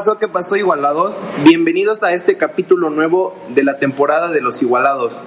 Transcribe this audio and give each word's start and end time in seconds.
pasó? 0.00 0.18
¿Qué 0.18 0.28
pasó, 0.28 0.56
igualados? 0.56 1.20
Bienvenidos 1.44 2.02
a 2.02 2.14
este 2.14 2.38
capítulo 2.38 2.88
nuevo 2.88 3.36
de 3.50 3.62
la 3.62 3.76
temporada 3.76 4.30
de 4.30 4.40
los 4.40 4.62
igualados. 4.62 5.20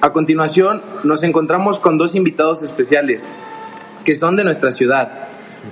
A 0.00 0.14
continuación, 0.14 0.80
nos 1.04 1.22
encontramos 1.22 1.78
con 1.78 1.98
dos 1.98 2.14
invitados 2.14 2.62
especiales 2.62 3.26
que 4.02 4.16
son 4.16 4.36
de 4.36 4.44
nuestra 4.44 4.72
ciudad. 4.72 5.28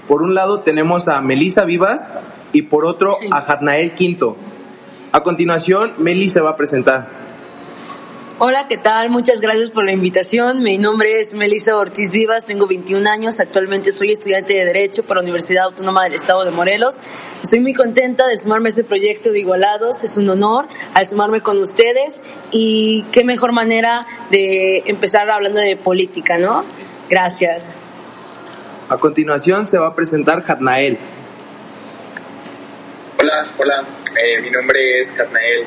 Por 0.06 0.20
un 0.20 0.34
lado 0.34 0.60
tenemos 0.60 1.08
a 1.08 1.22
Melisa 1.22 1.64
Vivas 1.64 2.10
y 2.52 2.60
por 2.60 2.84
otro 2.84 3.16
a 3.30 3.40
Jatnael 3.40 3.92
Quinto. 3.92 4.36
A 5.12 5.22
continuación, 5.22 5.94
Meli 5.96 6.28
se 6.28 6.42
va 6.42 6.50
a 6.50 6.56
presentar. 6.58 7.08
Hola, 8.40 8.68
¿qué 8.68 8.76
tal? 8.76 9.10
Muchas 9.10 9.40
gracias 9.40 9.68
por 9.68 9.84
la 9.84 9.90
invitación. 9.90 10.62
Mi 10.62 10.78
nombre 10.78 11.18
es 11.18 11.34
Melissa 11.34 11.76
Ortiz 11.76 12.12
Vivas, 12.12 12.46
tengo 12.46 12.68
21 12.68 13.10
años, 13.10 13.40
actualmente 13.40 13.90
soy 13.90 14.12
estudiante 14.12 14.54
de 14.54 14.64
Derecho 14.64 15.02
por 15.02 15.16
la 15.16 15.24
Universidad 15.24 15.64
Autónoma 15.64 16.04
del 16.04 16.14
Estado 16.14 16.44
de 16.44 16.52
Morelos. 16.52 17.02
Estoy 17.42 17.58
muy 17.58 17.74
contenta 17.74 18.28
de 18.28 18.38
sumarme 18.38 18.68
a 18.68 18.70
este 18.70 18.84
proyecto 18.84 19.32
de 19.32 19.40
Igualados, 19.40 20.04
es 20.04 20.16
un 20.16 20.28
honor 20.28 20.68
al 20.94 21.04
sumarme 21.08 21.40
con 21.40 21.58
ustedes 21.58 22.22
y 22.52 23.04
qué 23.10 23.24
mejor 23.24 23.50
manera 23.50 24.06
de 24.30 24.84
empezar 24.86 25.28
hablando 25.28 25.58
de 25.58 25.76
política, 25.76 26.38
¿no? 26.38 26.64
Gracias. 27.10 27.74
A 28.88 28.98
continuación 28.98 29.66
se 29.66 29.78
va 29.78 29.88
a 29.88 29.94
presentar 29.96 30.44
Jatnael. 30.44 30.96
Hola, 33.18 33.48
hola, 33.58 33.84
eh, 34.14 34.40
mi 34.42 34.50
nombre 34.50 35.00
es 35.00 35.12
Jatnael 35.12 35.66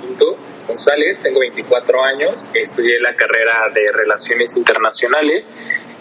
Quinto 0.00 0.36
González, 0.66 1.20
tengo 1.20 1.40
24 1.40 2.02
años, 2.02 2.46
estudié 2.54 2.98
la 3.00 3.14
carrera 3.14 3.68
de 3.74 3.92
Relaciones 3.92 4.56
Internacionales 4.56 5.52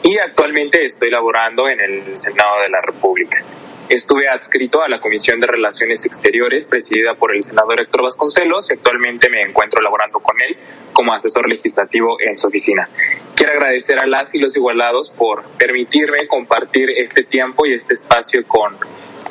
y 0.02 0.18
actualmente 0.18 0.86
estoy 0.86 1.10
laborando 1.10 1.68
en 1.68 1.82
el 1.82 2.18
Senado 2.18 2.62
de 2.62 2.70
la 2.70 2.82
República. 2.82 3.44
Estuve 3.90 4.30
adscrito 4.30 4.82
a 4.82 4.88
la 4.88 5.02
Comisión 5.02 5.42
de 5.42 5.48
Relaciones 5.48 6.06
Exteriores 6.06 6.66
presidida 6.66 7.16
por 7.16 7.36
el 7.36 7.44
senador 7.44 7.82
Héctor 7.82 8.04
Vasconcelos 8.04 8.72
y 8.72 8.76
actualmente 8.76 9.30
me 9.30 9.42
encuentro 9.42 9.82
laborando 9.82 10.20
con 10.20 10.38
él 10.42 10.58
como 10.94 11.14
asesor 11.14 11.50
legislativo 11.50 12.18
en 12.22 12.38
su 12.38 12.48
oficina. 12.48 12.88
Quiero 13.36 13.52
agradecer 13.52 14.00
a 14.00 14.08
las 14.08 14.34
y 14.34 14.40
los 14.40 14.56
igualados 14.56 15.12
por 15.12 15.44
permitirme 15.58 16.28
compartir 16.28 16.90
este 16.92 17.24
tiempo 17.24 17.66
y 17.66 17.74
este 17.74 17.96
espacio 17.96 18.48
con 18.48 18.78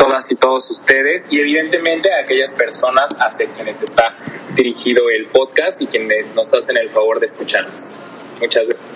todas 0.03 0.31
y 0.33 0.35
todos 0.35 0.69
ustedes 0.71 1.29
y 1.31 1.39
evidentemente 1.39 2.13
a 2.13 2.23
aquellas 2.25 2.55
personas 2.55 3.17
hacia 3.21 3.47
quienes 3.47 3.81
está 3.81 4.17
dirigido 4.55 5.05
el 5.11 5.27
podcast 5.27 5.81
y 5.81 5.87
quienes 5.87 6.35
nos 6.35 6.53
hacen 6.53 6.77
el 6.77 6.91
favor 6.91 7.21
de 7.21 7.27
escucharnos. 7.27 7.89
Muchas 8.41 8.65
gracias. 8.67 8.93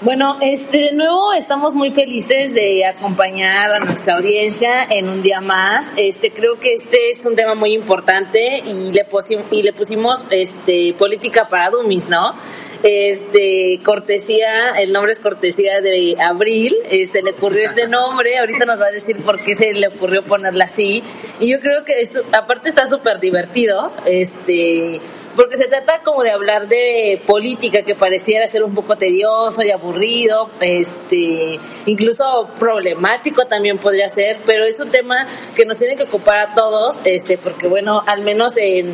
Bueno, 0.00 0.36
este, 0.40 0.78
de 0.78 0.92
nuevo 0.92 1.32
estamos 1.32 1.74
muy 1.74 1.90
felices 1.90 2.54
de 2.54 2.84
acompañar 2.86 3.72
a 3.72 3.80
nuestra 3.80 4.16
audiencia 4.16 4.84
en 4.84 5.08
un 5.08 5.22
día 5.22 5.40
más. 5.40 5.92
Este, 5.96 6.30
creo 6.30 6.58
que 6.58 6.74
este 6.74 7.10
es 7.10 7.24
un 7.24 7.36
tema 7.36 7.54
muy 7.54 7.72
importante 7.74 8.58
y 8.58 8.92
le, 8.92 9.06
y 9.50 9.62
le 9.62 9.72
pusimos 9.72 10.24
este, 10.30 10.94
política 10.98 11.48
para 11.48 11.70
dummies, 11.70 12.08
¿no? 12.08 12.34
Este, 12.86 13.80
cortesía, 13.82 14.72
el 14.72 14.92
nombre 14.92 15.10
es 15.10 15.18
cortesía 15.18 15.80
de 15.80 16.16
Abril, 16.20 16.76
se 16.90 17.00
este, 17.00 17.22
le 17.22 17.30
ocurrió 17.30 17.64
este 17.64 17.88
nombre, 17.88 18.36
ahorita 18.36 18.66
nos 18.66 18.78
va 18.78 18.88
a 18.88 18.90
decir 18.90 19.16
por 19.22 19.40
qué 19.40 19.54
se 19.54 19.72
le 19.72 19.88
ocurrió 19.88 20.22
ponerla 20.22 20.64
así. 20.66 21.02
Y 21.40 21.50
yo 21.50 21.60
creo 21.60 21.82
que 21.86 22.02
eso, 22.02 22.20
aparte 22.32 22.68
está 22.68 22.86
súper 22.86 23.20
divertido, 23.20 23.90
este, 24.04 25.00
porque 25.34 25.56
se 25.56 25.64
trata 25.64 26.02
como 26.02 26.22
de 26.22 26.30
hablar 26.30 26.68
de 26.68 27.22
política 27.26 27.84
que 27.84 27.94
pareciera 27.94 28.46
ser 28.46 28.62
un 28.62 28.74
poco 28.74 28.96
tedioso 28.98 29.62
y 29.62 29.70
aburrido, 29.70 30.50
este, 30.60 31.58
incluso 31.86 32.50
problemático 32.60 33.46
también 33.46 33.78
podría 33.78 34.10
ser, 34.10 34.40
pero 34.44 34.62
es 34.64 34.78
un 34.78 34.90
tema 34.90 35.26
que 35.56 35.64
nos 35.64 35.78
tiene 35.78 35.96
que 35.96 36.02
ocupar 36.02 36.38
a 36.38 36.54
todos, 36.54 37.00
este, 37.06 37.38
porque 37.38 37.66
bueno, 37.66 38.04
al 38.06 38.20
menos 38.20 38.58
en 38.58 38.92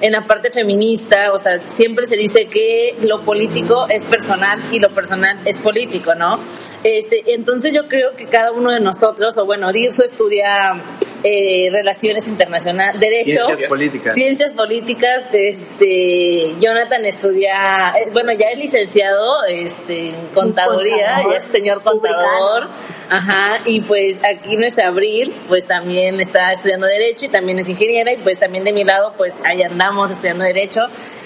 en 0.00 0.12
la 0.12 0.26
parte 0.26 0.50
feminista, 0.50 1.32
o 1.32 1.38
sea, 1.38 1.60
siempre 1.60 2.06
se 2.06 2.16
dice 2.16 2.46
que 2.46 2.96
lo 3.02 3.22
político 3.22 3.86
es 3.88 4.04
personal 4.04 4.60
y 4.70 4.78
lo 4.78 4.90
personal 4.90 5.38
es 5.44 5.60
político, 5.60 6.14
¿no? 6.14 6.38
Este, 6.84 7.34
entonces 7.34 7.72
yo 7.72 7.88
creo 7.88 8.14
que 8.16 8.26
cada 8.26 8.52
uno 8.52 8.70
de 8.70 8.80
nosotros, 8.80 9.36
o 9.38 9.44
bueno, 9.44 9.72
Dirso 9.72 10.04
estudia 10.04 10.82
eh, 11.24 11.68
relaciones 11.72 12.28
internacionales, 12.28 13.00
derecho, 13.00 13.44
ciencias 13.44 13.68
políticas, 13.68 14.14
ciencias 14.14 14.54
políticas, 14.54 15.28
este, 15.32 16.54
Jonathan 16.60 17.04
estudia, 17.04 17.94
eh, 17.98 18.10
bueno, 18.12 18.32
ya 18.32 18.48
es 18.50 18.58
licenciado, 18.58 19.44
este, 19.44 20.10
en 20.10 20.26
contaduría, 20.34 21.22
ya 21.30 21.36
es 21.36 21.44
señor 21.44 21.82
contador. 21.82 22.68
Ajá, 23.10 23.60
y 23.64 23.80
pues 23.80 24.20
aquí 24.22 24.62
es 24.62 24.78
Abril, 24.78 25.34
pues 25.48 25.66
también 25.66 26.20
está 26.20 26.52
estudiando 26.52 26.86
Derecho 26.86 27.24
y 27.24 27.28
también 27.28 27.58
es 27.58 27.68
ingeniera 27.68 28.12
y 28.12 28.18
pues 28.18 28.38
también 28.38 28.64
de 28.64 28.72
mi 28.72 28.84
lado, 28.84 29.14
pues 29.16 29.34
ahí 29.44 29.62
andamos 29.62 30.10
estudiando 30.10 30.44
Derecho. 30.44 30.82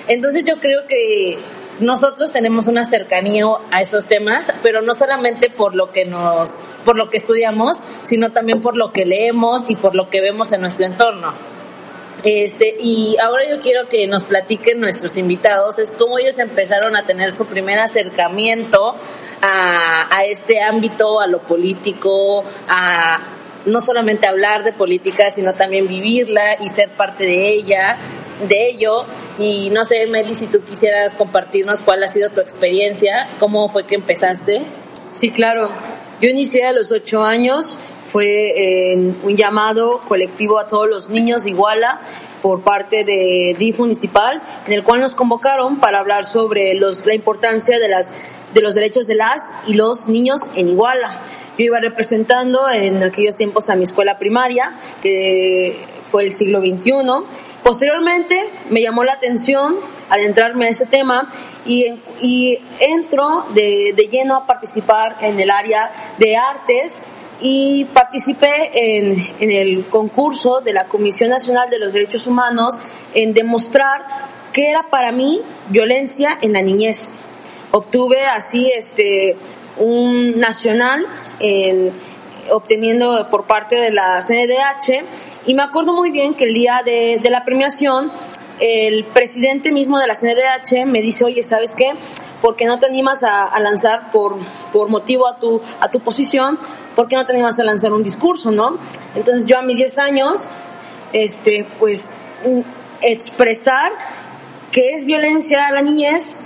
Entonces 0.06 0.44
yo 0.44 0.58
creo 0.58 0.86
que 0.86 1.38
nosotros 1.82 2.32
tenemos 2.32 2.68
una 2.68 2.84
cercanía 2.84 3.44
a 3.70 3.80
esos 3.80 4.06
temas, 4.06 4.52
pero 4.62 4.82
no 4.82 4.94
solamente 4.94 5.50
por 5.50 5.74
lo 5.74 5.92
que 5.92 6.04
nos, 6.04 6.60
por 6.84 6.96
lo 6.96 7.10
que 7.10 7.16
estudiamos, 7.16 7.78
sino 8.02 8.30
también 8.30 8.60
por 8.60 8.76
lo 8.76 8.92
que 8.92 9.04
leemos 9.04 9.68
y 9.68 9.76
por 9.76 9.94
lo 9.94 10.08
que 10.08 10.20
vemos 10.20 10.52
en 10.52 10.62
nuestro 10.62 10.86
entorno. 10.86 11.32
Este, 12.24 12.76
y 12.80 13.16
ahora 13.20 13.42
yo 13.50 13.60
quiero 13.60 13.88
que 13.88 14.06
nos 14.06 14.24
platiquen 14.24 14.80
nuestros 14.80 15.16
invitados, 15.16 15.78
es 15.78 15.90
cómo 15.90 16.18
ellos 16.18 16.38
empezaron 16.38 16.96
a 16.96 17.02
tener 17.02 17.32
su 17.32 17.46
primer 17.46 17.80
acercamiento 17.80 18.94
a, 19.40 20.16
a 20.16 20.24
este 20.24 20.62
ámbito, 20.62 21.20
a 21.20 21.26
lo 21.26 21.40
político, 21.40 22.44
a 22.68 23.18
no 23.66 23.80
solamente 23.80 24.28
hablar 24.28 24.62
de 24.62 24.72
política, 24.72 25.30
sino 25.30 25.54
también 25.54 25.88
vivirla 25.88 26.56
y 26.60 26.68
ser 26.68 26.90
parte 26.90 27.24
de 27.24 27.54
ella, 27.54 27.98
de 28.48 28.70
ello. 28.70 29.04
Y 29.38 29.70
no 29.70 29.84
sé, 29.84 30.06
Meli, 30.06 30.34
si 30.34 30.46
tú 30.46 30.60
quisieras 30.62 31.14
compartirnos 31.14 31.82
cuál 31.82 32.02
ha 32.02 32.08
sido 32.08 32.30
tu 32.30 32.40
experiencia, 32.40 33.26
cómo 33.38 33.68
fue 33.68 33.86
que 33.86 33.94
empezaste. 33.94 34.62
Sí, 35.12 35.30
claro. 35.30 35.70
Yo 36.20 36.28
inicié 36.28 36.66
a 36.66 36.72
los 36.72 36.92
ocho 36.92 37.22
años 37.22 37.78
fue 38.12 38.92
en 38.92 39.16
un 39.22 39.36
llamado 39.36 40.02
colectivo 40.06 40.58
a 40.58 40.68
todos 40.68 40.86
los 40.86 41.08
niños 41.08 41.44
de 41.44 41.50
Iguala 41.50 42.00
por 42.42 42.62
parte 42.62 43.04
de 43.04 43.54
DIF 43.58 43.78
municipal, 43.78 44.42
en 44.66 44.72
el 44.74 44.84
cual 44.84 45.00
nos 45.00 45.14
convocaron 45.14 45.80
para 45.80 46.00
hablar 46.00 46.26
sobre 46.26 46.74
los, 46.74 47.06
la 47.06 47.14
importancia 47.14 47.78
de, 47.78 47.88
las, 47.88 48.12
de 48.52 48.60
los 48.60 48.74
derechos 48.74 49.06
de 49.06 49.14
las 49.14 49.54
y 49.66 49.74
los 49.74 50.08
niños 50.08 50.50
en 50.56 50.68
Iguala. 50.68 51.22
Yo 51.56 51.64
iba 51.64 51.80
representando 51.80 52.68
en 52.68 53.02
aquellos 53.02 53.36
tiempos 53.36 53.70
a 53.70 53.76
mi 53.76 53.84
escuela 53.84 54.18
primaria, 54.18 54.76
que 55.00 55.78
fue 56.10 56.24
el 56.24 56.30
siglo 56.30 56.60
XXI. 56.60 56.92
Posteriormente 57.62 58.48
me 58.70 58.82
llamó 58.82 59.04
la 59.04 59.12
atención 59.12 59.76
adentrarme 60.10 60.66
a 60.66 60.70
ese 60.70 60.86
tema 60.86 61.32
y, 61.64 61.94
y 62.20 62.58
entro 62.80 63.46
de, 63.54 63.92
de 63.94 64.08
lleno 64.08 64.36
a 64.36 64.46
participar 64.46 65.16
en 65.20 65.38
el 65.38 65.50
área 65.50 65.92
de 66.18 66.36
artes 66.36 67.04
y 67.40 67.84
participé 67.86 68.70
en, 68.74 69.28
en, 69.38 69.50
el 69.50 69.86
concurso 69.86 70.60
de 70.60 70.72
la 70.72 70.86
Comisión 70.86 71.30
Nacional 71.30 71.70
de 71.70 71.78
los 71.78 71.92
Derechos 71.92 72.26
Humanos 72.26 72.78
en 73.14 73.32
demostrar 73.32 74.06
qué 74.52 74.70
era 74.70 74.90
para 74.90 75.12
mí 75.12 75.40
violencia 75.68 76.38
en 76.40 76.52
la 76.52 76.62
niñez. 76.62 77.14
Obtuve 77.70 78.26
así 78.26 78.70
este, 78.74 79.36
un 79.78 80.38
nacional 80.38 81.06
en, 81.40 81.92
obteniendo 82.50 83.28
por 83.30 83.44
parte 83.46 83.76
de 83.76 83.90
la 83.90 84.20
CNDH 84.20 85.04
y 85.46 85.54
me 85.54 85.62
acuerdo 85.62 85.92
muy 85.92 86.10
bien 86.10 86.34
que 86.34 86.44
el 86.44 86.54
día 86.54 86.82
de, 86.84 87.20
la 87.30 87.44
premiación 87.44 88.12
el 88.60 89.04
presidente 89.04 89.72
mismo 89.72 89.98
de 89.98 90.06
la 90.06 90.14
CNDH 90.14 90.86
me 90.86 91.02
dice, 91.02 91.24
oye, 91.24 91.42
¿sabes 91.42 91.74
qué? 91.74 91.94
¿Por 92.40 92.54
qué 92.54 92.66
no 92.66 92.78
te 92.78 92.86
animas 92.86 93.24
a, 93.24 93.58
lanzar 93.60 94.10
por, 94.12 94.36
por 94.72 94.88
motivo 94.88 95.26
a 95.26 95.38
tu, 95.38 95.60
a 95.80 95.90
tu 95.90 96.00
posición 96.00 96.58
¿por 96.94 97.10
no 97.12 97.26
te 97.26 97.32
animas 97.32 97.58
a 97.58 97.64
lanzar 97.64 97.92
un 97.92 98.02
discurso, 98.02 98.50
no? 98.50 98.78
Entonces 99.14 99.46
yo 99.46 99.58
a 99.58 99.62
mis 99.62 99.76
10 99.76 99.98
años, 99.98 100.50
este, 101.12 101.66
pues, 101.78 102.12
mm, 102.44 102.60
expresar 103.02 103.92
qué 104.70 104.94
es 104.94 105.04
violencia 105.04 105.66
a 105.66 105.72
la 105.72 105.82
niñez 105.82 106.42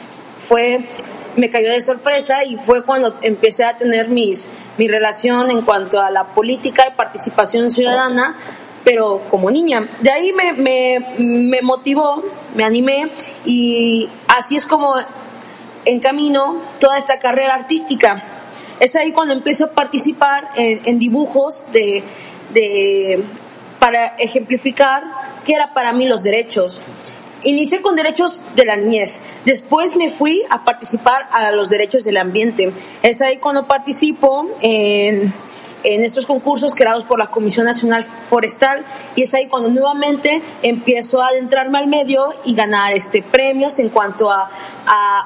fue, 0.47 0.89
me 1.37 1.51
cayó 1.51 1.71
de 1.71 1.81
sorpresa 1.81 2.45
y 2.45 2.57
fue 2.57 2.85
cuando 2.85 3.17
empecé 3.23 3.65
a 3.65 3.77
tener 3.77 4.09
mis, 4.09 4.51
mi 4.79 4.89
relación 4.89 5.51
en 5.51 5.63
cuanto 5.63 6.01
a 6.01 6.11
la 6.11 6.29
política 6.29 6.87
y 6.89 6.97
participación 6.97 7.71
ciudadana, 7.71 8.37
pero 8.87 9.23
como 9.29 9.51
niña. 9.51 9.91
De 10.01 10.13
ahí 10.13 10.33
me, 10.33 10.53
me, 10.53 11.15
me 11.19 11.61
motivó, 11.61 12.23
me 12.55 12.65
animé 12.65 13.11
y 13.45 14.09
así 14.29 14.55
es 14.55 14.65
como 14.65 14.95
encamino 15.85 16.63
toda 16.79 16.97
esta 16.97 17.19
carrera 17.19 17.55
artística 17.57 18.23
es 18.81 18.97
ahí 18.97 19.13
cuando 19.13 19.35
empiezo 19.35 19.67
a 19.67 19.71
participar 19.71 20.51
en, 20.57 20.99
dibujos 20.99 21.73
de, 21.73 22.03
de, 22.53 23.25
para 23.79 24.07
ejemplificar 24.19 25.05
qué 25.45 25.55
era 25.55 25.73
para 25.73 25.93
mí 25.93 26.07
los 26.07 26.23
derechos. 26.23 26.83
Inicié 27.45 27.81
con 27.81 27.95
derechos 27.95 28.43
de 28.57 28.65
la 28.65 28.77
niñez, 28.77 29.23
después 29.45 29.97
me 29.97 30.11
fui 30.11 30.43
a 30.51 30.65
participar 30.65 31.29
a 31.31 31.53
los 31.53 31.69
derechos 31.69 32.05
del 32.05 32.17
ambiente. 32.17 32.73
Es 33.03 33.23
ahí 33.23 33.37
cuando 33.37 33.67
participo 33.67 34.49
en, 34.61 35.33
en 35.83 36.05
estos 36.05 36.27
concursos 36.27 36.75
creados 36.75 37.05
por 37.05 37.19
la 37.19 37.29
Comisión 37.29 37.67
Nacional 37.67 38.05
Forestal 38.05 38.85
y 39.15 39.23
es 39.23 39.35
ahí 39.35 39.47
cuando 39.47 39.69
nuevamente 39.69 40.43
empiezo 40.63 41.23
a 41.23 41.29
adentrarme 41.29 41.79
al 41.79 41.87
medio 41.87 42.35
y 42.45 42.55
ganar 42.55 42.93
este 42.93 43.23
premios 43.23 43.79
en 43.79 43.89
cuanto 43.89 44.31
a, 44.31 44.51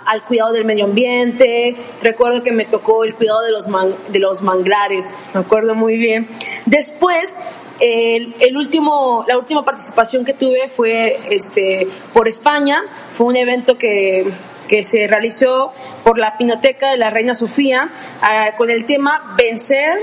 al 0.06 0.25
cuidado 0.25 0.52
del 0.52 0.64
medio 0.64 0.85
ambiente. 0.85 1.76
Recuerdo 2.02 2.43
que 2.43 2.52
me 2.52 2.64
tocó 2.64 3.05
el 3.05 3.14
cuidado 3.14 3.43
de 3.43 3.52
los, 3.52 3.67
de 4.08 4.19
los 4.19 4.43
manglares, 4.43 5.17
me 5.35 5.41
acuerdo 5.41 5.75
muy 5.75 5.97
bien. 5.97 6.29
Después 6.67 7.38
el, 7.81 8.35
el, 8.41 8.56
último, 8.56 9.25
la 9.26 9.38
última 9.38 9.64
participación 9.64 10.25
que 10.25 10.35
tuve 10.35 10.69
fue 10.69 11.19
este, 11.31 11.88
por 12.12 12.29
España, 12.29 12.82
fue 13.17 13.26
un 13.26 13.37
evento 13.37 13.79
que, 13.79 14.31
que 14.69 14.85
se 14.85 15.06
realizó 15.08 15.73
por 16.05 16.19
la 16.19 16.37
Pinoteca 16.37 16.91
de 16.91 16.96
la 16.96 17.11
Reina 17.11 17.35
Sofía 17.35 17.91
ah, 18.23 18.55
con 18.56 18.70
el 18.70 18.85
tema 18.85 19.35
Vencer 19.37 19.99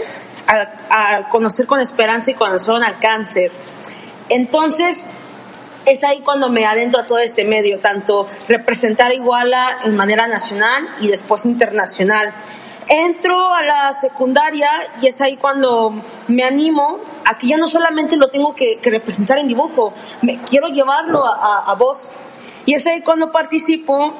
a, 0.47 1.29
conocer 1.29 1.65
con 1.65 1.79
esperanza 1.79 2.31
y 2.31 2.33
corazón 2.33 2.83
al 2.83 2.99
cáncer. 2.99 3.51
Entonces, 4.29 5.09
es 5.85 6.03
ahí 6.03 6.21
cuando 6.21 6.49
me 6.49 6.65
adentro 6.65 6.99
a 6.99 7.05
todo 7.05 7.19
este 7.19 7.45
medio, 7.45 7.79
tanto 7.79 8.27
representar 8.47 9.11
a 9.11 9.13
Iguala 9.13 9.79
en 9.85 9.95
manera 9.95 10.27
nacional 10.27 10.87
y 10.99 11.07
después 11.07 11.45
internacional. 11.45 12.33
Entro 12.89 13.53
a 13.53 13.63
la 13.63 13.93
secundaria 13.93 14.69
y 15.01 15.07
es 15.07 15.19
ahí 15.21 15.35
cuando 15.35 15.93
me 16.27 16.43
animo 16.43 16.99
a 17.25 17.37
que 17.37 17.47
ya 17.47 17.57
no 17.57 17.67
solamente 17.67 18.15
lo 18.15 18.29
tengo 18.29 18.55
que, 18.55 18.79
representar 18.83 19.37
en 19.39 19.47
dibujo, 19.47 19.93
me, 20.21 20.39
quiero 20.41 20.67
llevarlo 20.67 21.25
a, 21.25 21.73
voz. 21.75 22.11
Y 22.65 22.73
es 22.73 22.87
ahí 22.87 23.01
cuando 23.01 23.31
participo 23.31 24.17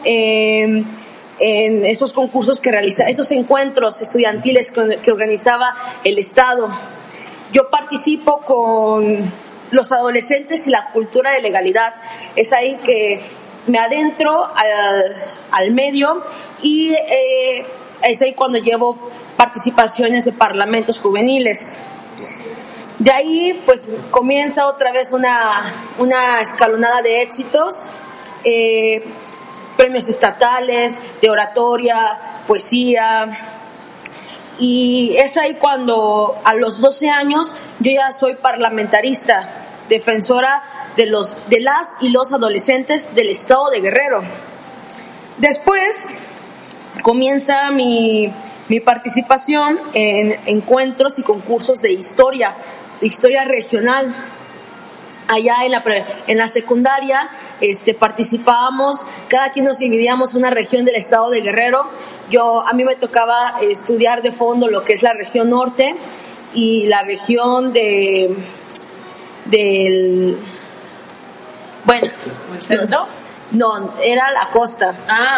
en 1.39 1.85
esos 1.85 2.13
concursos 2.13 2.61
que 2.61 2.71
realiza, 2.71 3.07
esos 3.07 3.31
encuentros 3.31 4.01
estudiantiles 4.01 4.71
que 4.71 5.11
organizaba 5.11 5.75
el 6.03 6.17
Estado. 6.17 6.69
Yo 7.51 7.69
participo 7.69 8.41
con 8.41 9.31
los 9.71 9.91
adolescentes 9.91 10.67
y 10.67 10.69
la 10.69 10.91
cultura 10.91 11.31
de 11.31 11.41
legalidad. 11.41 11.95
Es 12.35 12.53
ahí 12.53 12.77
que 12.83 13.21
me 13.67 13.79
adentro 13.79 14.43
al, 14.55 15.15
al 15.51 15.71
medio 15.71 16.23
y 16.61 16.93
eh, 16.93 17.65
es 18.03 18.21
ahí 18.21 18.33
cuando 18.33 18.57
llevo 18.57 18.97
participaciones 19.35 20.25
de 20.25 20.31
parlamentos 20.31 21.01
juveniles. 21.01 21.73
De 22.99 23.11
ahí, 23.11 23.61
pues 23.65 23.89
comienza 24.09 24.67
otra 24.67 24.91
vez 24.91 25.11
una, 25.11 25.71
una 25.99 26.41
escalonada 26.41 27.01
de 27.03 27.21
éxitos, 27.21 27.91
eh, 28.43 29.03
premios 29.77 30.09
estatales, 30.09 31.01
de 31.21 31.29
oratoria, 31.29 32.19
poesía. 32.47 33.53
Y 34.59 35.15
es 35.18 35.38
ahí 35.38 35.53
cuando 35.53 36.35
a 36.44 36.56
los 36.56 36.81
12 36.81 37.09
años 37.09 37.56
yo 37.79 37.91
ya 37.91 38.12
soy 38.12 38.35
parlamentarista, 38.35 39.50
defensora 39.88 40.63
de, 40.97 41.06
los, 41.06 41.50
de 41.50 41.62
las 41.62 41.95
y 42.01 42.09
los 42.09 42.33
adolescentes 42.33 43.13
del 43.15 43.29
estado 43.29 43.69
de 43.69 43.81
Guerrero. 43.81 44.24
Después 45.38 46.07
comienza 47.03 47.69
mi, 47.71 48.33
participación 48.83 49.80
en 49.94 50.38
encuentros 50.45 51.19
y 51.19 51.23
concursos 51.23 51.81
de 51.81 51.94
historia, 51.94 52.56
de 53.00 53.07
historia 53.07 53.45
regional. 53.45 54.13
Allá 55.27 55.65
en 55.65 55.71
la, 55.71 55.83
en 56.27 56.38
la 56.38 56.47
secundaria 56.47 57.29
este, 57.59 57.94
participábamos, 57.94 59.06
cada 59.27 59.51
quien 59.51 59.65
nos 59.65 59.77
dividíamos 59.77 60.35
una 60.35 60.50
región 60.50 60.85
del 60.85 60.95
estado 60.95 61.29
de 61.29 61.41
Guerrero. 61.41 61.89
Yo, 62.29 62.65
a 62.65 62.74
mí 62.74 62.83
me 62.83 62.95
tocaba 62.95 63.56
estudiar 63.62 64.21
de 64.21 64.31
fondo 64.31 64.68
lo 64.68 64.83
que 64.83 64.94
es 64.94 65.03
la 65.03 65.13
región 65.13 65.50
norte 65.50 65.95
y 66.53 66.88
la 66.88 67.03
región 67.03 67.74
de 67.74 68.35
del 69.45 70.38
bueno, 71.88 72.12
¿el 72.53 72.62
centro? 72.62 73.07
No, 73.51 73.94
era 74.03 74.30
la 74.31 74.50
costa. 74.50 74.94
Ah, 75.07 75.38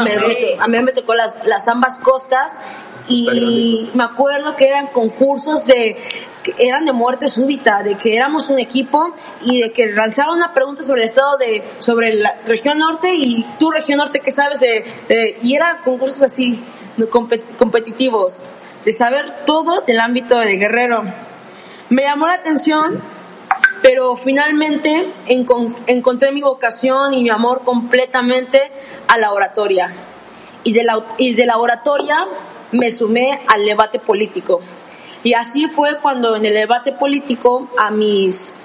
a 0.60 0.68
mí 0.68 0.80
me 0.80 0.92
tocó 0.92 1.14
las, 1.14 1.46
las 1.46 1.68
ambas 1.68 2.00
costas 2.00 2.60
y 3.08 3.90
me 3.94 4.04
acuerdo 4.04 4.56
que 4.56 4.68
eran 4.68 4.88
concursos 4.88 5.68
de 5.68 5.96
que 6.44 6.54
eran 6.58 6.86
de 6.86 6.94
muerte 6.94 7.30
súbita, 7.30 7.84
de 7.84 7.96
que 7.96 8.16
éramos 8.16 8.50
un 8.50 8.60
equipo 8.60 9.14
y 9.42 9.62
de 9.62 9.72
que 9.72 9.88
lanzaban 9.92 10.38
una 10.38 10.54
pregunta 10.54 10.84
sobre 10.84 11.02
el 11.02 11.10
estado 11.10 11.38
de 11.38 11.64
sobre 11.80 12.14
la 12.16 12.38
región 12.46 12.78
norte 12.78 13.14
y 13.14 13.46
tu 13.58 13.72
región 13.72 13.98
norte 13.98 14.20
qué 14.20 14.32
sabes 14.32 14.62
de, 14.62 15.38
y 15.42 15.56
eran 15.56 15.84
concursos 15.84 16.24
así 16.24 16.64
competitivos 17.58 18.46
de 18.86 18.94
saber 18.94 19.46
todo 19.46 19.82
del 19.82 20.00
ámbito 20.00 20.40
de 20.40 20.58
Guerrero. 20.58 21.04
Me 21.90 22.04
llamó 22.04 22.28
la 22.28 22.36
atención 22.36 23.02
pero 23.82 24.16
finalmente 24.18 25.10
encontré 25.28 26.32
mi 26.32 26.42
vocación 26.42 27.14
y 27.14 27.24
mi 27.24 27.30
amor 27.30 27.64
completamente 27.64 28.72
a 29.08 29.18
la 29.18 29.32
oratoria. 29.32 29.94
Y 30.64 30.74
de 30.74 30.84
la, 30.84 31.02
y 31.18 31.34
de 31.34 31.46
la 31.46 31.58
oratoria 31.58 32.28
me 32.72 32.92
sumé 32.92 33.40
al 33.48 33.66
debate 33.66 34.00
político. 34.00 34.62
Y 35.24 35.34
así 35.34 35.68
fue 35.68 36.00
cuando 36.00 36.36
en 36.36 36.46
el 36.46 36.54
debate 36.54 36.92
político, 36.92 37.70
a 37.78 37.92
mis 37.92 38.56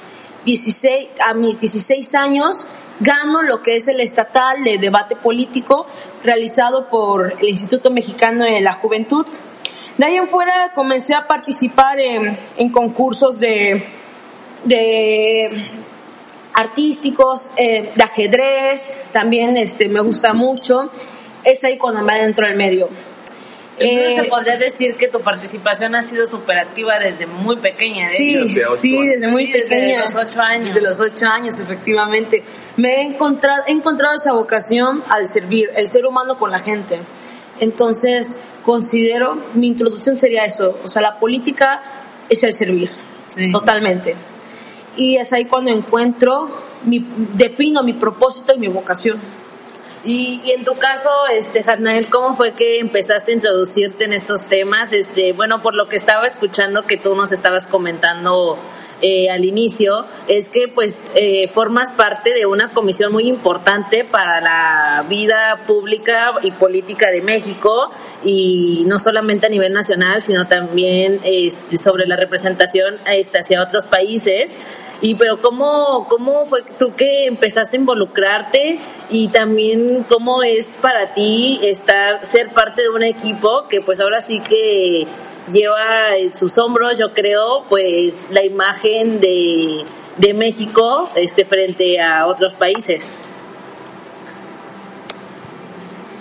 16, 0.45 1.11
a 1.27 1.35
mis 1.35 1.61
16 1.61 2.15
años, 2.15 2.67
gano 3.01 3.43
lo 3.43 3.62
que 3.62 3.77
es 3.77 3.89
el 3.89 4.01
estatal 4.01 4.62
de 4.62 4.79
debate 4.79 5.17
político 5.17 5.87
realizado 6.23 6.89
por 6.89 7.35
el 7.41 7.49
Instituto 7.49 7.91
Mexicano 7.91 8.45
de 8.45 8.61
la 8.61 8.75
Juventud. 8.75 9.27
De 9.99 10.06
ahí 10.06 10.17
en 10.17 10.29
fuera 10.29 10.73
comencé 10.75 11.15
a 11.15 11.27
participar 11.27 11.99
en, 11.99 12.39
en 12.56 12.69
concursos 12.71 13.39
de 13.41 13.85
de 14.65 15.51
artísticos, 16.55 17.51
eh, 17.56 17.93
de 17.95 18.03
ajedrez, 18.03 19.05
también 19.12 19.56
este, 19.56 19.89
me 19.89 20.01
gusta 20.01 20.33
mucho. 20.33 20.91
Es 21.45 21.65
ahí 21.65 21.77
cuando 21.77 22.03
me 22.03 22.15
adentro 22.15 22.47
del 22.47 22.56
medio. 22.56 22.89
Entonces 23.79 24.15
se 24.15 24.21
eh, 24.23 24.29
podría 24.29 24.56
decir 24.56 24.94
que 24.97 25.09
tu 25.09 25.21
participación 25.21 25.94
ha 25.94 26.06
sido 26.06 26.25
activa 26.61 26.99
desde 26.99 27.26
muy 27.26 27.56
pequeña, 27.56 28.09
sí, 28.09 28.49
Sí, 28.76 29.06
desde 29.06 29.29
muy 29.29 29.50
pequeña. 29.50 30.00
Desde 30.00 30.17
los 30.17 30.26
ocho 30.26 30.41
años. 30.41 30.67
Desde 30.67 30.81
los 30.81 31.00
ocho 31.00 31.26
años, 31.26 31.59
efectivamente. 31.59 32.44
Me 32.76 32.97
he 32.97 33.03
encontrado, 33.03 33.65
he 33.67 33.73
encontrado 33.73 34.15
esa 34.15 34.32
vocación 34.32 35.03
al 35.08 35.29
servir, 35.29 35.70
el 35.77 35.89
ser 35.89 36.06
humano 36.06 36.39
con 36.39 36.51
la 36.51 36.60
gente. 36.60 36.98
Entonces, 37.60 38.41
considero, 38.63 39.39
mi 39.55 39.67
introducción 39.67 40.19
sería 40.19 40.44
eso, 40.44 40.79
o 40.84 40.89
sea, 40.89 41.03
la 41.03 41.19
política 41.19 41.82
es 42.29 42.43
el 42.43 42.55
servir, 42.55 42.91
totalmente 43.53 44.17
y 44.96 45.17
es 45.17 45.32
ahí 45.32 45.44
cuando 45.44 45.70
encuentro, 45.70 46.48
mi, 46.84 47.05
defino 47.34 47.82
mi 47.82 47.94
propósito 47.94 48.55
y 48.55 48.58
mi 48.58 48.69
vocación. 48.69 49.19
Y, 50.05 50.43
en 50.53 50.65
tu 50.65 50.75
caso, 50.75 51.08
este, 51.32 51.63
Jarnael, 51.63 52.08
¿cómo 52.08 52.37
fue 52.37 52.53
que 52.53 52.79
empezaste 52.79 53.31
a 53.31 53.34
introducirte 53.34 54.05
en 54.05 54.13
estos 54.13 54.44
temas? 54.46 54.93
Este, 54.93 55.32
bueno, 55.32 55.63
por 55.63 55.75
lo 55.75 55.89
que 55.89 55.96
estaba 55.96 56.27
escuchando 56.27 56.87
que 56.87 56.99
tú 56.99 57.15
nos 57.15 57.32
estabas 57.32 57.67
comentando 57.67 58.58
eh, 59.06 59.29
al 59.29 59.44
inicio, 59.44 60.06
es 60.29 60.49
que 60.49 60.67
pues 60.67 61.06
eh, 61.15 61.46
formas 61.49 61.93
parte 61.93 62.32
de 62.32 62.46
una 62.46 62.70
comisión 62.70 63.13
muy 63.13 63.29
importante 63.29 64.03
para 64.03 64.41
la 64.41 65.05
vida 65.06 65.61
pública 65.67 66.32
y 66.41 66.53
política 66.53 67.11
de 67.11 67.20
México 67.20 67.91
y 68.23 68.84
no 68.87 68.99
solamente 68.99 69.44
a 69.44 69.51
nivel 69.51 69.75
nacional, 69.75 70.23
sino 70.23 70.49
también 70.49 71.20
este, 71.23 71.77
sobre 71.77 72.06
la 72.06 72.17
representación 72.17 72.94
este, 73.06 73.41
hacia 73.41 73.63
otros 73.63 73.84
países. 73.84 74.56
Y 75.03 75.17
pero 75.17 75.39
cómo, 75.39 76.06
cómo 76.08 76.46
fue 76.46 76.63
tú 76.79 76.94
que 76.94 77.27
empezaste 77.27 77.77
a 77.77 77.81
involucrarte 77.81 78.79
y 79.11 79.29
también 79.29 80.06
cómo 80.08 80.43
es 80.43 80.79
para 80.81 81.13
ti 81.13 81.61
estar, 81.63 82.25
ser 82.25 82.55
parte 82.55 82.81
de 82.81 82.89
un 82.89 83.03
equipo 83.03 83.69
que 83.69 83.82
pues 83.82 84.01
ahora 84.01 84.23
sí 84.23 84.41
que 84.41 85.06
lleva 85.48 86.17
en 86.17 86.34
sus 86.34 86.58
hombros, 86.58 86.98
yo 86.98 87.13
creo, 87.13 87.65
pues 87.69 88.29
la 88.31 88.44
imagen 88.44 89.20
de, 89.20 89.84
de 90.17 90.34
México 90.34 91.08
este, 91.15 91.44
frente 91.44 92.01
a 92.01 92.27
otros 92.27 92.55
países. 92.55 93.15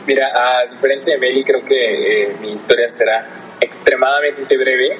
Mira, 0.05 0.27
a 0.27 0.65
diferencia 0.69 1.13
de 1.13 1.19
Meli, 1.19 1.43
creo 1.45 1.63
que 1.63 2.23
eh, 2.23 2.35
mi 2.41 2.53
historia 2.53 2.89
será 2.89 3.25
extremadamente 3.61 4.57
breve, 4.57 4.97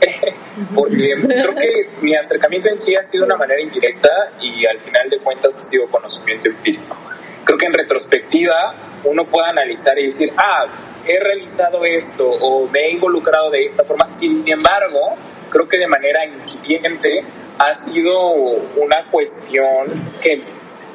porque 0.74 1.14
creo 1.20 1.54
que 1.54 1.88
mi 2.02 2.14
acercamiento 2.14 2.68
en 2.68 2.76
sí 2.76 2.94
ha 2.94 3.02
sido 3.04 3.24
una 3.24 3.36
manera 3.36 3.60
indirecta 3.60 4.30
y 4.40 4.64
al 4.64 4.78
final 4.78 5.10
de 5.10 5.18
cuentas 5.18 5.56
ha 5.56 5.64
sido 5.64 5.88
conocimiento 5.88 6.48
empírico. 6.48 6.96
Creo 7.44 7.58
que 7.58 7.66
en 7.66 7.72
retrospectiva 7.72 8.74
uno 9.02 9.24
puede 9.24 9.48
analizar 9.48 9.98
y 9.98 10.06
decir, 10.06 10.32
ah, 10.36 10.66
he 11.06 11.20
realizado 11.20 11.84
esto 11.84 12.28
o 12.28 12.68
me 12.68 12.80
he 12.80 12.90
involucrado 12.92 13.50
de 13.50 13.66
esta 13.66 13.84
forma. 13.84 14.10
Sin 14.12 14.46
embargo, 14.46 15.16
creo 15.50 15.68
que 15.68 15.78
de 15.78 15.86
manera 15.86 16.24
incipiente 16.26 17.24
ha 17.58 17.74
sido 17.74 18.30
una 18.76 19.04
cuestión 19.10 19.86
que 20.22 20.40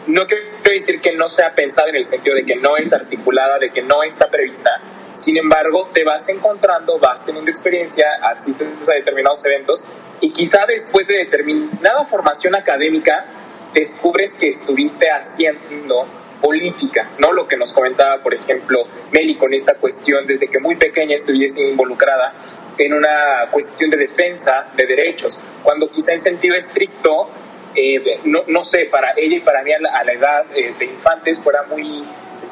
no 0.08 0.26
quiero 0.26 0.44
decir 0.64 1.02
que 1.02 1.16
no 1.16 1.30
sea 1.30 1.52
pensada 1.52 1.90
en 1.90 1.98
el 1.98 2.08
sentido 2.08 2.36
de 2.36 2.44
que 2.44 2.56
no 2.56 2.78
es 2.78 2.92
articulada, 2.92 3.60
de 3.60 3.70
que 3.70 3.82
no 3.82 4.04
está 4.04 4.28
prevista, 4.28 4.72
Sin 5.14 5.38
embargo, 5.38 5.90
te 5.92 6.04
vas 6.04 6.30
encontrando, 6.30 6.98
vas 6.98 7.26
teniendo 7.26 7.52
experiencia, 7.52 8.06
asistes 8.24 8.88
a 8.88 8.94
determinados 8.94 9.46
eventos 9.46 9.84
y 10.22 10.32
quizá 10.32 10.66
después 10.66 11.08
de 11.08 11.16
determinada 11.16 12.06
formación 12.06 12.56
académica 12.56 13.26
descubres 13.74 14.36
que 14.36 14.50
estuviste 14.50 15.10
haciendo 15.10 16.06
política, 16.42 17.10
¿no? 17.20 17.32
Lo 17.32 17.48
que 17.48 17.58
nos 17.58 17.74
comentaba, 17.74 18.22
por 18.22 18.34
ejemplo, 18.34 18.86
Meli 19.12 19.36
con 19.36 19.54
esta 19.54 19.76
cuestión 19.76 20.26
desde 20.26 20.48
que 20.48 20.60
muy 20.60 20.76
pequeña 20.76 21.16
estuviese 21.16 21.68
involucrada 21.68 22.34
en 22.78 22.94
una 22.94 23.48
cuestión 23.52 23.90
de 23.90 23.98
defensa 23.98 24.68
de 24.76 24.86
derechos, 24.86 25.42
cuando 25.64 25.90
quizá 25.90 26.14
en 26.14 26.22
sentido 26.22 26.56
estricto, 26.56 27.30
eh, 27.76 28.20
no, 28.24 28.44
no, 28.48 28.64
sé, 28.64 28.86
para 28.86 29.12
ella 29.18 29.38
y 29.38 29.42
para 29.42 29.64
mí 29.64 29.72
a 29.74 29.80
la, 29.80 30.12
edad 30.12 30.46
eh, 30.56 30.74
de 30.80 30.86
infantes 30.86 31.44
fuera 31.44 31.64
muy 31.64 32.04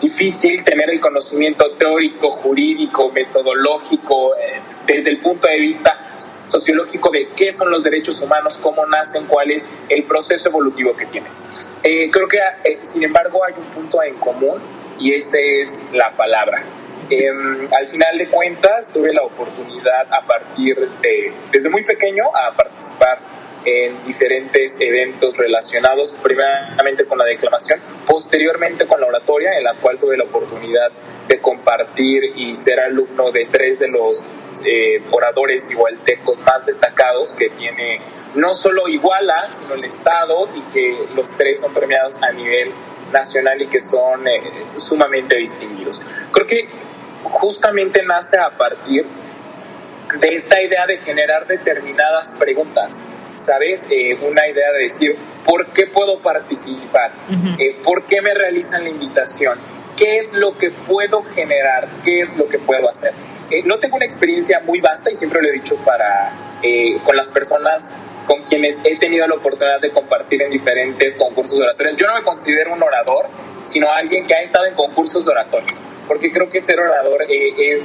difícil 0.02 0.64
tener 0.64 0.90
el 0.90 1.00
conocimiento 1.00 1.72
teórico, 1.72 2.32
jurídico, 2.32 3.12
metodológico, 3.12 4.36
eh, 4.36 4.60
desde 4.86 5.10
el 5.10 5.20
punto 5.20 5.48
de 5.48 5.60
vista 5.60 5.98
sociológico 6.50 7.10
de 7.10 7.30
qué 7.36 7.52
son 7.52 7.72
los 7.72 7.84
derechos 7.84 8.22
humanos, 8.22 8.58
cómo 8.58 8.86
nacen, 8.86 9.26
cuál 9.26 9.52
es 9.52 9.68
el 9.90 10.04
proceso 10.04 10.50
evolutivo 10.50 10.96
que 10.96 11.06
tienen. 11.08 11.32
Eh, 11.84 12.10
creo 12.12 12.28
que, 12.28 12.38
eh, 12.38 12.80
sin 12.84 13.04
embargo, 13.04 13.44
hay 13.44 13.54
un 13.58 13.66
punto 13.66 14.02
en 14.04 14.16
común 14.16 14.62
y 15.00 15.14
ese 15.14 15.62
es 15.62 15.86
la 15.94 16.12
palabra. 16.12 16.64
Em, 17.10 17.68
al 17.74 17.88
final 17.88 18.18
de 18.18 18.28
cuentas, 18.28 18.92
tuve 18.92 19.14
la 19.14 19.22
oportunidad 19.22 20.12
a 20.12 20.26
partir 20.26 20.76
de, 21.02 21.32
desde 21.52 21.70
muy 21.70 21.84
pequeño, 21.84 22.26
a 22.36 22.54
participar 22.54 23.20
en 23.64 24.06
diferentes 24.06 24.80
eventos 24.80 25.38
relacionados 25.38 26.14
primeramente 26.22 27.06
con 27.06 27.18
la 27.18 27.26
declamación, 27.26 27.80
posteriormente 28.06 28.86
con 28.88 29.00
la 29.02 29.08
oratoria, 29.08 29.58
en 29.58 29.64
la 29.64 29.74
cual 29.76 29.98
tuve 29.98 30.18
la 30.18 30.24
oportunidad 30.24 30.92
de 31.28 31.40
compartir 31.40 32.24
y 32.36 32.56
ser 32.56 32.80
alumno 32.80 33.32
de 33.32 33.46
tres 33.52 33.80
de 33.80 33.90
los 33.90 34.24
eh, 34.70 35.02
oradores 35.12 35.72
igualtecos 35.72 36.38
más 36.40 36.66
destacados 36.66 37.34
que 37.34 37.50
tiene 37.50 38.02
no 38.36 38.54
solo 38.54 38.90
Iguala, 38.90 39.38
sino 39.50 39.76
el 39.76 39.86
Estado 39.86 40.50
y 40.54 40.62
que 40.74 41.08
los 41.16 41.32
tres 41.32 41.62
son 41.62 41.74
premiados 41.74 42.22
a 42.22 42.34
nivel 42.34 42.74
nacional 43.14 43.62
y 43.62 43.68
que 43.68 43.80
son 43.80 44.28
eh, 44.28 44.42
sumamente 44.76 45.38
distinguidos. 45.38 46.02
Creo 46.34 46.46
que 46.46 46.68
justamente 47.24 48.04
nace 48.04 48.38
a 48.38 48.50
partir 48.50 49.06
de 50.20 50.36
esta 50.36 50.62
idea 50.62 50.86
de 50.86 50.98
generar 50.98 51.48
determinadas 51.48 52.36
preguntas, 52.36 53.02
¿sabes? 53.38 53.86
Eh, 53.90 54.18
una 54.22 54.50
idea 54.50 54.74
de 54.74 54.84
decir, 54.84 55.16
¿por 55.46 55.66
qué 55.68 55.88
puedo 55.88 56.20
participar? 56.20 57.14
¿Por 57.86 58.04
qué 58.04 58.22
me 58.22 58.34
realizan 58.34 58.84
la 58.84 58.90
invitación? 58.90 59.58
¿Qué 59.96 60.18
es 60.18 60.34
lo 60.34 60.58
que 60.58 60.72
puedo 60.72 61.24
generar? 61.24 61.88
¿Qué 62.04 62.20
es 62.20 62.38
lo 62.38 62.50
que 62.50 62.60
puedo 62.60 62.90
hacer? 62.90 63.14
Eh, 63.50 63.64
no 63.64 63.78
tengo 63.80 63.96
una 63.96 64.06
experiencia 64.06 64.60
muy 64.60 64.82
vasta 64.82 65.10
y 65.10 65.16
siempre 65.16 65.42
lo 65.42 65.48
he 65.50 65.54
dicho 65.54 65.78
para 65.78 66.34
eh, 66.62 66.98
con 67.04 67.16
las 67.16 67.30
personas 67.30 67.96
con 68.26 68.44
quienes 68.44 68.82
he 68.84 68.98
tenido 68.98 69.26
la 69.26 69.36
oportunidad 69.36 69.80
de 69.80 69.90
compartir 69.92 70.42
en 70.42 70.52
diferentes 70.52 71.16
concursos 71.16 71.58
de 71.58 71.64
oratoria. 71.64 71.94
Yo 71.96 72.08
no 72.08 72.16
me 72.16 72.24
considero 72.24 72.74
un 72.74 72.84
orador, 72.84 73.28
sino 73.66 73.90
alguien 73.90 74.28
que 74.28 74.34
ha 74.36 74.42
estado 74.42 74.66
en 74.66 74.74
concursos 74.74 75.24
de 75.24 75.32
oratoria, 75.32 75.74
porque 76.08 76.30
creo 76.32 76.50
que 76.50 76.60
ser 76.60 76.78
orador 76.80 77.24
eh, 77.24 77.54
es 77.58 77.84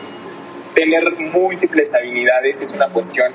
tener 0.75 1.05
múltiples 1.33 1.95
habilidades, 1.95 2.61
es 2.61 2.73
una 2.73 2.89
cuestión 2.89 3.33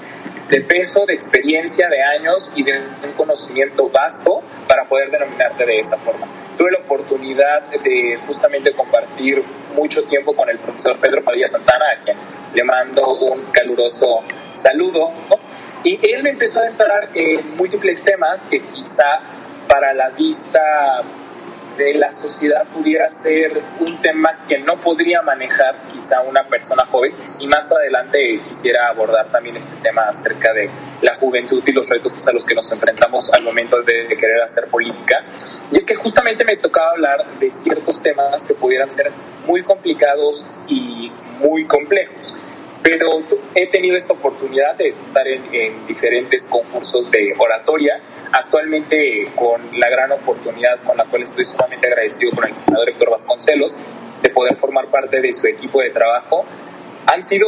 de 0.49 0.61
peso, 0.61 1.05
de 1.05 1.13
experiencia, 1.13 1.89
de 1.89 2.01
años 2.01 2.51
y 2.55 2.63
de 2.63 2.79
un 3.03 3.11
conocimiento 3.15 3.89
vasto 3.89 4.41
para 4.67 4.85
poder 4.85 5.11
denominarte 5.11 5.65
de 5.65 5.79
esa 5.79 5.97
forma. 5.97 6.27
Tuve 6.57 6.71
la 6.71 6.79
oportunidad 6.79 7.63
de 7.83 8.17
justamente 8.25 8.71
compartir 8.73 9.43
mucho 9.75 10.03
tiempo 10.05 10.33
con 10.33 10.49
el 10.49 10.57
profesor 10.57 10.97
Pedro 10.99 11.23
Padilla 11.23 11.47
Santana, 11.47 11.85
a 11.99 12.03
quien 12.03 12.17
le 12.53 12.63
mando 12.63 13.05
un 13.07 13.41
caluroso 13.51 14.23
saludo. 14.55 15.11
Y 15.83 15.99
él 16.11 16.23
me 16.23 16.31
empezó 16.31 16.61
a 16.61 16.67
entrar 16.67 17.09
en 17.13 17.57
múltiples 17.57 18.01
temas 18.01 18.47
que 18.47 18.59
quizá 18.59 19.19
para 19.67 19.93
la 19.93 20.09
vista 20.09 21.03
de 21.77 21.93
la 21.93 22.13
sociedad 22.13 22.65
pudiera 22.73 23.11
ser 23.11 23.61
un 23.79 24.01
tema 24.01 24.39
que 24.47 24.59
no 24.59 24.77
podría 24.77 25.21
manejar 25.21 25.75
quizá 25.93 26.21
una 26.21 26.43
persona 26.43 26.85
joven 26.85 27.13
y 27.39 27.47
más 27.47 27.71
adelante 27.71 28.39
quisiera 28.47 28.89
abordar 28.89 29.27
también 29.27 29.57
este 29.57 29.75
tema 29.83 30.03
acerca 30.03 30.53
de 30.53 30.69
la 31.01 31.15
juventud 31.15 31.61
y 31.65 31.71
los 31.71 31.87
retos 31.87 32.27
a 32.27 32.31
los 32.33 32.45
que 32.45 32.55
nos 32.55 32.71
enfrentamos 32.71 33.31
al 33.33 33.43
momento 33.43 33.81
de, 33.81 34.07
querer 34.07 34.41
hacer 34.41 34.67
política. 34.67 35.23
Y 35.71 35.77
es 35.77 35.85
que 35.85 35.95
justamente 35.95 36.43
me 36.43 36.57
tocaba 36.57 36.91
hablar 36.91 37.25
de 37.39 37.51
ciertos 37.51 38.01
temas 38.01 38.45
que 38.45 38.53
pudieran 38.55 38.89
ser 38.91 39.11
muy 39.45 39.61
complicados 39.63 40.45
y 40.67 41.11
muy 41.39 41.65
complejos 41.65 42.33
pero 42.87 43.21
he 43.53 43.67
tenido 43.67 43.97
esta 43.97 44.13
oportunidad 44.13 44.75
de 44.77 44.87
estar 44.87 45.27
en, 45.27 45.43
en, 45.53 45.85
diferentes 45.87 46.45
concursos 46.45 47.11
de 47.11 47.33
oratoria, 47.37 47.99
actualmente 48.31 49.29
con 49.35 49.61
la 49.77 49.89
gran 49.89 50.13
oportunidad 50.13 50.79
con 50.85 50.95
la 50.95 51.03
cual 51.03 51.23
estoy 51.23 51.43
sumamente 51.43 51.85
agradecido 51.85 52.31
con 52.31 52.47
el 52.47 52.55
senador 52.55 52.89
Héctor 52.89 53.09
Vasconcelos 53.09 53.75
de 54.21 54.29
poder 54.29 54.55
formar 54.55 54.87
parte 54.87 55.19
de 55.19 55.33
su 55.33 55.47
equipo 55.47 55.81
de 55.81 55.89
trabajo. 55.89 56.45
Han 57.07 57.25
sido 57.25 57.47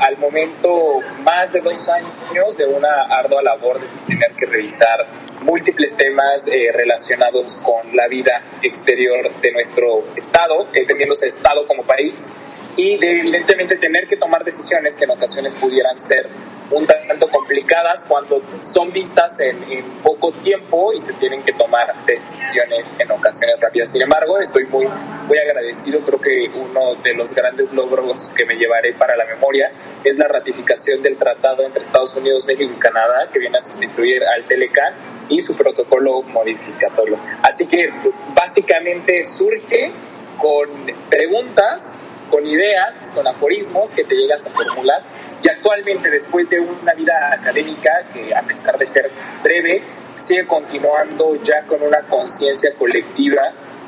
al 0.00 0.18
momento 0.18 1.00
más 1.22 1.52
de 1.54 1.60
dos 1.60 1.88
años 1.88 2.56
de 2.58 2.66
una 2.66 3.04
ardua 3.08 3.42
labor 3.42 3.80
de 3.80 3.86
tener 4.06 4.32
que 4.32 4.44
revisar 4.44 5.06
múltiples 5.40 5.96
temas 5.96 6.46
eh, 6.46 6.70
relacionados 6.72 7.56
con 7.56 7.96
la 7.96 8.06
vida 8.08 8.42
exterior 8.60 9.30
de 9.40 9.52
nuestro 9.52 10.04
Estado, 10.16 10.68
entendiéndose 10.74 11.28
Estado 11.28 11.66
como 11.66 11.84
país, 11.84 12.30
y 12.76 12.98
de 12.98 13.10
evidentemente 13.10 13.76
tener 13.76 14.06
que 14.06 14.16
tomar 14.16 14.44
decisiones 14.44 14.96
que 14.96 15.04
en 15.04 15.10
ocasiones 15.10 15.54
pudieran 15.54 15.98
ser 15.98 16.28
un 16.70 16.86
tanto 16.86 17.28
complicadas 17.28 18.04
cuando 18.08 18.42
son 18.62 18.90
vistas 18.90 19.38
en, 19.40 19.84
poco 20.02 20.32
tiempo 20.32 20.92
y 20.92 21.02
se 21.02 21.12
tienen 21.14 21.42
que 21.42 21.52
tomar 21.52 21.94
decisiones 22.04 22.86
en 22.98 23.10
ocasiones 23.10 23.60
rápidas. 23.60 23.92
Sin 23.92 24.02
embargo, 24.02 24.38
estoy 24.38 24.64
muy, 24.66 24.86
muy 25.28 25.38
agradecido. 25.38 26.00
Creo 26.00 26.20
que 26.20 26.50
uno 26.54 26.94
de 26.96 27.14
los 27.14 27.34
grandes 27.34 27.72
logros 27.72 28.28
que 28.34 28.44
me 28.46 28.54
llevaré 28.54 28.92
para 28.94 29.16
la 29.16 29.24
memoria 29.26 29.70
es 30.02 30.16
la 30.16 30.26
ratificación 30.26 31.02
del 31.02 31.16
tratado 31.16 31.64
entre 31.64 31.82
Estados 31.82 32.14
Unidos, 32.16 32.46
México 32.46 32.72
y 32.74 32.80
Canadá, 32.80 33.28
que 33.32 33.38
viene 33.38 33.58
a 33.58 33.60
sustituir 33.60 34.22
al 34.24 34.44
Telecan 34.44 34.94
y 35.28 35.40
su 35.40 35.56
protocolo 35.56 36.22
modificatorio. 36.22 37.18
Así 37.42 37.66
que 37.66 37.90
básicamente 38.34 39.24
surge 39.24 39.90
con 40.38 40.68
preguntas 41.08 41.94
con 42.34 42.44
ideas, 42.44 43.12
con 43.14 43.28
aforismos 43.28 43.90
que 43.90 44.02
te 44.02 44.16
llegas 44.16 44.44
a 44.44 44.50
formular. 44.50 45.02
Y 45.40 45.48
actualmente, 45.48 46.10
después 46.10 46.50
de 46.50 46.58
una 46.58 46.92
vida 46.94 47.32
académica 47.32 48.06
que 48.12 48.34
a 48.34 48.42
pesar 48.42 48.76
de 48.76 48.88
ser 48.88 49.08
breve, 49.40 49.82
sigue 50.18 50.44
continuando 50.44 51.36
ya 51.44 51.62
con 51.62 51.80
una 51.80 52.00
conciencia 52.00 52.72
colectiva 52.76 53.42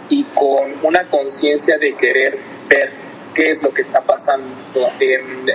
y 0.08 0.22
con 0.26 0.74
una 0.84 1.08
conciencia 1.08 1.76
de 1.76 1.96
querer 1.96 2.38
ver 2.68 2.90
qué 3.34 3.50
es 3.50 3.64
lo 3.64 3.74
que 3.74 3.82
está 3.82 4.00
pasando. 4.00 4.46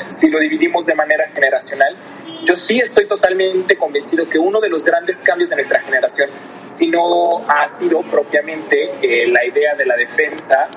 si 0.09 0.29
lo 0.29 0.39
dividimos 0.39 0.85
de 0.85 0.93
manera 0.93 1.29
generacional, 1.33 1.95
yo 2.43 2.57
sí 2.57 2.79
estoy 2.79 3.07
totalmente 3.07 3.77
convencido 3.77 4.27
que 4.27 4.37
uno 4.37 4.59
de 4.59 4.67
los 4.67 4.83
grandes 4.83 5.21
cambios 5.21 5.49
de 5.49 5.55
nuestra 5.55 5.79
generación, 5.79 6.29
si 6.67 6.87
no 6.87 7.47
ha 7.47 7.69
sido 7.69 8.01
propiamente 8.01 8.91
eh, 9.01 9.27
la 9.27 9.45
idea 9.45 9.75
de 9.75 9.85
la 9.85 9.95
defensa, 9.95 10.67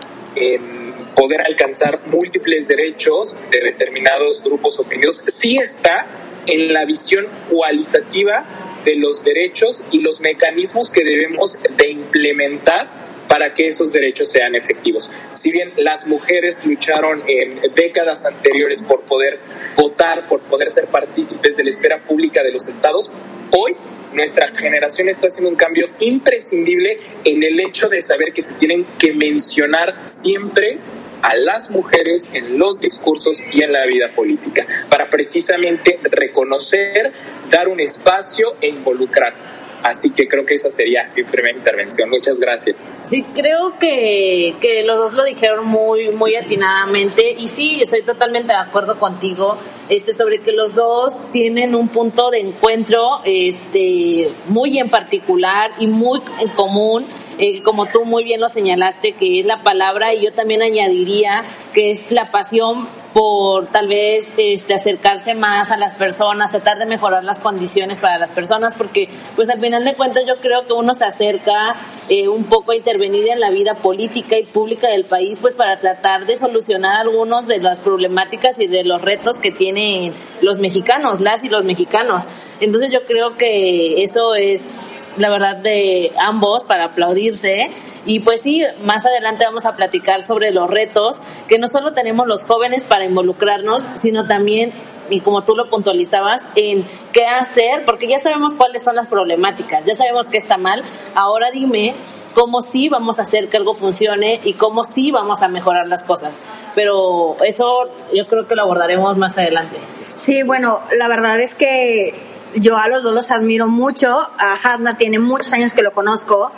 poder 1.15 1.41
alcanzar 1.47 2.01
múltiples 2.13 2.69
derechos 2.69 3.37
de 3.51 3.61
determinados 3.61 4.43
grupos 4.43 4.79
oprimidos, 4.81 5.23
sí 5.27 5.59
está 5.59 6.07
en 6.47 6.73
la 6.73 6.85
visión 6.85 7.27
cualitativa 7.51 8.45
de 8.85 8.97
los 8.97 9.25
derechos 9.25 9.83
y 9.91 10.01
los 10.01 10.21
mecanismos 10.21 10.91
que 10.91 11.05
debemos 11.05 11.59
de 11.63 11.91
implementar 11.91 13.14
para 13.29 13.55
que 13.55 13.69
esos 13.69 13.93
derechos 13.93 14.31
sean 14.31 14.55
efectivos. 14.55 15.11
Si 15.33 15.51
bien 15.51 15.73
las 15.77 16.07
mujeres 16.07 16.65
lucharon 16.67 17.23
en 17.27 17.61
décadas 17.75 18.25
anteriores 18.27 18.83
por 18.83 19.03
poder 19.03 19.39
votar, 19.77 20.29
por 20.29 20.41
poder 20.41 20.71
ser 20.71 20.87
partícipes 20.87 21.57
de 21.57 21.65
la 21.65 21.71
esfera 21.71 22.01
pública 22.01 22.43
de 22.43 22.53
los 22.53 22.69
estados, 22.69 23.11
hoy 23.51 23.77
nuestra 24.13 24.51
generación 24.57 25.09
está 25.09 25.27
haciendo 25.27 25.51
un 25.51 25.57
cambio 25.57 25.87
imprescindible 26.01 26.99
en 27.25 27.43
el 27.43 27.61
hecho 27.61 27.89
de 27.89 28.01
saber 28.01 28.33
que 28.33 28.43
se 28.43 28.55
tienen 28.55 28.87
que 28.99 29.13
mencionar 29.13 30.07
siempre 30.09 30.79
a 31.23 31.37
las 31.37 31.71
mujeres 31.71 32.31
en 32.35 32.59
los 32.59 32.81
discursos 32.81 33.43
y 33.53 33.63
en 33.63 33.73
la 33.73 33.87
vida 33.87 34.11
política, 34.15 34.67
para 34.91 35.09
precisamente 35.09 35.99
reconocer, 36.03 37.13
dar 37.51 37.69
un 37.69 37.81
espacio 37.81 38.55
e 38.61 38.69
involucrar. 38.69 39.64
Así 39.85 40.11
que 40.11 40.27
creo 40.27 40.47
que 40.47 40.55
esa 40.55 40.73
sería 40.73 41.11
mi 41.15 41.25
primera 41.25 41.55
intervención. 41.55 42.09
Muchas 42.09 42.39
gracias. 42.39 42.75
Sí, 43.03 43.23
creo 43.35 43.79
que, 43.79 44.55
que 44.59 44.83
los 44.83 44.97
dos 44.97 45.13
lo 45.13 45.25
dijeron 45.25 45.67
muy, 45.67 46.09
muy 46.09 46.35
atinadamente 46.37 47.33
y 47.37 47.49
sí, 47.49 47.83
estoy 47.83 48.01
totalmente 48.01 48.55
de 48.55 48.59
acuerdo 48.59 48.99
contigo 48.99 49.59
este, 49.91 50.15
sobre 50.15 50.39
que 50.39 50.53
los 50.53 50.75
dos 50.75 51.31
tienen 51.31 51.75
un 51.75 51.89
punto 51.89 52.31
de 52.31 52.41
encuentro 52.41 53.21
este, 53.25 54.31
muy 54.47 54.79
en 54.79 54.89
particular 54.89 55.73
y 55.79 55.87
muy 55.87 56.23
en 56.41 56.49
común. 56.49 57.05
Eh, 57.39 57.63
como 57.63 57.87
tú 57.87 58.05
muy 58.05 58.25
bien 58.25 58.41
lo 58.41 58.49
señalaste, 58.49 59.13
que 59.13 59.41
es 59.41 59.47
la 59.47 59.63
palabra, 59.63 60.15
y 60.15 60.23
yo 60.23 60.33
también 60.33 60.63
añadiría 60.63 61.45
que 61.73 61.91
es 61.91 62.11
la 62.11 62.31
pasión 62.31 62.87
por 63.15 63.69
tal 63.69 63.87
vez 63.87 64.35
este, 64.37 64.75
acercarse 64.75 65.35
más 65.35 65.71
a 65.71 65.77
las 65.77 65.95
personas, 65.95 66.51
tratar 66.51 66.79
de 66.79 66.87
mejorar 66.87 67.23
las 67.23 67.39
condiciones 67.41 68.01
para 68.01 68.19
las 68.19 68.33
personas, 68.33 68.75
porque 68.75 69.09
pues 69.37 69.49
al 69.51 69.61
final 69.61 69.85
de 69.85 69.95
cuentas 69.95 70.25
yo 70.27 70.37
creo 70.41 70.67
que 70.67 70.73
uno 70.73 70.95
se 70.95 71.05
acerca 71.05 71.77
eh, 72.09 72.27
un 72.27 72.45
poco 72.45 72.73
a 72.73 72.77
intervenir 72.77 73.29
en 73.29 73.39
la 73.39 73.51
vida 73.51 73.77
política 73.77 74.37
y 74.37 74.45
pública 74.45 74.89
del 74.89 75.05
país, 75.05 75.39
pues 75.41 75.55
para 75.55 75.79
tratar 75.79 76.27
de 76.27 76.35
solucionar 76.35 77.01
algunos 77.01 77.47
de 77.47 77.59
las 77.59 77.81
problemáticas 77.81 78.59
y 78.59 78.67
de 78.67 78.83
los 78.83 79.01
retos 79.01 79.39
que 79.39 79.53
tienen 79.53 80.13
los 80.41 80.59
mexicanos, 80.59 81.21
las 81.21 81.45
y 81.45 81.49
los 81.49 81.65
mexicanos. 81.65 82.25
Entonces 82.65 82.91
yo 82.91 83.05
creo 83.05 83.37
que 83.37 84.03
eso 84.03 84.35
es 84.35 85.05
la 85.17 85.31
verdad 85.31 85.57
de 85.57 86.13
ambos 86.19 86.65
para 86.65 86.87
aplaudirse. 86.87 87.71
Y 88.07 88.21
pues 88.21 88.43
sí, 88.43 88.65
más 88.83 89.07
adelante 89.07 89.45
vamos 89.45 89.67
a 89.67 89.77
platicar 89.77 90.23
sobre 90.23 90.51
los 90.51 90.71
retos 90.71 91.21
que 91.49 91.59
no 91.59 91.67
solo 91.67 91.93
tenemos 91.93 92.27
los 92.27 92.45
jóvenes 92.45 92.85
para 92.85 93.05
involucrarnos, 93.05 93.89
sino 93.95 94.27
también, 94.27 94.73
y 95.11 95.21
como 95.21 95.45
tú 95.45 95.57
lo 95.57 95.71
puntualizabas, 95.71 96.49
en 96.57 96.87
qué 97.13 97.27
hacer, 97.27 97.85
porque 97.85 98.09
ya 98.09 98.19
sabemos 98.19 98.55
cuáles 98.57 98.85
son 98.85 98.97
las 98.97 99.09
problemáticas, 99.09 99.85
ya 99.85 99.95
sabemos 99.95 100.29
qué 100.29 100.39
está 100.39 100.57
mal. 100.57 100.83
Ahora 101.15 101.51
dime 101.51 101.95
cómo 102.35 102.63
sí 102.63 102.89
vamos 102.89 103.19
a 103.19 103.23
hacer 103.23 103.49
que 103.49 103.57
algo 103.57 103.75
funcione 103.75 104.41
y 104.45 104.55
cómo 104.55 104.85
sí 104.85 105.11
vamos 105.11 105.43
a 105.43 105.49
mejorar 105.49 105.87
las 105.87 106.05
cosas. 106.05 106.39
Pero 106.75 107.37
eso 107.45 107.91
yo 108.13 108.27
creo 108.27 108.47
que 108.49 108.55
lo 108.55 108.63
abordaremos 108.63 109.17
más 109.17 109.39
adelante. 109.39 109.77
Sí, 110.05 110.43
bueno, 110.43 110.81
la 110.99 111.09
verdad 111.09 111.41
es 111.41 111.55
que 111.55 112.34
yo 112.57 112.77
a 112.77 112.89
los 112.89 113.03
dos 113.03 113.15
los 113.15 113.31
admiro 113.31 113.67
mucho. 113.67 114.11
A 114.11 114.55
Hadna 114.63 114.97
tiene 114.97 115.19
muchos 115.19 115.53
años 115.53 115.75
que 115.75 115.83
lo 115.83 115.93
conozco. 115.93 116.53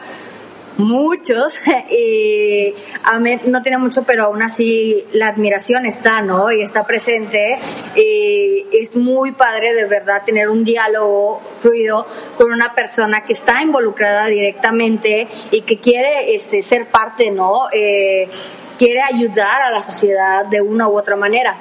Muchos. 0.76 1.58
Y 1.90 2.74
no 3.46 3.62
tiene 3.62 3.78
mucho 3.78 4.02
pero 4.02 4.24
aún 4.24 4.42
así 4.42 5.04
la 5.12 5.28
admiración 5.28 5.86
está 5.86 6.20
no 6.20 6.50
y 6.52 6.62
está 6.62 6.84
presente. 6.84 7.58
Y 7.94 8.66
es 8.72 8.96
muy 8.96 9.32
padre 9.32 9.72
de 9.74 9.84
verdad 9.84 10.22
tener 10.24 10.48
un 10.48 10.64
diálogo 10.64 11.40
fluido 11.60 12.06
con 12.36 12.52
una 12.52 12.74
persona 12.74 13.24
que 13.24 13.32
está 13.32 13.62
involucrada 13.62 14.26
directamente 14.26 15.28
y 15.50 15.62
que 15.62 15.78
quiere 15.78 16.34
este 16.34 16.62
ser 16.62 16.86
parte 16.88 17.30
no 17.30 17.68
eh, 17.72 18.28
quiere 18.76 19.00
ayudar 19.00 19.62
a 19.62 19.70
la 19.70 19.82
sociedad 19.82 20.44
de 20.44 20.60
una 20.60 20.88
u 20.88 20.98
otra 20.98 21.16
manera. 21.16 21.56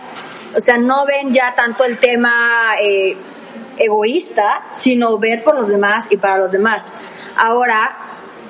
O 0.56 0.60
sea 0.60 0.78
no 0.78 1.06
ven 1.06 1.32
ya 1.32 1.54
tanto 1.56 1.84
el 1.84 2.00
tema 2.00 2.76
eh, 2.82 3.16
egoísta 3.78 4.64
sino 4.76 5.18
ver 5.18 5.44
por 5.44 5.56
los 5.56 5.68
demás 5.68 6.08
y 6.10 6.18
para 6.18 6.38
los 6.38 6.52
demás 6.52 6.94
ahora 7.38 8.06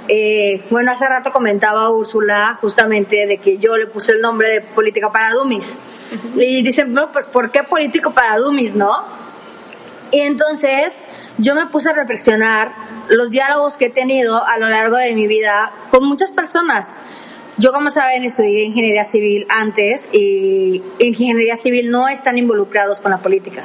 eh, 0.07 0.63
bueno, 0.69 0.91
hace 0.91 1.07
rato 1.07 1.31
comentaba 1.31 1.89
Úrsula 1.89 2.57
justamente 2.61 3.25
de 3.25 3.39
que 3.39 3.57
yo 3.57 3.75
le 3.77 3.87
puse 3.87 4.11
el 4.11 4.21
nombre 4.21 4.49
de 4.49 4.61
política 4.61 5.11
para 5.11 5.31
dummies. 5.31 5.77
Y 6.35 6.61
dicen, 6.61 6.93
bueno, 6.93 7.11
pues 7.11 7.25
¿por 7.25 7.51
qué 7.51 7.63
político 7.63 8.13
para 8.13 8.37
dummies, 8.37 8.75
no? 8.75 8.91
Y 10.11 10.19
entonces 10.19 11.01
yo 11.37 11.55
me 11.55 11.65
puse 11.67 11.89
a 11.89 11.93
reflexionar 11.93 12.73
los 13.09 13.31
diálogos 13.31 13.77
que 13.77 13.85
he 13.85 13.89
tenido 13.89 14.45
a 14.45 14.57
lo 14.57 14.69
largo 14.69 14.97
de 14.97 15.13
mi 15.13 15.27
vida 15.27 15.73
con 15.89 16.05
muchas 16.05 16.31
personas. 16.31 16.99
Yo, 17.57 17.71
como 17.71 17.89
saben, 17.89 18.23
estudié 18.23 18.63
ingeniería 18.63 19.03
civil 19.03 19.47
antes 19.49 20.07
y 20.11 20.83
ingeniería 20.99 21.57
civil 21.57 21.89
no 21.89 22.07
están 22.07 22.37
involucrados 22.37 23.01
con 23.01 23.11
la 23.11 23.17
política. 23.17 23.63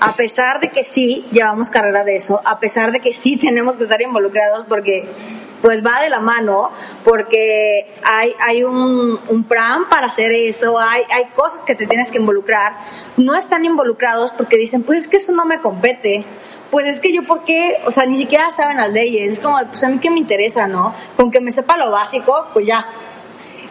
A 0.00 0.14
pesar 0.14 0.60
de 0.60 0.70
que 0.70 0.84
sí 0.84 1.26
llevamos 1.32 1.70
carrera 1.70 2.04
de 2.04 2.16
eso, 2.16 2.40
a 2.44 2.60
pesar 2.60 2.92
de 2.92 3.00
que 3.00 3.12
sí 3.12 3.36
tenemos 3.40 3.76
que 3.76 3.84
estar 3.84 4.00
involucrados 4.00 4.66
porque 4.68 5.08
pues 5.62 5.84
va 5.84 6.02
de 6.02 6.10
la 6.10 6.20
mano 6.20 6.70
porque 7.04 7.90
hay, 8.04 8.34
hay 8.46 8.64
un, 8.64 9.18
un 9.28 9.44
plan 9.44 9.88
para 9.88 10.08
hacer 10.08 10.32
eso, 10.32 10.78
hay, 10.78 11.02
hay 11.10 11.24
cosas 11.34 11.62
que 11.62 11.74
te 11.74 11.86
tienes 11.86 12.10
que 12.10 12.18
involucrar. 12.18 12.76
No 13.16 13.34
están 13.34 13.64
involucrados 13.64 14.32
porque 14.32 14.58
dicen, 14.58 14.82
pues 14.82 14.98
es 14.98 15.08
que 15.08 15.16
eso 15.16 15.32
no 15.32 15.46
me 15.46 15.60
compete 15.60 16.26
pues 16.74 16.86
es 16.86 16.98
que 16.98 17.12
yo, 17.12 17.22
¿por 17.24 17.44
qué? 17.44 17.78
O 17.86 17.92
sea, 17.92 18.04
ni 18.04 18.16
siquiera 18.16 18.50
saben 18.50 18.78
las 18.78 18.90
leyes. 18.90 19.34
Es 19.34 19.40
como, 19.40 19.58
pues 19.68 19.84
a 19.84 19.88
mí 19.88 20.00
qué 20.00 20.10
me 20.10 20.18
interesa, 20.18 20.66
¿no? 20.66 20.92
Con 21.16 21.30
que 21.30 21.40
me 21.40 21.52
sepa 21.52 21.76
lo 21.76 21.92
básico, 21.92 22.48
pues 22.52 22.66
ya, 22.66 22.84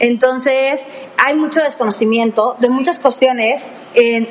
entonces, 0.04 0.86
hay 1.18 1.34
mucho 1.34 1.62
desconocimiento 1.62 2.58
de 2.60 2.68
muchas 2.68 3.00
cuestiones, 3.00 3.70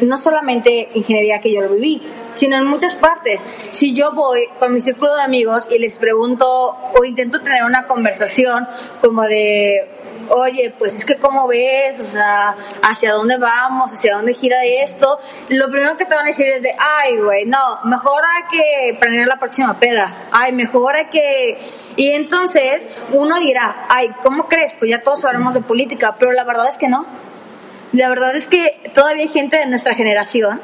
no 0.02 0.18
solamente 0.18 0.90
ingeniería 0.92 1.40
que 1.40 1.50
yo 1.50 1.62
lo 1.62 1.70
viví, 1.70 2.02
sino 2.32 2.58
en 2.58 2.66
muchas 2.66 2.94
partes. 2.94 3.42
Si 3.70 3.94
yo 3.94 4.12
voy 4.12 4.48
con 4.58 4.74
mi 4.74 4.82
círculo 4.82 5.14
de 5.14 5.22
amigos 5.22 5.66
y 5.70 5.78
les 5.78 5.96
pregunto 5.96 6.76
o 6.94 7.04
intento 7.06 7.40
tener 7.40 7.64
una 7.64 7.86
conversación 7.86 8.68
como 9.00 9.22
de 9.22 9.88
oye, 10.28 10.74
pues 10.78 10.94
es 10.94 11.04
que 11.04 11.16
cómo 11.16 11.46
ves, 11.46 12.00
o 12.00 12.04
sea, 12.04 12.54
hacia 12.82 13.12
dónde 13.12 13.36
vamos, 13.38 13.92
hacia 13.92 14.14
dónde 14.14 14.34
gira 14.34 14.64
esto, 14.64 15.18
lo 15.48 15.70
primero 15.70 15.96
que 15.96 16.04
te 16.04 16.14
van 16.14 16.24
a 16.24 16.28
decir 16.28 16.46
es 16.48 16.62
de, 16.62 16.74
ay, 16.78 17.18
güey, 17.18 17.44
no, 17.46 17.80
mejor 17.84 18.22
hay 18.24 18.42
que 18.50 18.98
planear 18.98 19.26
la 19.26 19.38
próxima 19.38 19.78
peda, 19.78 20.28
ay, 20.30 20.52
mejor 20.52 20.96
hay 20.96 21.06
que... 21.06 21.58
Y 21.96 22.10
entonces 22.12 22.88
uno 23.12 23.38
dirá, 23.38 23.86
ay, 23.88 24.10
¿cómo 24.22 24.48
crees? 24.48 24.72
Pues 24.78 24.90
ya 24.90 25.02
todos 25.02 25.24
hablamos 25.24 25.52
de 25.52 25.60
política, 25.60 26.16
pero 26.18 26.32
la 26.32 26.44
verdad 26.44 26.68
es 26.68 26.78
que 26.78 26.88
no. 26.88 27.04
La 27.92 28.08
verdad 28.08 28.34
es 28.34 28.46
que 28.46 28.80
todavía 28.94 29.24
hay 29.24 29.28
gente 29.28 29.58
de 29.58 29.66
nuestra 29.66 29.94
generación 29.94 30.62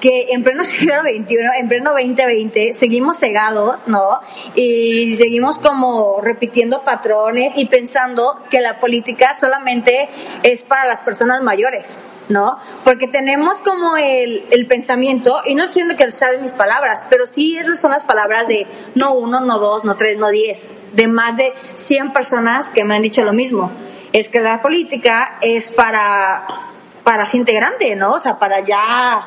que 0.00 0.28
en 0.30 0.42
pleno 0.42 0.64
siglo 0.64 0.94
XXI, 1.00 1.36
en 1.58 1.68
pleno 1.68 1.92
2020, 1.92 2.72
seguimos 2.72 3.18
cegados, 3.18 3.86
¿no? 3.86 4.20
Y 4.54 5.16
seguimos 5.16 5.58
como 5.58 6.20
repitiendo 6.20 6.82
patrones 6.84 7.52
y 7.56 7.66
pensando 7.66 8.40
que 8.50 8.60
la 8.60 8.80
política 8.80 9.34
solamente 9.34 10.08
es 10.42 10.64
para 10.64 10.86
las 10.86 11.02
personas 11.02 11.42
mayores, 11.42 12.00
¿no? 12.28 12.58
Porque 12.84 13.06
tenemos 13.06 13.60
como 13.62 13.96
el, 13.96 14.44
el 14.50 14.66
pensamiento, 14.66 15.42
y 15.46 15.54
no 15.54 15.66
diciendo 15.66 15.96
que 15.96 16.10
saben 16.10 16.42
mis 16.42 16.54
palabras, 16.54 17.04
pero 17.08 17.26
sí 17.26 17.58
son 17.76 17.92
las 17.92 18.04
palabras 18.04 18.48
de 18.48 18.66
no 18.94 19.14
uno, 19.14 19.40
no 19.40 19.58
dos, 19.58 19.84
no 19.84 19.96
tres, 19.96 20.18
no 20.18 20.28
diez, 20.28 20.66
de 20.92 21.08
más 21.08 21.36
de 21.36 21.52
100 21.74 22.12
personas 22.12 22.70
que 22.70 22.84
me 22.84 22.96
han 22.96 23.02
dicho 23.02 23.24
lo 23.24 23.32
mismo. 23.32 23.70
Es 24.12 24.28
que 24.28 24.40
la 24.40 24.60
política 24.60 25.38
es 25.40 25.70
para 25.70 26.69
para 27.04 27.26
gente 27.26 27.52
grande, 27.52 27.96
¿no? 27.96 28.14
O 28.14 28.18
sea, 28.18 28.38
para 28.38 28.60
ya, 28.60 29.26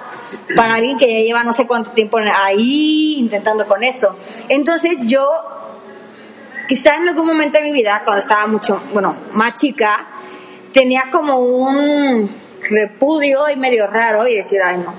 para 0.56 0.76
alguien 0.76 0.98
que 0.98 1.08
ya 1.08 1.20
lleva 1.26 1.44
no 1.44 1.54
sé 1.54 1.68
cuánto 1.68 1.92
tiempo 1.92 2.18
ahí 2.18 3.16
intentando 3.18 3.66
con 3.68 3.84
eso. 3.84 4.16
Entonces 4.50 4.98
yo, 5.02 5.28
quizá 6.68 6.96
en 6.96 7.10
algún 7.10 7.28
momento 7.28 7.58
de 7.58 7.64
mi 7.64 7.72
vida, 7.72 8.02
cuando 8.04 8.22
estaba 8.22 8.48
mucho, 8.48 8.82
bueno, 8.94 9.16
más 9.34 9.56
chica, 9.56 10.08
tenía 10.72 11.06
como 11.12 11.38
un 11.38 12.30
repudio 12.70 13.50
y 13.50 13.56
medio 13.56 13.88
raro 13.88 14.28
y 14.28 14.36
decir, 14.36 14.62
ay 14.64 14.78
no, 14.78 14.94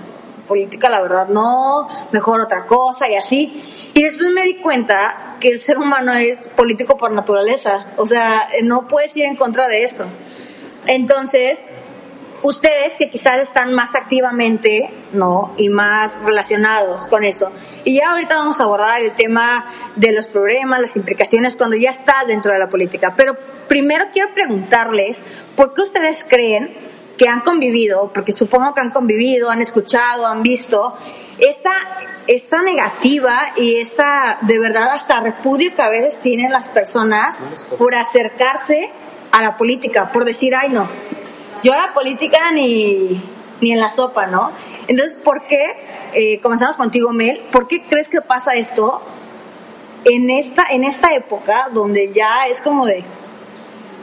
política 0.46 0.88
la 0.90 1.00
verdad 1.00 1.28
no, 1.28 1.86
mejor 2.12 2.40
otra 2.40 2.66
cosa 2.66 3.08
y 3.08 3.14
así. 3.14 3.62
Y 3.94 4.02
después 4.02 4.30
me 4.32 4.42
di 4.42 4.56
cuenta 4.56 5.36
que 5.40 5.48
el 5.48 5.60
ser 5.60 5.78
humano 5.78 6.12
es 6.12 6.40
político 6.48 6.96
por 6.96 7.12
naturaleza, 7.12 7.86
o 7.96 8.06
sea, 8.06 8.48
no 8.62 8.86
puedes 8.88 9.16
ir 9.16 9.24
en 9.24 9.36
contra 9.36 9.68
de 9.68 9.84
eso. 9.84 10.06
Entonces, 10.86 11.66
ustedes 12.44 12.96
que 12.98 13.08
quizás 13.08 13.40
están 13.40 13.72
más 13.72 13.94
activamente, 13.94 14.90
¿no? 15.12 15.54
Y 15.56 15.70
más 15.70 16.20
relacionados 16.22 17.08
con 17.08 17.24
eso. 17.24 17.50
Y 17.84 17.96
ya 17.96 18.12
ahorita 18.12 18.36
vamos 18.36 18.60
a 18.60 18.64
abordar 18.64 19.00
el 19.00 19.14
tema 19.14 19.64
de 19.96 20.12
los 20.12 20.28
problemas, 20.28 20.78
las 20.78 20.94
implicaciones 20.94 21.56
cuando 21.56 21.74
ya 21.76 21.88
estás 21.88 22.26
dentro 22.26 22.52
de 22.52 22.58
la 22.58 22.68
política. 22.68 23.14
Pero 23.16 23.34
primero 23.66 24.04
quiero 24.12 24.34
preguntarles, 24.34 25.24
¿por 25.56 25.72
qué 25.72 25.82
ustedes 25.82 26.22
creen 26.22 26.76
que 27.16 27.28
han 27.28 27.40
convivido, 27.40 28.10
porque 28.12 28.32
supongo 28.32 28.74
que 28.74 28.80
han 28.80 28.90
convivido, 28.90 29.48
han 29.48 29.62
escuchado, 29.62 30.26
han 30.26 30.42
visto, 30.42 30.94
esta, 31.38 31.72
esta 32.26 32.60
negativa 32.62 33.54
y 33.56 33.76
esta, 33.76 34.38
de 34.42 34.58
verdad, 34.58 34.90
hasta 34.92 35.20
repudio 35.20 35.74
que 35.74 35.80
a 35.80 35.88
veces 35.88 36.20
tienen 36.20 36.52
las 36.52 36.68
personas 36.68 37.38
por 37.78 37.94
acercarse 37.94 38.90
a 39.32 39.42
la 39.42 39.56
política, 39.56 40.12
por 40.12 40.24
decir, 40.24 40.54
ay 40.54 40.70
no, 40.70 40.88
yo 41.64 41.72
a 41.72 41.78
la 41.78 41.94
política 41.94 42.52
ni, 42.52 43.20
ni 43.62 43.72
en 43.72 43.80
la 43.80 43.88
sopa, 43.88 44.26
¿no? 44.26 44.52
Entonces, 44.86 45.16
¿por 45.16 45.46
qué, 45.46 45.64
eh, 46.12 46.38
comenzamos 46.40 46.76
contigo, 46.76 47.10
Mel, 47.12 47.40
¿por 47.50 47.66
qué 47.66 47.84
crees 47.86 48.08
que 48.08 48.20
pasa 48.20 48.54
esto 48.54 49.00
en 50.04 50.28
esta, 50.28 50.66
en 50.70 50.84
esta 50.84 51.14
época 51.14 51.68
donde 51.72 52.12
ya 52.12 52.46
es 52.48 52.60
como 52.60 52.84
de, 52.84 53.02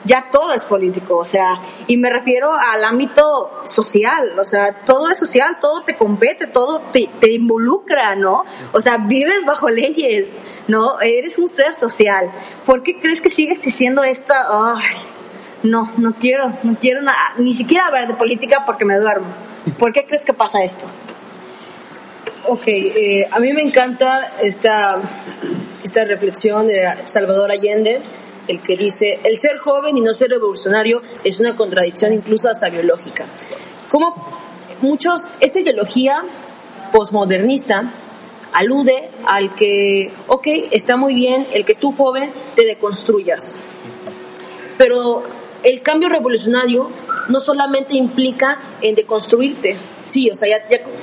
ya 0.05 0.29
todo 0.31 0.53
es 0.53 0.65
político, 0.65 1.17
o 1.17 1.25
sea, 1.27 1.61
y 1.85 1.97
me 1.97 2.09
refiero 2.09 2.51
al 2.51 2.83
ámbito 2.83 3.61
social, 3.65 4.39
o 4.39 4.45
sea, 4.45 4.77
todo 4.83 5.11
es 5.11 5.19
social, 5.19 5.59
todo 5.61 5.83
te 5.83 5.95
compete, 5.95 6.47
todo 6.47 6.79
te, 6.91 7.11
te 7.19 7.31
involucra, 7.31 8.15
¿no? 8.15 8.43
O 8.71 8.81
sea, 8.81 8.97
vives 8.97 9.45
bajo 9.45 9.69
leyes, 9.69 10.39
¿no? 10.67 10.99
Eres 10.99 11.37
un 11.37 11.47
ser 11.47 11.75
social. 11.75 12.31
¿Por 12.65 12.81
qué 12.81 12.99
crees 12.99 13.21
que 13.21 13.29
sigue 13.29 13.53
existiendo 13.53 14.03
esta, 14.03 14.47
ay, 14.49 14.95
no, 15.63 15.91
no 15.97 16.13
quiero, 16.13 16.53
no 16.63 16.75
quiero 16.79 17.01
nada, 17.01 17.35
ni 17.37 17.53
siquiera 17.53 17.87
hablar 17.87 18.07
de 18.07 18.13
política 18.13 18.63
porque 18.65 18.85
me 18.85 18.97
duermo. 18.97 19.27
¿Por 19.77 19.93
qué 19.93 20.05
crees 20.05 20.25
que 20.25 20.33
pasa 20.33 20.63
esto? 20.63 20.85
Ok, 22.47 22.63
eh, 22.67 23.27
a 23.29 23.39
mí 23.39 23.53
me 23.53 23.61
encanta 23.61 24.33
esta, 24.41 24.99
esta 25.83 26.03
reflexión 26.05 26.67
de 26.67 26.87
Salvador 27.05 27.51
Allende, 27.51 28.01
el 28.47 28.61
que 28.61 28.75
dice, 28.75 29.19
el 29.23 29.37
ser 29.37 29.57
joven 29.57 29.97
y 29.97 30.01
no 30.01 30.13
ser 30.13 30.31
revolucionario 30.31 31.01
es 31.23 31.39
una 31.39 31.55
contradicción 31.55 32.13
incluso 32.13 32.49
hasta 32.49 32.69
biológica. 32.69 33.25
¿Cómo 33.89 34.27
muchos, 34.81 35.27
esa 35.39 35.59
ideología 35.59 36.23
posmodernista 36.91 37.93
alude 38.53 39.09
al 39.27 39.53
que, 39.55 40.11
ok, 40.27 40.47
está 40.71 40.97
muy 40.97 41.13
bien 41.13 41.47
el 41.53 41.63
que 41.63 41.75
tú 41.75 41.91
joven 41.91 42.31
te 42.55 42.65
deconstruyas, 42.65 43.57
pero 44.77 45.23
el 45.63 45.81
cambio 45.81 46.09
revolucionario 46.09 46.89
no 47.27 47.39
solamente 47.39 47.95
implica 47.95 48.59
en 48.81 48.95
deconstruirte, 48.95 49.77
sí, 50.03 50.29
o 50.29 50.35
sea, 50.35 50.47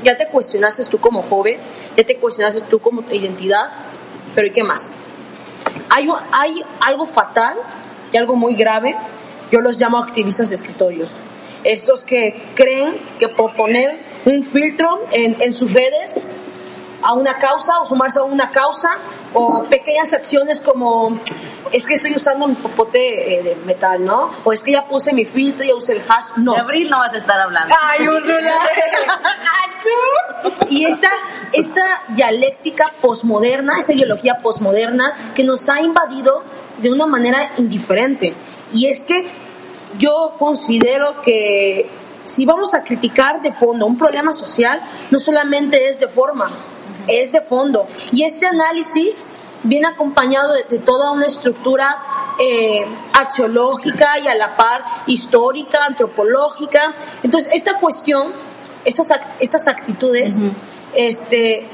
ya, 0.03 0.17
te 0.17 0.29
cuestionaste 0.29 0.85
tú 0.87 0.99
como 0.99 1.23
joven, 1.23 1.59
ya 1.97 2.05
te 2.05 2.17
cuestionaste 2.17 2.63
tú 2.69 2.81
como 2.81 3.03
identidad, 3.13 3.71
pero 4.35 4.47
¿y 4.47 4.51
qué 4.51 4.63
más? 4.63 4.95
Hay, 5.91 6.09
hay 6.33 6.63
algo 6.85 7.07
fatal 7.07 7.57
y 8.13 8.17
algo 8.17 8.37
muy 8.37 8.55
grave, 8.55 8.97
yo 9.51 9.61
los 9.61 9.81
llamo 9.81 9.99
activistas 9.99 10.51
de 10.51 10.57
escritorios. 10.57 11.11
Estos 11.65 12.05
que 12.05 12.51
creen 12.55 12.97
que 13.19 13.29
por 13.29 13.55
poner 13.55 13.99
un 14.25 14.45
filtro 14.45 15.07
en, 15.13 15.37
en 15.41 15.55
sus 15.55 15.73
redes 15.73 16.35
a 17.03 17.15
una 17.15 17.39
causa 17.39 17.81
o 17.81 17.87
sumarse 17.87 18.19
a 18.19 18.25
una 18.25 18.51
causa 18.51 18.91
o 19.35 19.65
pequeñas 19.65 20.13
acciones 20.13 20.61
como 20.61 21.19
es 21.73 21.87
que 21.87 21.95
estoy 21.95 22.15
usando 22.15 22.49
mi 22.49 22.55
popote 22.55 23.39
eh, 23.39 23.43
de 23.43 23.57
metal, 23.67 24.05
¿no? 24.05 24.31
O 24.45 24.53
es 24.53 24.63
que 24.63 24.73
ya 24.73 24.87
puse 24.87 25.13
mi 25.13 25.25
filtro, 25.25 25.67
ya 25.67 25.75
usé 25.75 25.93
el 25.93 26.01
hash, 26.01 26.37
no. 26.37 26.55
De 26.55 26.61
abril 26.61 26.89
no 26.89 26.99
vas 26.99 27.13
a 27.13 27.19
estar 27.19 27.41
hablando. 27.41 27.75
Ay, 27.89 28.09
Úrsula. 28.09 28.55
y 30.71 30.85
esta, 30.85 31.11
esta 31.53 31.83
dialéctica 32.09 32.93
posmoderna, 33.01 33.79
esa 33.79 33.93
ideología 33.93 34.39
posmoderna 34.39 35.33
que 35.35 35.45
nos 35.45 35.69
ha 35.69 35.81
invadido 35.81 36.43
de 36.79 36.91
una 36.91 37.07
manera 37.07 37.43
indiferente. 37.59 38.35
Y 38.73 38.87
es 38.87 39.05
que 39.05 39.27
yo 39.99 40.35
considero 40.39 41.21
que 41.23 41.89
si 42.27 42.45
vamos 42.45 42.75
a 42.75 42.83
criticar 42.83 43.41
de 43.43 43.53
fondo 43.53 43.87
un 43.87 43.97
problema 43.97 44.33
social, 44.33 44.81
no 45.11 45.19
solamente 45.19 45.89
es 45.89 46.01
de 46.01 46.09
forma, 46.09 46.51
es 47.09 47.33
de 47.33 47.41
fondo. 47.41 47.87
Y 48.13 48.23
este 48.25 48.47
análisis 48.47 49.31
viene 49.65 49.89
acompañado 49.89 50.53
de, 50.55 50.65
de 50.65 50.79
toda 50.79 51.11
una 51.11 51.27
estructura 51.27 51.99
eh, 52.39 52.87
axiológica 53.15 54.19
y 54.19 54.29
a 54.29 54.35
la 54.35 54.57
par 54.57 54.85
histórica, 55.07 55.85
antropológica. 55.85 56.95
Entonces, 57.23 57.53
esta 57.55 57.79
cuestión, 57.79 58.33
estas, 58.85 59.11
act- 59.11 59.27
estas 59.41 59.67
actitudes, 59.69 60.51
este, 60.95 61.67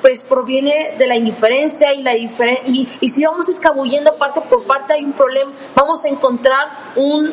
pues 0.00 0.22
proviene 0.24 0.94
de 0.98 1.06
la 1.06 1.14
indiferencia 1.14 1.94
y 1.94 2.02
la 2.02 2.12
diferen- 2.14 2.58
y, 2.66 2.88
y 3.00 3.08
si 3.08 3.24
vamos 3.24 3.48
escabullendo 3.48 4.14
parte 4.16 4.40
por 4.40 4.64
parte 4.64 4.94
hay 4.94 5.04
un 5.04 5.12
problema, 5.12 5.52
vamos 5.76 6.04
a 6.04 6.08
encontrar 6.08 6.68
un, 6.96 7.30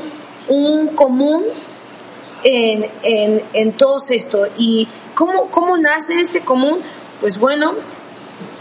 un 0.47 0.87
común 0.89 1.43
en, 2.43 2.89
en, 3.01 3.43
en 3.53 3.73
todo 3.73 3.97
esto. 4.09 4.47
¿Y 4.57 4.87
cómo, 5.15 5.49
cómo 5.49 5.77
nace 5.77 6.21
este 6.21 6.41
común? 6.41 6.79
Pues 7.21 7.37
bueno, 7.37 7.73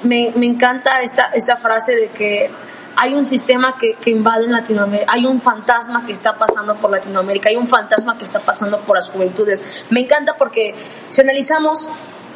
me, 0.02 0.32
me 0.34 0.46
encanta 0.46 1.00
esta, 1.02 1.26
esta 1.26 1.56
frase 1.56 1.94
de 1.94 2.08
que 2.08 2.50
hay 2.96 3.14
un 3.14 3.24
sistema 3.24 3.76
que, 3.78 3.94
que 3.94 4.10
invade 4.10 4.46
en 4.46 4.52
Latinoamérica, 4.52 5.12
hay 5.12 5.24
un 5.24 5.40
fantasma 5.40 6.04
que 6.04 6.12
está 6.12 6.34
pasando 6.34 6.74
por 6.74 6.90
Latinoamérica, 6.90 7.48
hay 7.48 7.56
un 7.56 7.68
fantasma 7.68 8.18
que 8.18 8.24
está 8.24 8.40
pasando 8.40 8.80
por 8.80 8.96
las 8.96 9.10
juventudes. 9.10 9.62
Me 9.90 10.00
encanta 10.00 10.36
porque 10.36 10.74
si 11.10 11.20
analizamos 11.20 11.88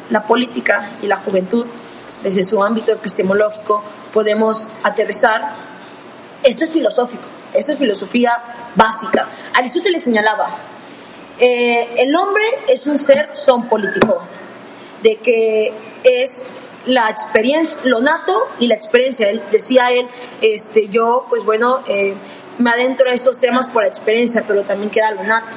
la 0.09 0.23
política 0.23 0.91
y 1.01 1.07
la 1.07 1.17
juventud 1.17 1.67
desde 2.23 2.45
su 2.45 2.63
ámbito 2.63 2.93
epistemológico, 2.93 3.83
podemos 4.13 4.69
aterrizar. 4.83 5.51
Esto 6.41 6.63
es 6.63 6.71
filosófico, 6.71 7.27
esto 7.53 7.73
es 7.73 7.77
filosofía 7.77 8.31
básica. 8.75 9.27
Aristóteles 9.53 10.01
señalaba, 10.01 10.47
eh, 11.39 11.89
el 11.97 12.15
hombre 12.15 12.45
es 12.69 12.87
un 12.87 12.97
ser 12.97 13.31
son 13.33 13.67
político, 13.67 14.21
de 15.01 15.17
que 15.17 15.73
es 16.03 16.45
la 16.85 17.09
experiencia, 17.09 17.81
lo 17.85 18.01
nato 18.01 18.47
y 18.59 18.67
la 18.67 18.75
experiencia. 18.75 19.29
Él, 19.29 19.41
decía 19.51 19.91
él, 19.91 20.07
este, 20.41 20.89
yo, 20.89 21.25
pues 21.29 21.43
bueno, 21.45 21.79
eh, 21.87 22.13
me 22.57 22.69
adentro 22.71 23.09
a 23.09 23.13
estos 23.13 23.39
temas 23.39 23.67
por 23.67 23.83
la 23.83 23.87
experiencia, 23.89 24.43
pero 24.47 24.63
también 24.63 24.89
queda 24.89 25.11
lo 25.11 25.23
nato. 25.23 25.47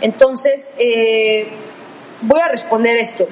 Entonces, 0.00 0.72
eh, 0.78 1.48
voy 2.22 2.40
a 2.40 2.48
responder 2.48 2.96
esto. 2.96 3.26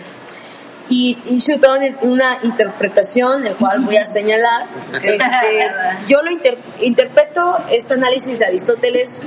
Y 0.88 1.18
hice 1.24 1.58
toda 1.58 1.80
una- 2.02 2.38
interpretación, 2.42 3.44
el 3.46 3.56
cual 3.56 3.80
voy 3.80 3.96
a 3.96 4.04
señalar. 4.04 4.66
Este, 5.02 5.70
yo 6.06 6.22
lo 6.22 6.30
inter- 6.30 6.58
interpreto 6.80 7.56
este 7.70 7.94
análisis 7.94 8.38
de 8.38 8.46
Aristóteles. 8.46 9.22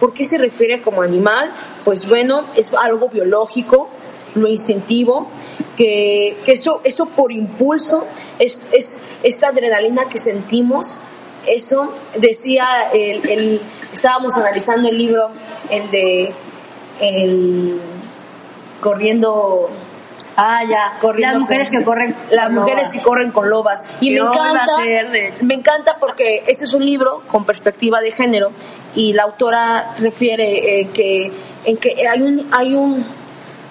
¿Por 0.00 0.12
qué 0.12 0.24
se 0.24 0.38
refiere 0.38 0.82
como 0.82 1.02
animal? 1.02 1.52
Pues 1.84 2.08
bueno, 2.08 2.46
es 2.56 2.72
algo 2.74 3.08
biológico, 3.08 3.88
lo 4.34 4.48
incentivo, 4.48 5.28
que, 5.76 6.36
que 6.44 6.52
eso, 6.52 6.80
eso 6.84 7.06
por 7.06 7.32
impulso, 7.32 8.06
es, 8.38 8.66
es 8.72 8.98
esta 9.22 9.48
adrenalina 9.48 10.04
que 10.08 10.18
sentimos, 10.18 11.00
eso 11.46 11.92
decía, 12.16 12.66
el, 12.92 13.28
el- 13.28 13.60
estábamos 13.92 14.36
analizando 14.36 14.88
el 14.88 14.98
libro, 14.98 15.30
el 15.70 15.90
de 15.90 16.32
el 17.00 17.80
corriendo 18.80 19.70
Ah, 20.36 20.62
ya. 20.68 20.96
corriendo 21.00 21.34
Las 21.34 21.40
mujeres 21.42 21.70
con- 21.70 21.78
que 21.78 21.84
corren. 21.84 22.16
las 22.32 22.50
mujeres 22.50 22.76
lobas. 22.88 22.92
que 22.92 23.00
corren 23.00 23.30
con 23.30 23.48
lobas 23.50 23.86
y 24.00 24.10
me 24.10 24.18
encanta 24.18 24.66
ser, 24.82 25.32
me 25.44 25.54
encanta 25.54 25.96
porque 26.00 26.42
este 26.48 26.64
es 26.64 26.74
un 26.74 26.84
libro 26.84 27.22
con 27.28 27.44
perspectiva 27.44 28.00
de 28.00 28.10
género 28.10 28.50
y 28.96 29.12
la 29.12 29.22
autora 29.24 29.94
refiere 29.98 30.80
eh, 30.80 30.88
que 30.92 31.30
en 31.66 31.76
que 31.76 31.94
hay 32.08 32.20
un 32.20 32.48
hay 32.52 32.74
un 32.74 33.04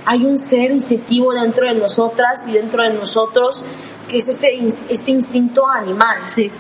hay 0.06 0.26
un 0.26 0.38
ser 0.38 0.72
instintivo 0.72 1.34
dentro 1.34 1.68
de 1.68 1.74
nosotras 1.76 2.48
y 2.48 2.54
dentro 2.54 2.84
de 2.84 2.94
nosotros 2.94 3.66
que 4.08 4.18
es 4.18 4.28
este 4.28 4.60
este 4.90 5.12
instinto 5.12 5.68
animal 5.68 6.18
Sí. 6.28 6.52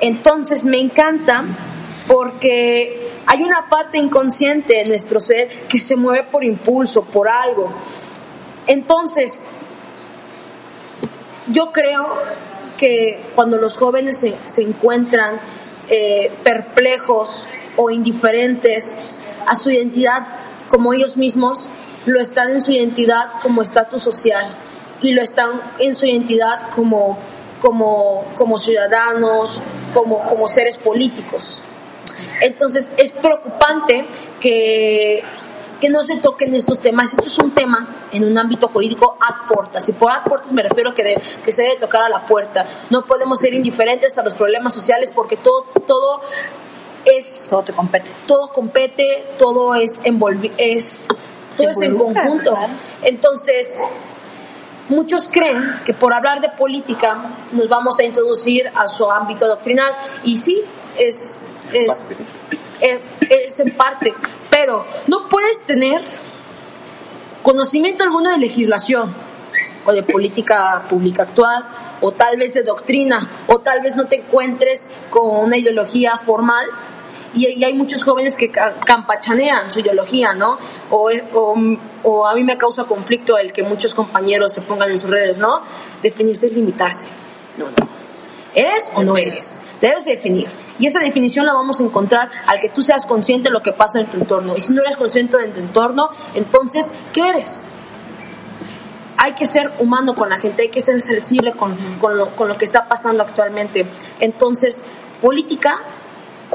entonces 0.00 0.64
me 0.64 0.78
encanta 0.78 1.44
porque 2.06 3.06
hay 3.26 3.42
una 3.42 3.68
parte 3.68 3.98
inconsciente 3.98 4.74
de 4.74 4.84
nuestro 4.84 5.20
ser 5.20 5.66
que 5.68 5.80
se 5.80 5.96
mueve 5.96 6.22
por 6.30 6.44
impulso, 6.44 7.04
por 7.04 7.28
algo. 7.28 7.72
Entonces, 8.68 9.46
yo 11.48 11.72
creo 11.72 12.14
que 12.76 13.20
cuando 13.34 13.56
los 13.56 13.76
jóvenes 13.76 14.18
se, 14.18 14.34
se 14.46 14.62
encuentran 14.62 15.40
eh, 15.88 16.30
perplejos 16.44 17.46
o 17.76 17.90
indiferentes 17.90 18.98
a 19.46 19.56
su 19.56 19.70
identidad 19.70 20.26
como 20.68 20.92
ellos 20.92 21.16
mismos, 21.16 21.68
lo 22.06 22.20
están 22.20 22.50
en 22.50 22.62
su 22.62 22.72
identidad 22.72 23.26
como 23.42 23.62
estatus 23.62 24.02
social 24.02 24.46
y 25.02 25.12
lo 25.12 25.22
están 25.22 25.60
en 25.78 25.94
su 25.94 26.06
identidad 26.06 26.70
como, 26.74 27.18
como, 27.60 28.24
como 28.34 28.58
ciudadanos, 28.58 29.60
como, 29.92 30.24
como 30.26 30.48
seres 30.48 30.76
políticos. 30.76 31.60
Entonces 32.40 32.88
es 32.96 33.12
preocupante 33.12 34.06
que, 34.40 35.22
que 35.80 35.90
no 35.90 36.02
se 36.04 36.16
toquen 36.16 36.54
estos 36.54 36.80
temas. 36.80 37.10
Esto 37.12 37.24
es 37.26 37.38
un 37.38 37.50
tema 37.50 37.88
en 38.12 38.24
un 38.24 38.36
ámbito 38.38 38.68
jurídico 38.68 39.16
ad 39.20 39.46
portas. 39.52 39.88
Y 39.88 39.92
por 39.92 40.10
ad 40.12 40.22
portas 40.24 40.52
me 40.52 40.62
refiero 40.62 40.94
que, 40.94 41.02
de- 41.02 41.20
que 41.44 41.52
se 41.52 41.62
debe 41.62 41.76
tocar 41.76 42.02
a 42.02 42.08
la 42.08 42.24
puerta. 42.26 42.64
No 42.90 43.04
podemos 43.04 43.40
ser 43.40 43.52
indiferentes 43.54 44.16
a 44.18 44.22
los 44.22 44.34
problemas 44.34 44.74
sociales 44.74 45.10
porque 45.14 45.36
todo, 45.36 45.64
todo 45.86 46.20
es 47.04 47.48
Todo 47.50 47.62
te 47.62 47.72
compete. 47.72 48.10
todo 48.26 48.48
compete, 48.52 49.26
todo 49.38 49.74
es 49.74 50.00
envolvi 50.04 50.52
es 50.56 51.08
todo 51.56 51.70
es 51.70 51.80
en 51.82 51.96
conjunto. 51.96 52.50
claro. 52.52 52.72
Entonces, 53.02 53.82
muchos 54.88 55.28
creen 55.28 55.80
que 55.84 55.94
por 55.94 56.12
hablar 56.12 56.40
de 56.40 56.48
política 56.50 57.18
nos 57.52 57.68
vamos 57.68 57.98
a 57.98 58.04
introducir 58.04 58.70
a 58.74 58.88
su 58.88 59.10
ámbito 59.10 59.48
doctrinal 59.48 59.92
y 60.24 60.38
sí, 60.38 60.62
es 60.98 61.48
es, 61.72 62.12
es, 62.80 63.00
es 63.30 63.60
en 63.60 63.70
parte, 63.72 64.14
pero 64.50 64.84
no 65.06 65.28
puedes 65.28 65.62
tener 65.62 66.02
conocimiento 67.42 68.04
alguno 68.04 68.30
de 68.30 68.38
legislación 68.38 69.14
o 69.84 69.92
de 69.92 70.02
política 70.02 70.84
pública 70.88 71.22
actual 71.22 71.64
o 72.00 72.12
tal 72.12 72.36
vez 72.36 72.54
de 72.54 72.62
doctrina 72.62 73.28
o 73.46 73.60
tal 73.60 73.82
vez 73.82 73.96
no 73.96 74.06
te 74.06 74.16
encuentres 74.16 74.90
con 75.10 75.30
una 75.30 75.56
ideología 75.56 76.18
formal 76.18 76.66
y, 77.36 77.46
y 77.46 77.64
hay 77.64 77.74
muchos 77.74 78.02
jóvenes 78.02 78.36
que 78.36 78.50
ca- 78.50 78.74
campachanean 78.80 79.70
su 79.70 79.80
ideología, 79.80 80.32
¿no? 80.32 80.58
O, 80.90 81.10
o, 81.34 81.54
o 82.02 82.26
a 82.26 82.34
mí 82.34 82.42
me 82.42 82.56
causa 82.56 82.84
conflicto 82.84 83.38
el 83.38 83.52
que 83.52 83.62
muchos 83.62 83.94
compañeros 83.94 84.52
se 84.52 84.62
pongan 84.62 84.90
en 84.90 84.98
sus 84.98 85.10
redes, 85.10 85.38
¿no? 85.38 85.60
Definirse 86.02 86.46
es 86.46 86.52
limitarse. 86.54 87.06
No, 87.58 87.66
no. 87.66 87.88
¿Eres 88.54 88.90
o 88.94 89.02
no 89.02 89.16
eres? 89.18 89.62
Debes 89.82 90.06
definir. 90.06 90.48
Y 90.78 90.86
esa 90.86 90.98
definición 91.00 91.44
la 91.44 91.52
vamos 91.52 91.80
a 91.80 91.84
encontrar 91.84 92.30
al 92.46 92.58
que 92.58 92.70
tú 92.70 92.80
seas 92.80 93.04
consciente 93.04 93.48
de 93.48 93.52
lo 93.52 93.62
que 93.62 93.72
pasa 93.72 94.00
en 94.00 94.06
tu 94.06 94.16
entorno. 94.16 94.56
Y 94.56 94.62
si 94.62 94.72
no 94.72 94.80
eres 94.80 94.96
consciente 94.96 95.36
de 95.36 95.48
tu 95.48 95.60
entorno, 95.60 96.08
entonces, 96.34 96.94
¿qué 97.12 97.28
eres? 97.28 97.68
Hay 99.18 99.32
que 99.32 99.46
ser 99.46 99.72
humano 99.78 100.14
con 100.14 100.28
la 100.30 100.38
gente, 100.38 100.62
hay 100.62 100.68
que 100.68 100.80
ser 100.80 101.00
sensible 101.02 101.52
con, 101.52 101.76
con, 101.98 102.16
lo, 102.16 102.30
con 102.30 102.48
lo 102.48 102.56
que 102.56 102.64
está 102.64 102.88
pasando 102.88 103.22
actualmente. 103.22 103.86
Entonces, 104.20 104.84
política 105.20 105.80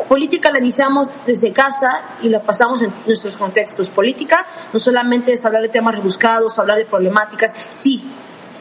Política 0.08 0.52
la 0.52 0.60
iniciamos 0.60 1.10
desde 1.26 1.52
casa 1.52 2.02
y 2.22 2.30
la 2.30 2.42
pasamos 2.42 2.82
en 2.82 2.94
nuestros 3.06 3.38
contextos. 3.38 3.90
Política 3.90 4.46
no 4.72 4.80
solamente 4.80 5.34
es 5.34 5.46
hablar 5.46 5.64
de 5.64 5.70
temas 5.70 5.96
rebuscados, 5.96 6.60
hablar 6.60 6.78
de 6.78 6.86
problemáticas, 6.86 7.54
sí, 7.72 8.02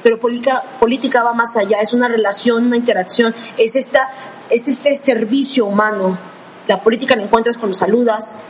pero 0.03 0.19
política, 0.19 0.62
política 0.81 1.23
va 1.23 1.33
más 1.33 1.57
allá, 1.57 1.81
es 1.81 1.93
una 1.93 2.09
relación, 2.09 2.66
una 2.66 2.77
interacción, 2.77 3.35
es, 3.57 3.77
esta, 3.77 4.11
es 4.49 4.66
este 4.66 4.97
servicio 4.97 5.66
humano. 5.66 6.19
La 6.66 6.81
política 6.83 7.14
la 7.14 7.23
encuentras 7.23 7.57
cuando 7.57 7.75
saludas, 7.75 8.40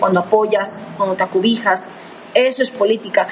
cuando 0.00 0.20
apoyas, 0.20 0.80
cuando 0.96 1.14
te 1.14 1.22
acubijas, 1.22 1.92
eso 2.34 2.62
es 2.62 2.70
política. 2.70 3.28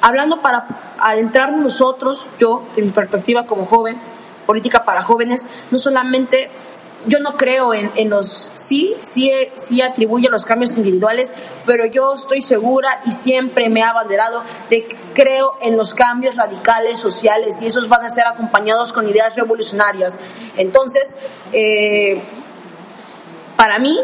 Hablando 0.00 0.42
para 0.42 0.66
adentrar 0.98 1.52
nosotros, 1.52 2.28
yo, 2.38 2.64
de 2.74 2.82
mi 2.82 2.90
perspectiva 2.90 3.46
como 3.46 3.66
joven, 3.66 4.00
política 4.46 4.84
para 4.84 5.02
jóvenes, 5.02 5.50
no 5.70 5.78
solamente 5.78 6.50
yo 7.06 7.20
no 7.20 7.36
creo 7.36 7.74
en, 7.74 7.90
en, 7.94 8.10
los, 8.10 8.52
sí, 8.56 8.94
sí, 9.02 9.30
sí 9.54 9.80
atribuye 9.82 10.28
los 10.28 10.44
cambios 10.44 10.76
individuales, 10.76 11.34
pero 11.64 11.86
yo 11.86 12.14
estoy 12.14 12.42
segura 12.42 13.00
y 13.06 13.12
siempre 13.12 13.68
me 13.68 13.80
he 13.80 13.84
abanderado 13.84 14.42
de 14.68 14.84
que 14.84 14.96
creo 15.14 15.56
en 15.60 15.76
los 15.76 15.94
cambios 15.94 16.36
radicales 16.36 17.00
sociales 17.00 17.62
y 17.62 17.66
esos 17.66 17.88
van 17.88 18.04
a 18.04 18.10
ser 18.10 18.26
acompañados 18.26 18.92
con 18.92 19.08
ideas 19.08 19.36
revolucionarias. 19.36 20.20
Entonces, 20.56 21.16
eh, 21.52 22.20
para 23.56 23.78
mí, 23.78 23.98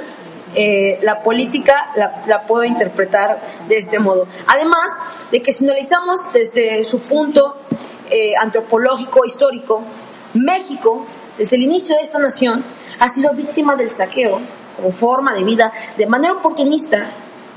eh, 0.57 1.01
la 1.03 1.23
política 1.23 1.91
la, 1.97 2.23
la, 2.27 2.45
puedo 2.45 2.65
interpretar 2.65 3.41
de 3.69 3.77
este 3.77 3.99
modo. 3.99 4.29
Además 4.47 5.03
de 5.33 5.43
que 5.43 5.53
si 5.53 5.65
analizamos 5.65 6.33
desde 6.33 6.85
su 6.85 7.01
punto 7.01 7.57
eh, 8.11 8.37
antropológico, 8.37 9.25
histórico, 9.25 9.83
México, 10.35 11.07
desde 11.39 11.57
el 11.57 11.63
inicio 11.63 11.97
de 11.97 12.03
esta 12.03 12.19
nación, 12.19 12.65
ha 12.99 13.09
sido 13.09 13.33
víctima 13.33 13.77
del 13.77 13.91
saqueo 13.91 14.41
como 14.77 14.93
forma 14.93 15.35
de 15.35 15.45
vida 15.45 15.73
de 15.97 16.07
manera 16.07 16.35
oportunista, 16.35 17.11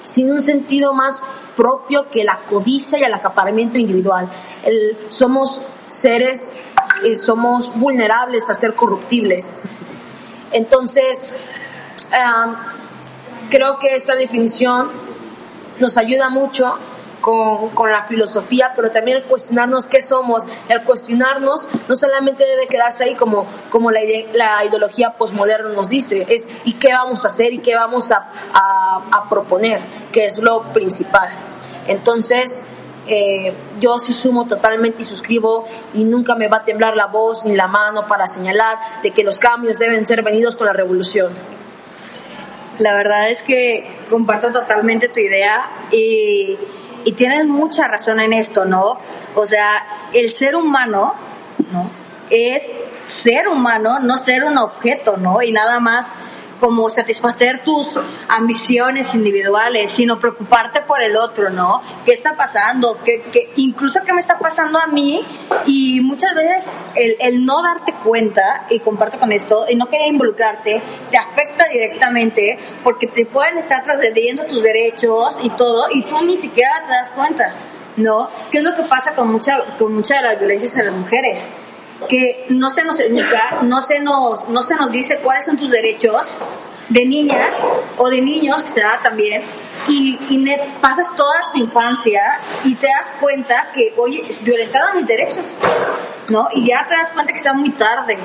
sin 0.06 0.32
un 0.32 0.42
sentido 0.42 0.94
más 0.94 1.22
propio 1.56 2.10
que 2.10 2.24
la 2.24 2.40
codicia 2.48 3.00
y 3.00 3.04
el 3.04 3.14
acaparamiento 3.14 3.78
individual. 3.78 4.30
El, 4.64 4.98
somos 5.10 5.62
seres, 5.90 6.54
eh, 7.04 7.16
somos 7.16 7.74
vulnerables 7.76 8.50
a 8.50 8.54
ser 8.54 8.76
corruptibles. 8.76 9.64
Entonces, 10.52 11.40
um, 12.12 12.54
creo 13.50 13.80
que 13.80 13.96
esta 13.96 14.16
definición 14.16 14.90
nos 15.80 15.98
ayuda 15.98 16.30
mucho 16.30 16.78
con, 17.28 17.72
con, 17.72 17.92
la 17.92 18.06
filosofía, 18.06 18.72
pero 18.74 18.90
también 18.90 19.18
el 19.18 19.24
cuestionarnos 19.26 19.90
qué 19.90 20.02
somos, 20.02 20.48
el 20.70 20.84
cuestionarnos 20.84 21.68
no 21.90 21.98
solamente 21.98 22.46
debe 22.46 22.68
quedarse 22.68 23.04
ahí 23.04 23.16
como, 23.16 23.46
como 23.70 23.92
la, 23.92 24.00
la 24.32 24.64
ideología 24.64 25.12
posmoderna 25.12 25.74
nos 25.74 25.90
dice, 25.90 26.26
es 26.30 26.48
y 26.64 26.76
qué 26.76 26.94
vamos 26.94 27.26
a 27.26 27.28
hacer 27.28 27.52
y 27.52 27.58
qué 27.58 27.76
vamos 27.76 28.14
a, 28.14 28.32
a, 28.54 29.02
a 29.12 29.30
proponer, 29.30 29.82
que 30.10 30.24
es 30.24 30.40
lo 30.40 30.72
principal. 30.72 31.28
Entonces, 31.88 32.66
eh, 33.08 33.52
yo 33.78 34.00
sí 34.00 34.14
sumo 34.14 34.48
totalmente 34.48 35.02
y 35.02 35.06
suscribo 35.06 35.68
y 35.94 36.06
nunca 36.06 36.34
me 36.34 36.48
va 36.48 36.58
a 36.58 36.64
temblar 36.64 36.96
la 36.96 37.08
voz 37.08 37.44
ni 37.44 37.58
la 37.58 37.68
mano 37.68 38.08
para 38.08 38.30
señalar 38.30 38.78
de 39.04 39.12
que 39.12 39.26
los 39.26 39.40
cambios 39.40 39.80
deben 39.80 40.06
ser 40.06 40.24
venidos 40.24 40.56
con 40.56 40.68
la 40.68 40.72
revolución. 40.72 41.34
La 42.80 42.94
verdad 42.94 43.30
es 43.30 43.44
que 43.44 43.86
comparto 44.10 44.54
totalmente 44.54 45.10
tu 45.10 45.20
idea 45.20 45.70
y, 45.92 46.58
y 47.08 47.14
tienes 47.14 47.46
mucha 47.46 47.88
razón 47.88 48.20
en 48.20 48.34
esto, 48.34 48.66
¿no? 48.66 48.98
O 49.34 49.46
sea, 49.46 49.82
el 50.12 50.34
ser 50.34 50.58
humano, 50.58 51.14
¿no? 51.72 51.90
Es 52.30 52.70
ser 53.06 53.48
humano, 53.48 54.00
no 54.00 54.18
ser 54.18 54.44
un 54.44 54.58
objeto, 54.58 55.16
¿no? 55.16 55.42
Y 55.42 55.54
nada 55.54 55.80
más 55.80 56.14
como 56.60 56.90
satisfacer 56.90 57.64
tus 57.64 58.00
ambiciones 58.28 59.14
individuales, 59.14 59.92
sino 59.92 60.20
preocuparte 60.20 60.82
por 60.82 61.02
el 61.02 61.16
otro, 61.16 61.50
¿no? 61.50 61.82
¿Qué 62.06 62.14
está 62.14 62.36
pasando? 62.36 63.00
¿Qué, 63.04 63.24
qué, 63.32 63.52
incluso 63.58 64.00
qué 64.06 64.14
me 64.14 64.20
está 64.20 64.40
pasando 64.40 64.80
a 64.80 64.88
mí? 64.88 65.24
Y 65.66 66.02
muchas 66.02 66.34
veces 66.34 66.72
el, 66.96 67.16
el 67.20 67.46
no 67.46 67.62
darte 67.62 67.94
cuenta, 68.04 68.66
y 68.70 68.80
comparto 68.80 69.20
con 69.20 69.32
esto, 69.32 69.66
y 69.70 69.76
no 69.76 69.88
querer 69.88 70.08
involucrarte, 70.08 70.82
te 71.10 71.18
afecta 71.18 71.68
directamente 71.70 72.58
porque 72.84 73.08
te 73.08 73.26
pueden 73.26 73.58
estar 73.58 73.84
trascendiendo 73.84 74.46
tus 74.46 74.64
derechos 74.64 75.38
y 75.44 75.50
todo, 75.52 75.88
y 75.92 76.04
tú 76.04 76.22
ni 76.26 76.38
siquiera 76.38 76.84
te 76.86 76.94
das 76.94 77.12
cuenta, 77.12 77.54
¿no? 77.98 78.30
¿Qué 78.52 78.60
es 78.60 78.64
lo 78.64 78.76
que 78.76 78.84
pasa 78.84 79.14
con 79.14 79.32
mucha, 79.32 79.64
con 79.78 79.94
mucha 79.94 80.18
de 80.18 80.22
las 80.24 80.40
violencias 80.40 80.78
a 80.78 80.84
las 80.84 80.94
mujeres? 80.94 81.50
Que 82.10 82.46
no 82.50 82.70
se 82.70 82.84
nos 82.84 83.00
educa, 83.00 83.60
no 83.64 83.82
se 83.82 84.00
nos, 84.00 84.48
no 84.50 84.64
se 84.64 84.76
nos 84.76 84.92
dice 84.92 85.20
cuáles 85.24 85.46
son 85.46 85.58
tus 85.58 85.72
derechos 85.72 86.22
de 86.90 87.06
niñas 87.06 87.54
o 87.98 88.10
de 88.10 88.22
niños, 88.22 88.64
que 88.64 88.70
se 88.70 88.82
da 88.82 89.00
también, 89.02 89.42
y, 89.88 90.18
y 90.30 90.58
pasas 90.82 91.14
toda 91.16 91.52
tu 91.52 91.60
infancia 91.60 92.22
y 92.64 92.76
te 92.76 92.88
das 92.88 93.08
cuenta 93.20 93.70
que, 93.74 93.94
oye, 93.98 94.24
violentaron 94.42 94.96
mis 94.96 95.08
derechos, 95.08 95.46
¿no? 96.30 96.50
Y 96.54 96.68
ya 96.68 96.86
te 96.88 96.96
das 96.96 97.12
cuenta 97.12 97.32
que 97.32 97.38
está 97.38 97.54
muy 97.54 97.72
tarde, 97.72 98.18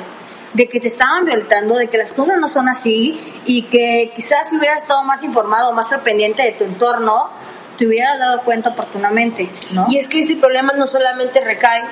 de 0.52 0.68
que 0.68 0.80
te 0.80 0.88
estaban 0.88 1.24
violentando, 1.24 1.76
de 1.76 1.88
que 1.88 1.98
las 1.98 2.14
cosas 2.14 2.36
no 2.38 2.48
son 2.48 2.68
así 2.68 3.18
y 3.46 3.62
que 3.62 4.12
quizás 4.14 4.50
si 4.50 4.56
hubieras 4.56 4.82
estado 4.82 5.02
más 5.02 5.24
informado, 5.24 5.72
más 5.72 5.92
al 5.92 6.02
pendiente 6.02 6.42
de 6.42 6.52
tu 6.52 6.64
entorno, 6.64 7.30
te 7.78 7.86
hubieras 7.86 8.18
dado 8.18 8.42
cuenta 8.42 8.70
oportunamente, 8.70 9.48
¿no? 9.72 9.86
Y 9.88 9.98
es 9.98 10.08
que 10.08 10.20
ese 10.20 10.36
problema 10.36 10.72
no 10.74 10.86
solamente 10.86 11.40
recae 11.40 11.82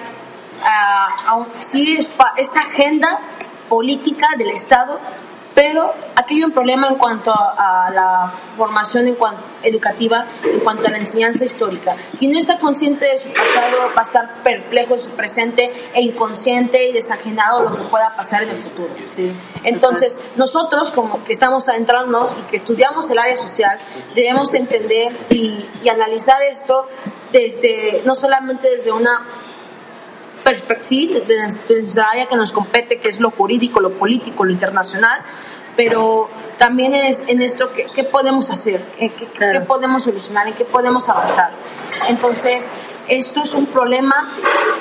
a, 0.63 1.09
a, 1.27 1.47
sí 1.61 1.97
es, 1.97 2.11
es 2.37 2.57
agenda 2.57 3.21
política 3.69 4.29
del 4.37 4.51
Estado, 4.51 4.99
pero 5.55 5.93
aquí 6.17 6.37
hay 6.37 6.45
un 6.45 6.53
problema 6.53 6.89
en 6.89 6.95
cuanto 6.95 7.33
a, 7.33 7.91
la 7.93 8.33
formación 8.57 9.09
en 9.09 9.15
cuanto, 9.15 9.43
educativa, 9.63 10.25
en 10.45 10.61
cuanto 10.61 10.89
a 10.89 10.91
la 10.91 10.99
enseñanza 10.99 11.45
histórica. 11.45 11.97
Quien 12.19 12.33
no 12.33 12.39
está 12.39 12.59
consciente 12.59 13.05
de 13.05 13.19
su 13.19 13.29
pasado 13.31 13.91
va 13.95 14.01
a 14.01 14.03
estar 14.03 14.43
perplejo 14.43 14.95
en 14.95 15.03
su 15.03 15.11
presente 15.11 15.73
e 15.93 16.01
inconsciente 16.03 16.89
y 16.89 16.93
desajenado 16.93 17.65
de 17.65 17.71
lo 17.71 17.77
que 17.77 17.83
pueda 17.85 18.15
pasar 18.17 18.45
en 18.45 18.51
el 18.51 18.63
futuro. 18.63 18.89
Entonces, 19.65 20.19
nosotros 20.37 20.91
como 20.93 21.23
que 21.25 21.33
estamos 21.33 21.69
adentrándonos 21.69 22.33
y 22.33 22.43
que 22.51 22.57
estudiamos 22.57 23.11
el 23.11 23.19
área 23.19 23.37
social, 23.37 23.79
debemos 24.15 24.55
entender 24.55 25.13
y, 25.31 25.67
y 25.83 25.89
analizar 25.89 26.43
esto 26.43 26.87
desde, 27.33 28.03
no 28.05 28.15
solamente 28.15 28.71
desde 28.71 28.93
una 28.93 29.27
perspectiva 30.51 31.21
de, 31.21 31.81
nuestra 31.81 32.11
área 32.11 32.27
que 32.27 32.35
nos 32.35 32.51
compete, 32.51 32.99
que 32.99 33.09
es 33.09 33.21
lo 33.21 33.31
jurídico, 33.31 33.79
lo 33.81 33.93
político, 33.93 34.45
lo 34.45 34.51
internacional, 34.51 35.21
pero 35.77 36.29
también 36.59 36.93
es 36.93 37.29
en 37.29 37.41
esto 37.41 37.71
qué, 37.73 37.87
qué 37.95 38.03
podemos 38.03 38.51
hacer, 38.51 38.83
qué, 38.99 39.11
qué, 39.11 39.27
claro. 39.27 39.61
qué, 39.61 39.67
podemos 39.67 40.03
solucionar, 40.03 40.49
en 40.49 40.55
qué 40.55 40.65
podemos 40.65 41.09
avanzar. 41.09 41.53
Entonces, 42.09 42.75
esto 43.07 43.45
es 43.45 43.55
un 43.55 43.67
problema 43.67 44.27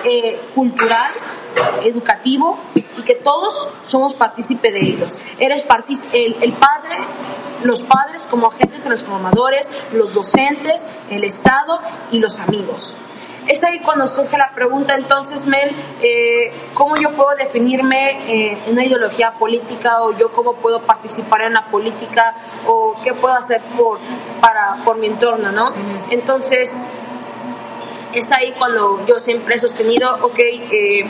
eh, 0.03 0.41
cultural, 0.55 1.12
educativo, 1.84 2.58
y 2.73 3.03
que 3.03 3.15
todos 3.15 3.69
somos 3.86 4.15
partícipes 4.15 4.73
de 4.73 4.82
ellos. 4.82 5.19
Eres 5.39 5.63
el, 6.13 6.36
el 6.41 6.53
padre, 6.53 6.97
los 7.63 7.84
padres 7.84 8.25
como 8.29 8.47
agentes 8.47 8.84
transformadores, 8.84 9.69
los 9.93 10.15
docentes, 10.15 10.89
el 11.12 11.23
Estado 11.23 11.79
y 12.12 12.17
los 12.17 12.39
amigos. 12.39 12.95
Es 13.49 13.63
ahí 13.63 13.79
cuando 13.79 14.05
surge 14.05 14.38
la 14.38 14.51
pregunta, 14.51 14.93
entonces, 14.93 15.47
Mel, 15.47 15.71
eh, 16.03 16.51
¿cómo 16.75 16.95
yo 16.97 17.09
puedo 17.13 17.35
definirme 17.35 18.12
eh, 18.31 18.57
en 18.67 18.73
una 18.73 18.85
ideología 18.85 19.31
política 19.31 20.03
o 20.03 20.15
yo 20.15 20.31
cómo 20.31 20.53
puedo 20.53 20.81
participar 20.81 21.41
en 21.41 21.53
la 21.53 21.65
política 21.65 22.35
o 22.67 22.95
qué 23.03 23.12
puedo 23.15 23.33
hacer 23.33 23.59
por, 23.75 23.97
para, 24.39 24.75
por 24.85 24.99
mi 24.99 25.07
entorno, 25.07 25.51
¿no? 25.51 25.73
Entonces, 26.12 26.85
es 28.13 28.31
ahí 28.31 28.53
cuando 28.55 29.03
yo 29.07 29.17
siempre 29.17 29.55
he 29.55 29.59
sostenido, 29.59 30.13
ok, 30.21 30.38
eh, 30.38 31.05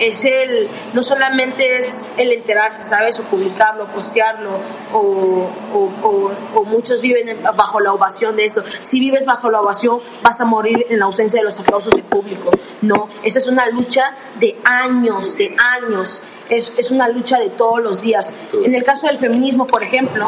es 0.00 0.24
el, 0.24 0.68
no 0.92 1.02
solamente 1.02 1.78
es 1.78 2.12
el 2.16 2.32
enterarse, 2.32 2.84
¿sabes? 2.84 3.18
O 3.20 3.24
publicarlo, 3.24 3.86
postearlo, 3.86 4.50
o, 4.92 5.48
o, 5.74 5.90
o, 6.02 6.32
o 6.54 6.64
muchos 6.64 7.00
viven 7.00 7.42
bajo 7.56 7.80
la 7.80 7.92
ovación 7.92 8.36
de 8.36 8.44
eso. 8.44 8.62
Si 8.82 9.00
vives 9.00 9.24
bajo 9.24 9.50
la 9.50 9.60
ovación, 9.60 10.00
vas 10.22 10.40
a 10.40 10.44
morir 10.44 10.86
en 10.88 10.98
la 10.98 11.06
ausencia 11.06 11.40
de 11.40 11.44
los 11.44 11.58
aplausos 11.60 11.92
del 11.92 12.04
público. 12.04 12.50
No, 12.82 13.08
esa 13.22 13.38
es 13.38 13.48
una 13.48 13.66
lucha 13.68 14.16
de 14.38 14.58
años, 14.64 15.36
de 15.36 15.56
años. 15.58 16.22
Es, 16.48 16.74
es 16.78 16.90
una 16.90 17.08
lucha 17.08 17.38
de 17.38 17.50
todos 17.50 17.82
los 17.82 18.02
días. 18.02 18.32
En 18.64 18.74
el 18.74 18.84
caso 18.84 19.08
del 19.08 19.18
feminismo, 19.18 19.66
por 19.66 19.82
ejemplo, 19.82 20.26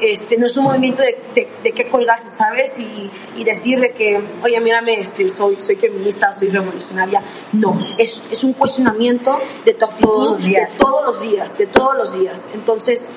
este, 0.00 0.36
no 0.36 0.46
es 0.46 0.56
un 0.56 0.64
movimiento 0.64 1.02
de, 1.02 1.18
de, 1.34 1.48
de 1.62 1.72
qué 1.72 1.88
colgarse, 1.88 2.28
¿sabes? 2.30 2.78
Y, 2.78 3.10
y, 3.36 3.44
decir 3.44 3.80
de 3.80 3.92
que, 3.92 4.20
oye, 4.42 4.60
mírame, 4.60 5.00
este, 5.00 5.28
soy, 5.28 5.58
soy 5.60 5.76
feminista, 5.76 6.32
soy 6.32 6.48
revolucionaria. 6.48 7.22
No, 7.52 7.78
es, 7.98 8.22
es 8.30 8.44
un 8.44 8.52
cuestionamiento 8.52 9.36
de 9.64 9.74
tu 9.74 9.84
actitud 9.84 10.08
todos 10.08 10.42
de 10.42 10.68
todos 10.78 11.04
los 11.04 11.20
días, 11.20 11.58
de 11.58 11.66
todos 11.66 11.96
los 11.96 12.18
días. 12.18 12.50
Entonces, 12.54 13.12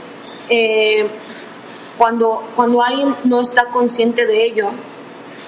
eh, 0.50 1.08
cuando, 1.98 2.44
cuando 2.56 2.82
alguien 2.82 3.15
no 3.24 3.41
está 3.41 3.65
consciente 3.65 4.26
de 4.26 4.46
ello, 4.46 4.70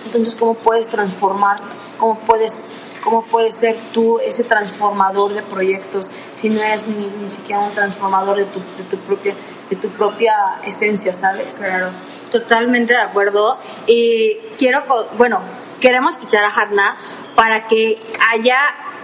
entonces, 0.05 0.35
¿cómo 0.35 0.55
puedes 0.55 0.87
transformar? 0.89 1.57
¿Cómo 1.97 2.19
puedes, 2.19 2.71
cómo 3.03 3.23
puedes 3.23 3.55
ser 3.55 3.77
tú 3.93 4.19
ese 4.19 4.43
transformador 4.43 5.33
de 5.33 5.41
proyectos? 5.41 6.11
si 6.43 6.49
no 6.49 6.61
eres 6.61 6.85
ni, 6.87 7.07
ni 7.23 7.29
siquiera 7.31 7.61
un 7.61 7.71
transformador 7.71 8.35
de 8.35 8.43
tu, 8.43 8.59
de 8.59 8.83
tu 8.89 8.97
propia 8.97 9.33
de 9.69 9.75
tu 9.75 9.89
propia 9.89 10.33
esencia, 10.65 11.13
¿sabes? 11.13 11.57
Claro, 11.57 11.89
totalmente 12.31 12.93
de 12.93 12.99
acuerdo. 12.99 13.57
Y 13.87 14.37
quiero, 14.57 14.83
bueno, 15.17 15.41
queremos 15.81 16.13
escuchar 16.13 16.45
a 16.45 16.49
Hadna 16.49 16.95
para 17.35 17.67
que 17.67 17.99
haya 18.31 18.57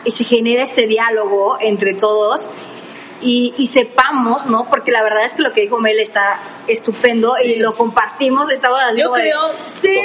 y 0.06 0.12
se 0.12 0.24
genere 0.24 0.64
este 0.64 0.88
diálogo 0.88 1.58
entre 1.60 1.94
todos 1.96 2.48
y, 3.22 3.54
y 3.58 3.68
sepamos, 3.68 4.46
¿no? 4.46 4.70
Porque 4.70 4.92
la 4.92 5.04
verdad 5.04 5.26
es 5.26 5.34
que 5.34 5.42
lo 5.42 5.52
que 5.52 5.62
dijo 5.62 5.78
Mel 5.78 6.00
está 6.00 6.40
estupendo 6.68 7.34
Sí, 7.36 7.52
y 7.54 7.60
lo 7.60 7.74
compartimos. 7.74 8.50
Estamos 8.52 8.80
así 8.82 9.02
Yo 9.02 9.12
de, 9.12 9.22
creo- 9.22 9.52
sí. 9.66 10.00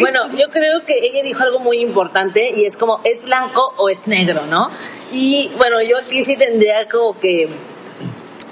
Bueno, 0.00 0.30
yo 0.32 0.48
creo 0.50 0.84
que 0.86 0.94
ella 0.98 1.22
dijo 1.22 1.42
algo 1.42 1.58
muy 1.58 1.78
importante 1.78 2.50
y 2.56 2.64
es 2.64 2.76
como, 2.78 3.00
¿es 3.04 3.24
blanco 3.24 3.74
o 3.76 3.88
es 3.90 4.06
negro, 4.06 4.46
no? 4.46 4.70
Y 5.12 5.50
bueno, 5.58 5.82
yo 5.82 5.98
aquí 5.98 6.24
sí 6.24 6.36
tendría 6.38 6.88
como 6.88 7.18
que, 7.20 7.50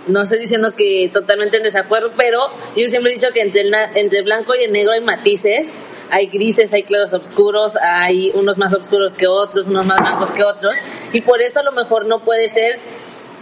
no 0.07 0.23
estoy 0.23 0.39
diciendo 0.39 0.73
que 0.77 1.11
totalmente 1.13 1.57
en 1.57 1.63
desacuerdo, 1.63 2.13
pero 2.17 2.49
yo 2.77 2.87
siempre 2.89 3.13
he 3.13 3.15
dicho 3.15 3.29
que 3.33 3.41
entre 3.41 3.63
el, 3.63 3.75
entre 3.95 4.21
el 4.21 4.25
blanco 4.25 4.55
y 4.55 4.65
el 4.65 4.73
negro 4.73 4.93
hay 4.93 5.01
matices, 5.01 5.75
hay 6.11 6.29
grises, 6.29 6.73
hay 6.73 6.85
claros 6.85 7.13
oscuros, 7.13 7.77
hay 7.77 8.31
unos 8.35 8.59
más 8.59 8.73
oscuros 8.75 9.13
que 9.13 9.27
otros, 9.27 9.67
unos 9.67 9.87
más 9.87 10.01
blancos 10.01 10.33
que 10.33 10.45
otros, 10.45 10.77
y 11.13 11.21
por 11.23 11.43
eso 11.43 11.61
a 11.61 11.63
lo 11.63 11.73
mejor 11.73 12.09
no 12.09 12.21
puede 12.21 12.49
ser 12.49 12.79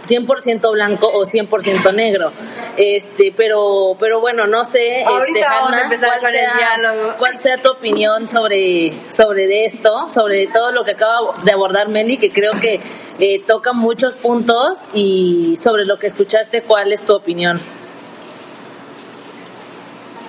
100% 0.07 0.71
blanco 0.71 1.09
o 1.11 1.25
100% 1.25 1.93
negro. 1.93 2.31
Este, 2.77 3.33
pero 3.35 3.95
pero 3.99 4.19
bueno, 4.19 4.47
no 4.47 4.65
sé, 4.65 5.03
Ahorita 5.05 5.39
este, 5.39 5.49
vamos 5.49 5.69
a 5.69 5.73
Hannah, 5.73 5.83
empezar 5.83 6.09
cuál 6.09 6.19
con 6.19 6.29
el 6.29 6.35
sea, 6.35 6.57
diálogo. 6.57 7.13
cuál 7.17 7.39
sea 7.39 7.57
tu 7.57 7.69
opinión 7.71 8.27
sobre 8.27 8.91
sobre 9.09 9.47
de 9.47 9.65
esto, 9.65 10.09
sobre 10.09 10.47
todo 10.47 10.71
lo 10.71 10.83
que 10.83 10.91
acaba 10.91 11.33
de 11.43 11.51
abordar 11.53 11.89
Meli, 11.89 12.17
que 12.17 12.29
creo 12.29 12.51
que 12.59 12.81
eh, 13.19 13.41
toca 13.47 13.71
muchos 13.71 14.15
puntos 14.15 14.79
y 14.93 15.55
sobre 15.57 15.85
lo 15.85 15.97
que 15.97 16.07
escuchaste, 16.07 16.63
¿cuál 16.63 16.91
es 16.91 17.03
tu 17.05 17.13
opinión? 17.15 17.61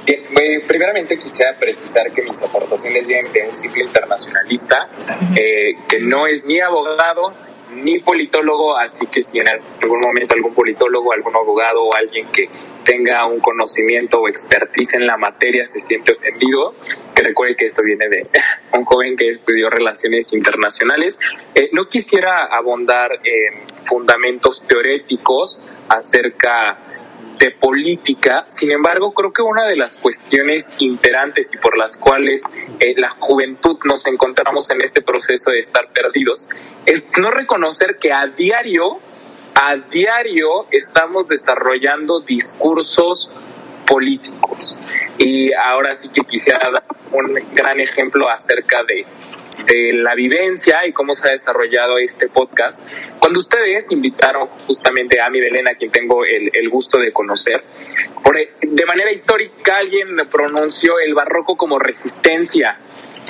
Bien, 0.05 0.21
eh, 0.41 0.65
primeramente 0.69 1.19
quisiera 1.19 1.53
precisar 1.59 2.13
que 2.13 2.23
mis 2.23 2.41
aportaciones 2.41 3.09
vienen 3.09 3.33
de 3.33 3.49
un 3.51 3.57
simple 3.57 3.83
internacionalista 3.83 4.89
eh, 5.35 5.77
que 5.89 5.99
no 5.99 6.29
es 6.29 6.45
ni 6.45 6.61
abogado 6.61 7.33
ni 7.73 7.99
politólogo, 7.99 8.77
así 8.77 9.07
que 9.07 9.23
si 9.23 9.41
en 9.41 9.47
algún 9.49 10.01
momento 10.01 10.35
algún 10.35 10.55
politólogo, 10.55 11.13
algún 11.13 11.35
abogado 11.35 11.85
o 11.85 11.95
alguien 11.95 12.27
que 12.29 12.49
tenga 12.85 13.27
un 13.27 13.41
conocimiento 13.41 14.21
o 14.21 14.29
expertise 14.29 14.95
en 14.95 15.07
la 15.07 15.17
materia 15.17 15.67
se 15.67 15.81
siente 15.81 16.13
ofendido, 16.13 16.75
que 17.15 17.23
recuerde 17.23 17.57
que 17.57 17.67
esto 17.67 17.83
viene 17.83 18.09
de 18.09 18.27
un 18.73 18.85
joven 18.85 19.17
que 19.17 19.31
estudió 19.31 19.69
relaciones 19.71 20.33
internacionales. 20.33 21.19
Eh, 21.55 21.71
no 21.73 21.89
quisiera 21.89 22.45
abondar 22.45 23.11
en 23.25 23.87
fundamentos 23.87 24.67
teoréticos 24.67 25.61
acerca 25.89 26.79
de 27.39 27.51
política. 27.51 28.45
Sin 28.49 28.71
embargo, 28.71 29.13
creo 29.13 29.33
que 29.33 29.43
una 29.43 29.67
de 29.67 29.77
las 29.77 29.97
cuestiones 29.97 30.73
imperantes 30.79 31.55
y 31.55 31.59
por 31.59 31.77
las 31.77 31.97
cuales 31.97 32.43
eh, 32.81 32.95
la 32.97 33.11
juventud 33.19 33.79
nos 33.85 34.07
encontramos 34.07 34.71
en 34.71 34.83
este 34.83 35.03
proceso 35.03 35.51
de 35.51 35.61
estar 35.61 35.89
perdidos 35.93 36.49
es 36.87 37.07
no 37.19 37.31
reconocer 37.31 37.99
que 38.01 38.13
a 38.13 38.27
diario, 38.27 38.99
a 39.55 39.77
diario 39.91 40.67
estamos 40.71 41.29
desarrollando 41.29 42.21
discursos 42.21 43.31
políticos. 43.87 44.77
Y 45.19 45.53
ahora 45.53 45.97
sí 45.97 46.09
que 46.11 46.23
quisiera 46.23 46.71
dar 46.71 46.85
un 47.13 47.35
gran 47.55 47.81
ejemplo 47.81 48.29
acerca 48.29 48.83
de, 48.85 49.07
de 49.65 49.93
la 49.95 50.15
vivencia 50.15 50.87
y 50.87 50.93
cómo 50.93 51.15
se 51.15 51.29
ha 51.29 51.33
desarrollado 51.33 51.99
este 51.99 52.29
podcast. 52.29 52.83
Cuando 53.19 53.39
ustedes 53.39 53.91
invitaron 53.93 54.49
justamente 54.67 55.21
a 55.21 55.31
mi 55.31 55.41
Belén, 55.41 55.69
a 55.69 55.75
quien 55.75 55.91
tengo 55.91 56.25
el, 56.25 56.51
el 56.53 56.69
gusto 56.69 56.99
de 56.99 57.13
conocer, 57.13 57.63
por, 58.23 58.37
de 58.37 58.87
manera 58.87 59.13
histórica 59.13 59.77
alguien 59.79 60.17
pronunció 60.31 60.99
el 60.99 61.15
barroco 61.15 61.57
como 61.57 61.79
resistencia. 61.79 62.79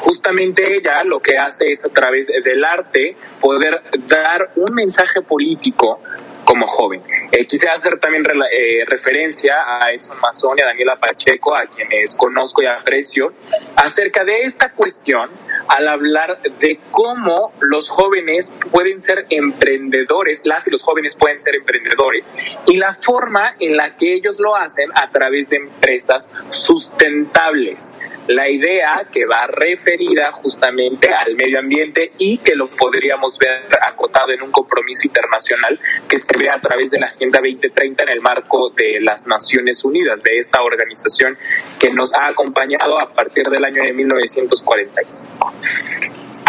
Justamente 0.01 0.75
ella 0.75 1.03
lo 1.05 1.21
que 1.21 1.37
hace 1.37 1.73
es 1.73 1.85
a 1.85 1.88
través 1.88 2.27
del 2.27 2.64
arte 2.64 3.16
poder 3.40 3.81
dar 4.09 4.51
un 4.57 4.75
mensaje 4.75 5.23
político 5.23 6.01
como 6.46 6.66
joven. 6.66 7.02
Eh, 7.32 7.44
quisiera 7.44 7.74
hacer 7.74 7.98
también 7.98 8.24
eh, 8.24 8.85
referencia 8.87 9.56
a 9.66 9.92
Edson 9.92 10.18
Mazón 10.20 10.56
y 10.56 10.62
a 10.62 10.66
Daniela 10.66 10.96
Pacheco, 10.96 11.54
a 11.54 11.66
quienes 11.66 12.16
conozco 12.16 12.62
y 12.62 12.66
aprecio, 12.66 13.32
acerca 13.74 14.24
de 14.24 14.44
esta 14.44 14.70
cuestión 14.70 15.28
al 15.68 15.88
hablar 15.88 16.40
de 16.61 16.78
cómo 16.92 17.52
los 17.61 17.90
jóvenes 17.90 18.56
pueden 18.70 19.00
ser 19.00 19.26
emprendedores, 19.28 20.42
las 20.44 20.66
y 20.68 20.70
los 20.70 20.82
jóvenes 20.82 21.16
pueden 21.16 21.40
ser 21.40 21.56
emprendedores, 21.56 22.30
y 22.66 22.76
la 22.76 22.94
forma 22.94 23.56
en 23.59 23.76
la 23.76 23.96
que 23.96 24.14
ellos 24.14 24.38
lo 24.38 24.54
hacen 24.54 24.88
a 24.94 25.11
través 25.11 25.48
de 25.50 25.56
empresas 25.56 26.30
sustentables. 26.52 27.94
La 28.29 28.49
idea 28.49 29.07
que 29.12 29.25
va 29.25 29.39
referida 29.47 30.33
justamente 30.33 31.09
al 31.15 31.37
medio 31.37 31.61
ambiente 31.61 32.11
y 32.19 32.39
que 32.39 32.57
lo 32.57 32.67
podríamos 32.67 33.39
ver 33.39 33.69
acotado 33.81 34.33
en 34.33 34.43
un 34.43 34.51
compromiso 34.51 35.07
internacional 35.07 35.79
que 36.09 36.19
se 36.19 36.37
ve 36.37 36.51
a 36.51 36.61
través 36.61 36.91
de 36.91 36.99
la 36.99 37.07
Agenda 37.07 37.39
2030 37.39 38.05
en 38.05 38.11
el 38.11 38.21
marco 38.21 38.71
de 38.71 39.01
las 39.01 39.27
Naciones 39.27 39.85
Unidas, 39.85 40.23
de 40.25 40.39
esta 40.39 40.61
organización 40.62 41.39
que 41.79 41.91
nos 41.91 42.12
ha 42.15 42.27
acompañado 42.27 43.01
a 43.01 43.12
partir 43.12 43.45
del 43.45 43.65
año 43.65 43.83
de 43.83 43.93
1945. 43.93 45.36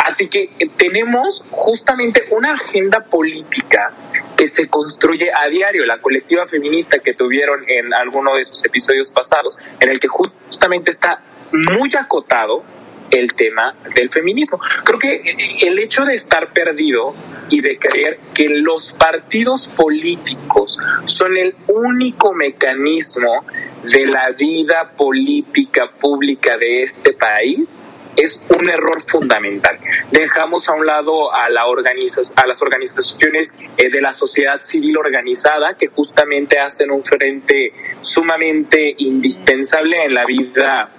Así 0.07 0.29
que 0.29 0.49
tenemos 0.77 1.43
justamente 1.51 2.27
una 2.31 2.53
agenda 2.53 3.03
política 3.03 3.91
que 4.37 4.47
se 4.47 4.69
construye 4.69 5.29
a 5.33 5.49
diario, 5.49 5.85
la 5.85 5.99
colectiva 5.99 6.47
feminista 6.47 6.99
que 6.99 7.13
tuvieron 7.13 7.65
en 7.67 7.93
alguno 7.93 8.33
de 8.37 8.45
sus 8.45 8.63
episodios 8.63 9.11
pasados, 9.11 9.59
en 9.81 9.89
el 9.89 9.99
que 9.99 10.07
justamente 10.07 10.91
está 10.91 11.19
muy 11.51 11.89
acotado 11.99 12.63
el 13.11 13.33
tema 13.33 13.75
del 13.95 14.09
feminismo. 14.09 14.61
Creo 14.85 14.97
que 14.97 15.21
el 15.67 15.77
hecho 15.77 16.05
de 16.05 16.15
estar 16.15 16.53
perdido 16.53 17.13
y 17.49 17.59
de 17.59 17.77
creer 17.77 18.19
que 18.33 18.47
los 18.47 18.93
partidos 18.93 19.67
políticos 19.67 20.79
son 21.05 21.35
el 21.35 21.53
único 21.67 22.33
mecanismo 22.33 23.45
de 23.83 24.05
la 24.05 24.29
vida 24.37 24.93
política 24.95 25.91
pública 25.99 26.55
de 26.57 26.83
este 26.83 27.11
país 27.11 27.81
es 28.17 28.45
un 28.49 28.69
error 28.69 29.01
fundamental. 29.03 29.77
Dejamos 30.11 30.67
a 30.69 30.73
un 30.73 30.85
lado 30.85 31.33
a, 31.33 31.49
la 31.49 31.61
a 31.61 32.47
las 32.47 32.61
organizaciones 32.61 33.53
eh, 33.77 33.89
de 33.89 34.01
la 34.01 34.11
sociedad 34.11 34.61
civil 34.61 34.97
organizada 34.97 35.75
que 35.75 35.87
justamente 35.87 36.59
hacen 36.59 36.91
un 36.91 37.03
frente 37.03 37.71
sumamente 38.01 38.95
indispensable 38.97 40.03
en 40.03 40.13
la 40.13 40.25
vida 40.25 40.89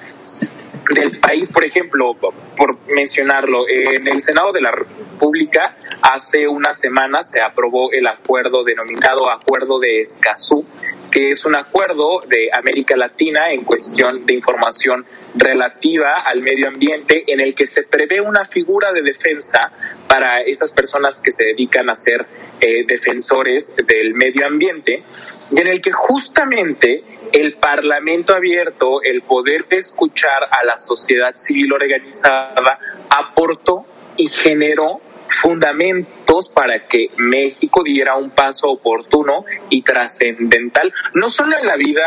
del 0.95 1.19
país, 1.19 1.53
por 1.53 1.65
ejemplo, 1.65 2.15
por 2.15 2.79
mencionarlo, 2.89 3.69
en 3.69 4.09
el 4.09 4.21
Senado 4.21 4.53
de 4.53 4.61
la 4.61 4.71
República 4.71 5.77
hace 6.03 6.49
una 6.49 6.75
semana 6.75 7.23
se 7.23 7.43
aprobó 7.43 7.93
el 7.93 8.07
acuerdo 8.07 8.65
denominado 8.65 9.31
Acuerdo 9.31 9.79
de 9.79 10.01
Escazú, 10.01 10.65
que 11.11 11.31
es 11.31 11.45
un 11.45 11.57
acuerdo 11.57 12.21
de 12.27 12.49
América 12.53 12.97
Latina 12.97 13.51
en 13.53 13.65
cuestión 13.65 14.25
de 14.27 14.35
información 14.35 15.05
relativa 15.35 16.15
al 16.25 16.43
medio 16.43 16.69
ambiente 16.69 17.25
en 17.27 17.41
el 17.41 17.55
que 17.55 17.67
se 17.67 17.83
prevé 17.83 18.21
una 18.21 18.45
figura 18.45 18.93
de 18.93 19.03
defensa 19.03 19.73
para 20.07 20.43
esas 20.43 20.73
personas 20.73 21.21
que 21.23 21.33
se 21.33 21.45
dedican 21.45 21.91
a 21.91 21.97
ser 21.97 22.27
eh, 22.61 22.85
defensores 22.87 23.75
del 23.87 24.15
medio 24.15 24.47
ambiente 24.47 25.03
y 25.51 25.61
en 25.61 25.67
el 25.67 25.81
que 25.81 25.93
justamente 25.93 27.03
el 27.33 27.55
Parlamento 27.55 28.35
abierto, 28.35 29.03
el 29.03 29.23
poder 29.23 29.67
de 29.69 29.77
escuchar 29.79 30.45
a 30.51 30.65
la 30.65 30.79
sociedad 30.79 31.35
civil 31.37 31.73
organizada, 31.73 32.79
aportó 33.11 33.87
y 34.17 34.29
generó 34.29 35.01
fundamentos 35.29 36.49
para 36.49 36.87
que 36.89 37.09
México 37.17 37.83
diera 37.85 38.17
un 38.17 38.31
paso 38.31 38.71
oportuno 38.71 39.45
y 39.69 39.83
trascendental, 39.83 40.93
no 41.15 41.29
solo 41.29 41.57
en 41.61 41.67
la 41.67 41.77
vida 41.77 42.07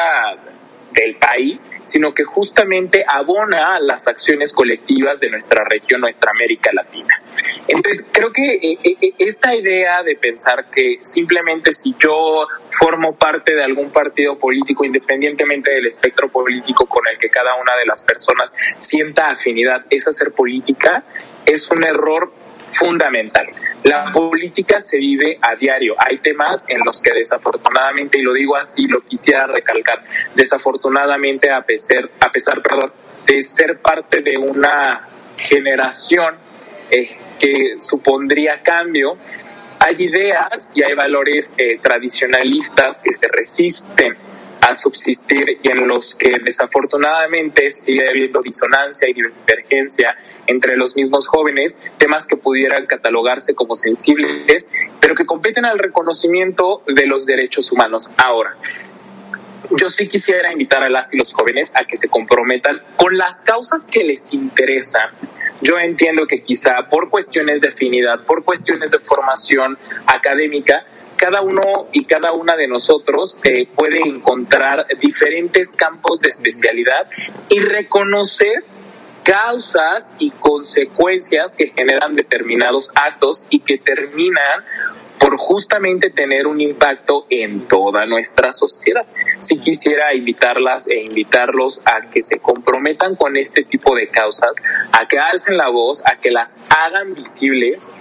del 0.91 1.15
país, 1.15 1.67
sino 1.85 2.13
que 2.13 2.23
justamente 2.23 3.03
abona 3.07 3.75
a 3.75 3.79
las 3.79 4.07
acciones 4.07 4.53
colectivas 4.53 5.19
de 5.19 5.29
nuestra 5.29 5.63
región, 5.69 6.01
nuestra 6.01 6.31
América 6.31 6.71
Latina. 6.73 7.21
Entonces, 7.67 8.07
creo 8.11 8.31
que 8.33 8.55
eh, 8.55 8.79
eh, 8.83 9.13
esta 9.19 9.55
idea 9.55 10.03
de 10.03 10.15
pensar 10.15 10.69
que 10.69 10.99
simplemente 11.01 11.73
si 11.73 11.95
yo 11.99 12.47
formo 12.69 13.15
parte 13.15 13.53
de 13.55 13.63
algún 13.63 13.91
partido 13.91 14.37
político, 14.37 14.83
independientemente 14.83 15.71
del 15.71 15.87
espectro 15.87 16.29
político 16.29 16.85
con 16.85 17.03
el 17.11 17.17
que 17.19 17.29
cada 17.29 17.55
una 17.55 17.75
de 17.77 17.85
las 17.85 18.03
personas 18.03 18.53
sienta 18.79 19.29
afinidad, 19.29 19.85
es 19.89 20.07
hacer 20.07 20.31
política, 20.31 21.03
es 21.45 21.71
un 21.71 21.83
error 21.83 22.31
fundamental. 22.72 23.47
La 23.84 24.11
política 24.11 24.82
se 24.82 24.97
vive 24.97 25.38
a 25.41 25.55
diario. 25.55 25.95
Hay 25.97 26.19
temas 26.19 26.65
en 26.69 26.80
los 26.86 27.01
que 27.01 27.13
desafortunadamente, 27.13 28.19
y 28.19 28.22
lo 28.22 28.34
digo 28.34 28.55
así, 28.55 28.88
lo 28.88 29.01
quisiera 29.01 29.47
recalcar, 29.47 30.03
desafortunadamente 30.36 31.51
a 31.51 31.61
pesar, 31.61 32.09
a 32.19 32.32
pesar 32.32 32.61
perdón, 32.61 32.91
de 33.26 33.43
ser 33.43 33.80
parte 33.80 34.22
de 34.22 34.34
una 34.39 35.07
generación 35.38 36.36
eh, 36.89 37.17
que 37.39 37.80
supondría 37.80 38.61
cambio, 38.61 39.17
hay 39.80 39.95
ideas 39.97 40.72
y 40.76 40.84
hay 40.84 40.93
valores 40.93 41.55
eh, 41.57 41.80
tradicionalistas 41.82 43.01
que 43.03 43.15
se 43.15 43.28
resisten 43.28 44.15
a 44.62 44.76
subsistir 44.76 45.59
y 45.62 45.70
en 45.70 45.88
los 45.88 46.16
que 46.16 46.38
desafortunadamente 46.43 47.72
sigue 47.72 48.07
habiendo 48.07 48.41
disonancia 48.41 49.09
y 49.09 49.14
divergencia 49.14 50.16
entre 50.47 50.78
los 50.78 50.95
mismos 50.95 51.28
jóvenes, 51.28 51.80
temas 51.97 52.28
que 52.28 52.38
pudieran 52.38 52.86
catalogarse 52.86 53.55
como 53.55 53.76
sensibles, 53.76 54.70
pero 54.99 55.16
que 55.16 55.26
competen 55.26 55.66
al 55.66 55.80
reconocimiento 55.80 56.84
de 56.88 57.05
los 57.05 57.26
derechos 57.26 57.72
humanos. 57.72 58.12
Ahora, 58.18 58.55
yo 59.78 59.89
sí 59.89 60.07
quisiera 60.07 60.51
invitar 60.51 60.84
a 60.84 60.89
las 60.89 61.14
y 61.14 61.18
los 61.18 61.34
jóvenes 61.34 61.72
a 61.76 61.86
que 61.86 61.97
se 61.97 62.09
comprometan 62.09 62.82
con 62.97 63.18
las 63.18 63.41
causas 63.41 63.88
que 63.88 64.03
les 64.03 64.34
interesan. 64.34 65.09
Yo 65.62 65.78
entiendo 65.78 66.26
que 66.28 66.43
quizá 66.43 66.89
por 66.89 67.09
cuestiones 67.09 67.62
de 67.62 67.70
afinidad, 67.70 68.26
por 68.26 68.43
cuestiones 68.43 68.91
de 68.91 68.99
formación 68.99 69.78
académica, 70.07 70.86
cada 71.22 71.43
uno 71.43 71.88
y 71.91 72.05
cada 72.05 72.34
una 72.34 72.55
de 72.55 72.67
nosotros 72.67 73.38
eh, 73.43 73.67
puede 73.76 74.01
encontrar 74.03 74.88
diferentes 74.99 75.76
campos 75.76 76.19
de 76.19 76.30
especialidad 76.30 77.07
y 77.47 77.59
reconocer 77.59 78.63
causas 79.24 80.15
y 80.17 80.32
consecuencias 80.32 81.55
que 81.55 81.74
generan 81.78 82.13
determinados 82.13 82.91
actos 82.95 83.45
y 83.51 83.59
que 83.59 83.78
terminan 83.78 84.63
por 85.19 85.38
justamente 85.38 86.09
tener 86.09 86.47
un 86.47 86.59
impacto 86.59 87.28
en 87.30 87.67
toda 87.67 88.07
nuestra 88.07 88.51
sociedad. 88.51 89.05
Si 89.41 89.59
quisiera 89.59 90.15
invitarlas 90.15 90.88
e 90.88 91.03
invitarlos 91.03 91.84
a 91.86 92.09
que 92.09 92.24
se 92.24 92.39
comprometan 92.39 93.15
con 93.15 93.38
este 93.38 93.63
tipo 93.63 93.93
de 93.93 94.07
causas, 94.07 94.53
a 94.91 95.07
que 95.07 95.19
alcen 95.19 95.57
la 95.57 95.69
voz, 95.69 96.01
a 96.03 96.15
que 96.19 96.32
las 96.32 96.59
hagan 96.76 97.13
visibles 97.13 97.91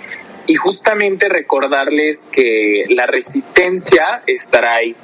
y 0.46 0.54
justamente 0.54 1.28
recordarles 1.28 2.24
que 2.32 2.84
la 2.88 3.06
resistencia 3.06 4.22
estará 4.26 4.76
ahí 4.76 4.96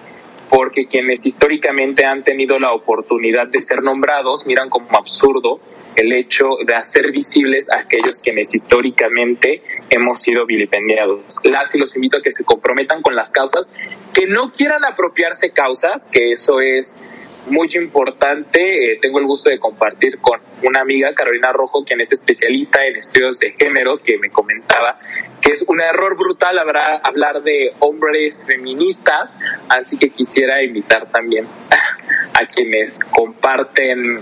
porque 0.49 0.87
quienes 0.87 1.27
históricamente 1.27 2.05
han 2.05 2.23
tenido 2.23 2.59
la 2.59 2.73
oportunidad 2.73 3.49
de 3.49 3.61
ser 3.61 3.83
nombrados 3.83 4.47
miran 4.47 4.69
como 4.69 4.97
absurdo 4.97 5.61
el 5.97 6.13
hecho 6.13 6.51
de 6.65 6.75
hacer 6.75 7.11
visibles 7.11 7.71
a 7.71 7.81
aquellos 7.81 8.21
quienes 8.21 8.55
históricamente 8.55 9.63
hemos 9.91 10.21
sido 10.21 10.45
vilipendiados. 10.45 11.41
Las 11.43 11.75
y 11.75 11.79
los 11.79 11.97
invito 11.97 12.19
a 12.19 12.23
que 12.23 12.33
se 12.33 12.45
comprometan 12.45 13.03
con 13.03 13.17
las 13.17 13.33
causas, 13.33 13.71
que 14.13 14.27
no 14.27 14.53
quieran 14.53 14.85
apropiarse 14.85 15.51
causas, 15.51 16.07
que 16.13 16.33
eso 16.33 16.61
es 16.61 17.01
muy 17.47 17.69
importante. 17.75 18.93
Eh, 18.93 18.99
tengo 19.01 19.19
el 19.19 19.27
gusto 19.27 19.51
de 19.51 19.59
compartir 19.59 20.19
con 20.19 20.41
una 20.63 20.81
amiga, 20.81 21.15
Carolina 21.15 21.53
Rojo, 21.53 21.85
quien 21.85 22.01
es 22.01 22.13
especialista 22.13 22.85
en 22.87 22.97
estudios 22.97 23.39
de 23.39 23.53
género, 23.53 23.99
que 23.99 24.19
me 24.19 24.31
comentaba 24.31 24.99
que 25.41 25.53
es 25.53 25.65
un 25.69 25.81
error 25.81 26.17
brutal 26.17 26.59
habrá, 26.59 27.01
hablar 27.05 27.43
de 27.43 27.73
hombres 27.79 28.45
feministas, 28.47 29.37
así 29.69 29.97
que 29.97 30.11
quisiera 30.11 30.63
invitar 30.63 31.11
también 31.11 31.47
a 32.35 32.47
quienes 32.47 32.99
comparten 32.99 34.21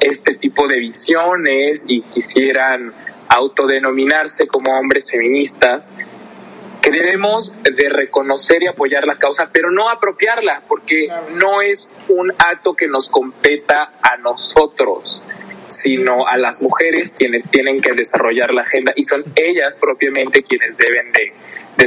este 0.00 0.34
tipo 0.36 0.66
de 0.66 0.78
visiones 0.78 1.84
y 1.86 2.02
quisieran 2.02 2.92
autodenominarse 3.28 4.46
como 4.46 4.78
hombres 4.78 5.10
feministas, 5.10 5.92
debemos 6.90 7.52
de 7.62 7.88
reconocer 7.88 8.62
y 8.62 8.66
apoyar 8.66 9.06
la 9.06 9.18
causa, 9.18 9.50
pero 9.52 9.70
no 9.70 9.88
apropiarla, 9.90 10.62
porque 10.68 11.08
no 11.32 11.60
es 11.60 11.92
un 12.08 12.32
acto 12.32 12.74
que 12.74 12.88
nos 12.88 13.08
competa 13.08 13.92
a 14.02 14.16
nosotros 14.18 15.22
sino 15.68 16.26
a 16.26 16.36
las 16.36 16.62
mujeres 16.62 17.14
quienes 17.16 17.48
tienen 17.50 17.80
que 17.80 17.92
desarrollar 17.94 18.52
la 18.52 18.62
agenda 18.62 18.92
y 18.96 19.04
son 19.04 19.24
ellas 19.34 19.76
propiamente 19.76 20.42
quienes 20.42 20.76
deben 20.76 21.12
de, 21.12 21.32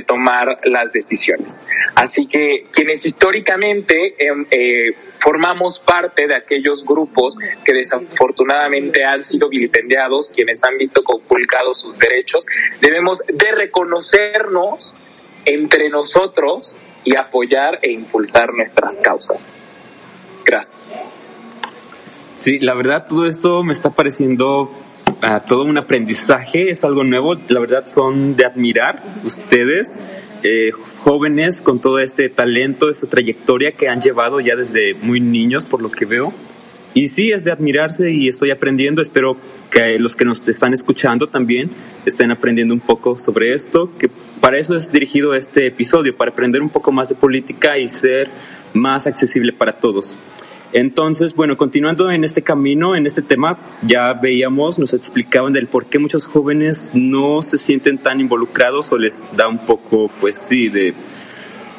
tomar 0.08 0.62
las 0.64 0.94
decisiones. 0.94 1.62
Así 1.94 2.26
que 2.26 2.66
quienes 2.72 3.06
históricamente 3.06 4.16
em, 4.18 4.46
eh, 4.50 4.96
formamos 5.20 5.80
parte 5.80 6.26
de 6.26 6.36
aquellos 6.36 6.86
grupos 6.86 7.38
que 7.66 7.74
desafortunadamente 7.74 9.04
han 9.04 9.24
sido 9.24 9.50
vilipendiados, 9.50 10.32
quienes 10.34 10.64
han 10.64 10.78
visto 10.78 11.04
conculcados 11.04 11.82
sus 11.82 12.00
derechos, 12.00 12.46
debemos 12.80 13.20
de 13.28 13.52
reconocernos 13.52 14.98
entre 15.46 15.90
nosotros 15.90 16.78
y 17.04 17.16
apoyar 17.20 17.80
e 17.82 17.92
impulsar 17.92 18.54
nuestras 18.54 19.02
causas. 19.02 19.54
Gracias. 20.46 20.74
Sí, 22.40 22.58
la 22.58 22.74
verdad 22.74 23.06
todo 23.06 23.26
esto 23.26 23.64
me 23.64 23.74
está 23.74 23.90
pareciendo 23.90 24.62
uh, 24.62 25.46
todo 25.46 25.66
un 25.66 25.78
aprendizaje, 25.78 26.72
es 26.72 26.86
algo 26.86 27.04
nuevo, 27.04 27.36
la 27.50 27.60
verdad 27.60 27.90
son 27.90 28.38
de 28.38 28.46
admirar 28.46 29.04
ustedes, 29.26 30.00
eh, 30.44 30.72
jóvenes 31.00 31.62
con 31.62 31.82
todo 31.82 32.00
este 32.00 32.30
talento, 32.30 32.90
esta 32.90 33.08
trayectoria 33.08 33.74
que 33.74 33.90
han 33.90 34.00
llevado 34.00 34.40
ya 34.40 34.56
desde 34.56 34.94
muy 34.94 35.20
niños 35.20 35.66
por 35.66 35.82
lo 35.82 35.92
que 35.92 36.06
veo. 36.06 36.34
Y 36.94 37.10
sí, 37.10 37.34
es 37.34 37.44
de 37.44 37.52
admirarse 37.52 38.10
y 38.10 38.30
estoy 38.30 38.52
aprendiendo. 38.52 39.02
Espero 39.02 39.36
que 39.70 40.00
los 40.00 40.16
que 40.16 40.24
nos 40.24 40.48
están 40.48 40.74
escuchando 40.74 41.28
también 41.28 41.70
estén 42.06 42.32
aprendiendo 42.32 42.74
un 42.74 42.80
poco 42.80 43.20
sobre 43.20 43.54
esto, 43.54 43.92
que 44.00 44.10
para 44.40 44.58
eso 44.58 44.78
es 44.78 44.90
dirigido 44.94 45.36
este 45.36 45.66
episodio, 45.66 46.16
para 46.16 46.32
aprender 46.32 46.62
un 46.62 46.70
poco 46.70 46.94
más 46.94 47.10
de 47.10 47.16
política 47.16 47.78
y 47.78 47.90
ser 47.90 48.30
más 48.74 49.08
accesible 49.08 49.52
para 49.52 49.74
todos. 49.74 50.18
Entonces, 50.72 51.34
bueno, 51.34 51.58
continuando 51.58 52.12
en 52.12 52.24
este 52.24 52.44
camino, 52.44 52.96
en 52.96 53.08
este 53.08 53.22
tema, 53.22 53.58
ya 53.82 54.14
veíamos, 54.14 54.78
nos 54.78 54.94
explicaban 54.94 55.54
del 55.54 55.68
por 55.68 55.88
qué 55.88 55.98
muchos 55.98 56.28
jóvenes 56.28 56.92
no 56.94 57.42
se 57.42 57.58
sienten 57.58 57.98
tan 57.98 58.20
involucrados 58.20 58.92
o 58.92 58.98
les 58.98 59.26
da 59.36 59.48
un 59.48 59.60
poco, 59.66 60.12
pues 60.22 60.36
sí, 60.36 60.70
de 60.70 60.94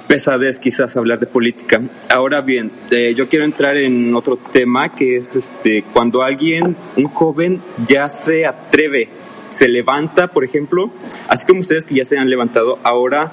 pesadez 0.09 0.59
quizás 0.59 0.97
hablar 0.97 1.21
de 1.21 1.27
política. 1.27 1.81
Ahora 2.09 2.41
bien, 2.41 2.73
eh, 2.91 3.15
yo 3.17 3.29
quiero 3.29 3.45
entrar 3.45 3.77
en 3.77 4.13
otro 4.17 4.37
tema 4.37 4.93
que 4.93 5.19
es 5.19 5.37
este, 5.37 5.85
cuando 5.93 6.23
alguien, 6.23 6.77
un 6.97 7.05
joven, 7.05 7.63
ya 7.87 8.09
se 8.09 8.45
atreve, 8.45 9.09
se 9.51 9.69
levanta, 9.69 10.27
por 10.33 10.43
ejemplo, 10.43 10.91
así 11.29 11.47
como 11.47 11.61
ustedes 11.61 11.85
que 11.85 11.95
ya 11.95 12.05
se 12.05 12.19
han 12.19 12.29
levantado, 12.29 12.81
ahora 12.83 13.31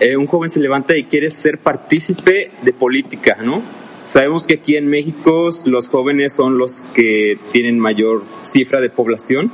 eh, 0.00 0.16
un 0.16 0.26
joven 0.26 0.50
se 0.50 0.60
levanta 0.60 0.96
y 0.96 1.04
quiere 1.04 1.30
ser 1.30 1.58
partícipe 1.58 2.52
de 2.62 2.72
política, 2.72 3.36
¿no? 3.42 3.83
Sabemos 4.06 4.46
que 4.46 4.54
aquí 4.54 4.76
en 4.76 4.88
México 4.88 5.50
los 5.64 5.88
jóvenes 5.88 6.32
son 6.34 6.58
los 6.58 6.82
que 6.94 7.38
tienen 7.52 7.78
mayor 7.78 8.22
cifra 8.42 8.80
de 8.80 8.90
población. 8.90 9.50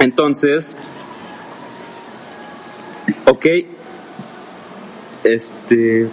Entonces, 0.00 0.76
ok, 3.26 3.46
este, 5.22 6.08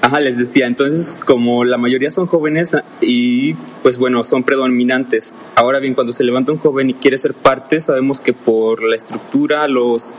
ajá, 0.00 0.20
les 0.20 0.38
decía, 0.38 0.66
entonces 0.66 1.18
como 1.24 1.64
la 1.64 1.76
mayoría 1.76 2.10
son 2.10 2.26
jóvenes 2.26 2.76
y 3.00 3.54
pues 3.82 3.98
bueno, 3.98 4.22
son 4.22 4.44
predominantes. 4.44 5.34
Ahora 5.56 5.80
bien, 5.80 5.94
cuando 5.94 6.12
se 6.12 6.24
levanta 6.24 6.52
un 6.52 6.58
joven 6.58 6.90
y 6.90 6.94
quiere 6.94 7.18
ser 7.18 7.34
parte, 7.34 7.80
sabemos 7.80 8.20
que 8.20 8.32
por 8.32 8.82
la 8.82 8.94
estructura, 8.96 9.66
los 9.66 10.14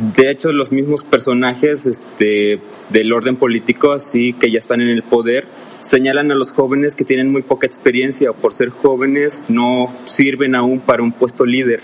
de 0.00 0.30
hecho, 0.30 0.50
los 0.50 0.72
mismos 0.72 1.04
personajes 1.04 1.84
este, 1.84 2.58
del 2.88 3.12
orden 3.12 3.36
político, 3.36 3.92
así 3.92 4.32
que 4.32 4.50
ya 4.50 4.58
están 4.58 4.80
en 4.80 4.88
el 4.88 5.02
poder, 5.02 5.46
señalan 5.80 6.30
a 6.30 6.34
los 6.34 6.52
jóvenes 6.52 6.96
que 6.96 7.04
tienen 7.04 7.30
muy 7.30 7.42
poca 7.42 7.66
experiencia 7.66 8.30
o 8.30 8.34
por 8.34 8.54
ser 8.54 8.70
jóvenes 8.70 9.44
no 9.48 9.94
sirven 10.06 10.54
aún 10.54 10.80
para 10.80 11.02
un 11.02 11.12
puesto 11.12 11.44
líder. 11.44 11.82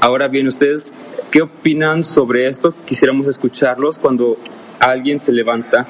Ahora 0.00 0.26
bien, 0.26 0.48
¿ustedes 0.48 0.94
qué 1.30 1.42
opinan 1.42 2.02
sobre 2.02 2.48
esto? 2.48 2.74
Quisiéramos 2.86 3.28
escucharlos 3.28 4.00
cuando 4.00 4.36
alguien 4.80 5.20
se 5.20 5.30
levanta 5.32 5.86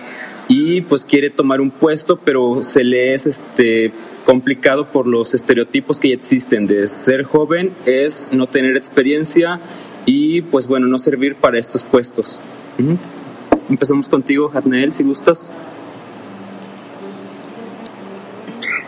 y 0.49 0.83
pues 0.83 1.07
quiere 1.07 1.31
tomar 1.31 1.63
un 1.63 1.71
puesto, 1.71 2.21
pero 2.23 2.63
se 2.63 2.85
le 2.85 3.15
es 3.15 3.27
este 3.27 3.91
complicado 4.27 4.93
por 4.93 5.07
los 5.07 5.35
estereotipos 5.35 5.99
que 5.99 6.11
ya 6.11 6.15
existen 6.15 6.67
de 6.67 6.89
ser 6.89 7.25
joven 7.25 7.73
es 7.87 8.31
no 8.33 8.47
tener 8.47 8.77
experiencia 8.77 9.61
y 10.07 10.43
pues 10.43 10.67
bueno, 10.67 10.87
no 10.87 10.99
servir 10.99 11.37
para 11.37 11.59
estos 11.59 11.83
puestos. 11.83 12.41
Empezamos 13.69 14.09
contigo, 14.09 14.51
Hatnel, 14.53 14.93
si 14.93 15.05
gustas. 15.05 15.53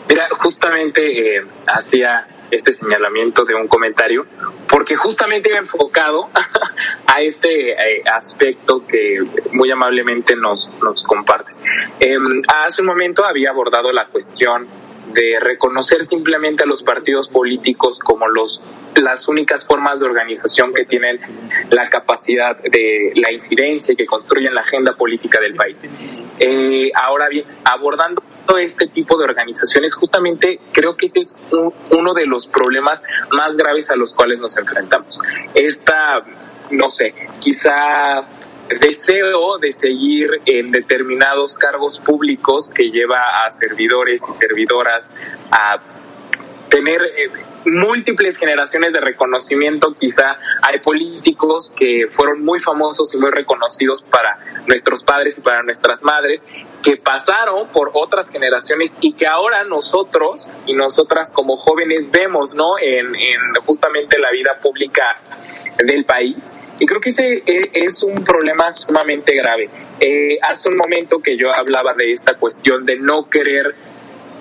Mira, 0.08 0.28
justamente 0.38 1.36
eh, 1.36 1.46
hacía 1.66 2.26
este 2.50 2.72
señalamiento 2.72 3.44
de 3.44 3.54
un 3.54 3.66
comentario, 3.66 4.26
porque 4.68 4.96
justamente 4.96 5.48
iba 5.48 5.58
enfocado 5.58 6.28
a 7.06 7.20
este 7.20 7.72
eh, 7.72 8.02
aspecto 8.12 8.86
que 8.86 9.18
muy 9.52 9.70
amablemente 9.70 10.36
nos, 10.36 10.72
nos 10.82 11.02
compartes. 11.04 11.60
Em, 11.98 12.42
hace 12.64 12.82
un 12.82 12.88
momento 12.88 13.24
había 13.24 13.50
abordado 13.50 13.90
la 13.92 14.06
cuestión 14.06 14.66
de 15.16 15.40
reconocer 15.40 16.04
simplemente 16.04 16.62
a 16.62 16.66
los 16.66 16.82
partidos 16.82 17.28
políticos 17.28 17.98
como 18.00 18.28
los 18.28 18.62
las 19.02 19.28
únicas 19.28 19.66
formas 19.66 20.00
de 20.00 20.06
organización 20.06 20.72
que 20.72 20.84
tienen 20.84 21.16
la 21.70 21.88
capacidad 21.88 22.56
de 22.58 23.12
la 23.14 23.32
incidencia 23.32 23.92
y 23.92 23.96
que 23.96 24.06
construyen 24.06 24.54
la 24.54 24.60
agenda 24.60 24.94
política 24.94 25.40
del 25.40 25.54
país. 25.54 25.84
Eh, 26.38 26.90
ahora 26.94 27.28
bien, 27.28 27.46
abordando 27.64 28.22
este 28.58 28.86
tipo 28.88 29.18
de 29.18 29.24
organizaciones, 29.24 29.94
justamente 29.94 30.60
creo 30.72 30.96
que 30.96 31.06
ese 31.06 31.20
es 31.20 31.36
uno 31.90 32.14
de 32.14 32.26
los 32.26 32.46
problemas 32.46 33.02
más 33.32 33.56
graves 33.56 33.90
a 33.90 33.96
los 33.96 34.14
cuales 34.14 34.40
nos 34.40 34.56
enfrentamos. 34.56 35.20
Esta 35.54 36.24
no 36.70 36.90
sé, 36.90 37.14
quizá 37.40 38.26
deseo 38.68 39.58
de 39.58 39.72
seguir 39.72 40.28
en 40.44 40.70
determinados 40.70 41.56
cargos 41.56 42.00
públicos 42.00 42.70
que 42.70 42.90
lleva 42.90 43.44
a 43.44 43.50
servidores 43.50 44.22
y 44.28 44.32
servidoras 44.34 45.14
a 45.50 45.80
tener 46.68 47.00
eh, 47.02 47.30
múltiples 47.66 48.36
generaciones 48.36 48.92
de 48.92 49.00
reconocimiento. 49.00 49.94
Quizá 49.94 50.36
hay 50.62 50.80
políticos 50.80 51.72
que 51.76 52.08
fueron 52.10 52.44
muy 52.44 52.60
famosos 52.60 53.14
y 53.14 53.18
muy 53.18 53.30
reconocidos 53.30 54.02
para 54.02 54.38
nuestros 54.66 55.04
padres 55.04 55.38
y 55.38 55.40
para 55.40 55.62
nuestras 55.62 56.02
madres, 56.02 56.44
que 56.82 56.96
pasaron 56.96 57.68
por 57.68 57.90
otras 57.94 58.30
generaciones 58.30 58.96
y 59.00 59.14
que 59.14 59.26
ahora 59.26 59.64
nosotros 59.64 60.48
y 60.66 60.74
nosotras 60.74 61.32
como 61.32 61.56
jóvenes 61.56 62.10
vemos, 62.10 62.54
¿no? 62.54 62.78
En, 62.80 63.14
en 63.14 63.40
justamente 63.64 64.18
la 64.18 64.30
vida 64.30 64.58
pública 64.60 65.20
del 65.78 66.04
país. 66.04 66.52
Y 66.78 66.86
creo 66.86 67.00
que 67.00 67.10
ese 67.10 67.42
e, 67.46 67.70
es 67.72 68.02
un 68.02 68.22
problema 68.24 68.72
sumamente 68.72 69.34
grave. 69.34 69.70
Eh, 70.00 70.38
hace 70.42 70.68
un 70.68 70.76
momento 70.76 71.20
que 71.20 71.36
yo 71.36 71.54
hablaba 71.54 71.94
de 71.94 72.12
esta 72.12 72.34
cuestión 72.34 72.84
de 72.84 72.98
no 72.98 73.28
querer 73.30 73.74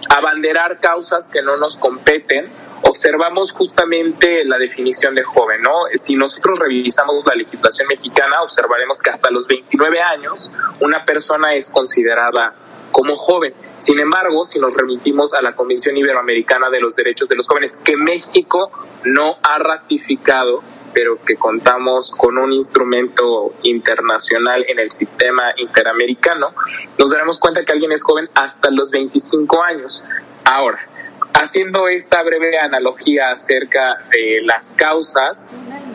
abanderar 0.09 0.79
causas 0.79 1.29
que 1.29 1.41
no 1.41 1.57
nos 1.57 1.77
competen, 1.77 2.49
observamos 2.83 3.51
justamente 3.51 4.43
la 4.45 4.57
definición 4.57 5.15
de 5.15 5.23
joven, 5.23 5.61
¿no? 5.61 5.85
Si 5.95 6.15
nosotros 6.15 6.59
revisamos 6.59 7.25
la 7.25 7.35
legislación 7.35 7.87
mexicana, 7.87 8.41
observaremos 8.43 9.01
que 9.01 9.09
hasta 9.09 9.31
los 9.31 9.47
29 9.47 10.01
años 10.01 10.51
una 10.81 11.03
persona 11.05 11.55
es 11.55 11.71
considerada 11.71 12.53
como 12.91 13.17
joven. 13.17 13.53
Sin 13.79 13.99
embargo, 13.99 14.45
si 14.45 14.59
nos 14.59 14.73
remitimos 14.73 15.33
a 15.33 15.41
la 15.41 15.53
Convención 15.53 15.97
Iberoamericana 15.97 16.69
de 16.69 16.79
los 16.79 16.95
Derechos 16.95 17.27
de 17.27 17.35
los 17.35 17.47
Jóvenes, 17.47 17.77
que 17.77 17.97
México 17.97 18.71
no 19.03 19.37
ha 19.43 19.59
ratificado, 19.59 20.63
pero 20.95 21.17
que 21.21 21.35
contamos 21.35 22.11
con 22.11 22.37
un 22.37 22.53
instrumento 22.53 23.53
internacional 23.63 24.65
en 24.69 24.79
el 24.79 24.91
sistema 24.91 25.53
interamericano, 25.57 26.53
nos 26.97 27.11
daremos 27.11 27.37
cuenta 27.37 27.65
que 27.65 27.73
alguien 27.73 27.91
es 27.91 28.01
joven 28.01 28.29
hasta 28.33 28.71
los 28.71 28.91
25 28.91 29.61
años. 29.61 30.05
Ahora, 30.45 30.79
haciendo 31.33 31.89
esta 31.89 32.23
breve 32.23 32.57
analogía 32.57 33.31
acerca 33.31 33.97
de 34.09 34.41
las 34.43 34.71
causas 34.71 35.51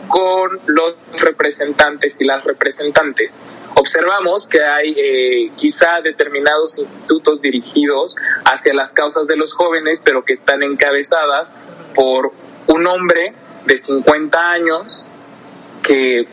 con 0.08 0.60
los 0.66 0.96
representantes 1.18 2.20
y 2.20 2.26
las 2.26 2.44
representantes, 2.44 3.40
observamos 3.76 4.46
que 4.46 4.62
hay 4.62 4.94
eh, 4.98 5.50
quizá 5.56 6.02
determinados 6.04 6.78
institutos 6.78 7.40
dirigidos 7.40 8.16
hacia 8.44 8.74
las 8.74 8.92
causas 8.92 9.26
de 9.26 9.36
los 9.36 9.54
jóvenes, 9.54 10.02
pero 10.04 10.24
que 10.24 10.34
están 10.34 10.62
encabezadas 10.62 11.54
por 11.94 12.32
un 12.72 12.86
hombre 12.86 13.32
de 13.64 13.78
50 13.78 14.38
años 14.38 15.04
que 15.82 16.26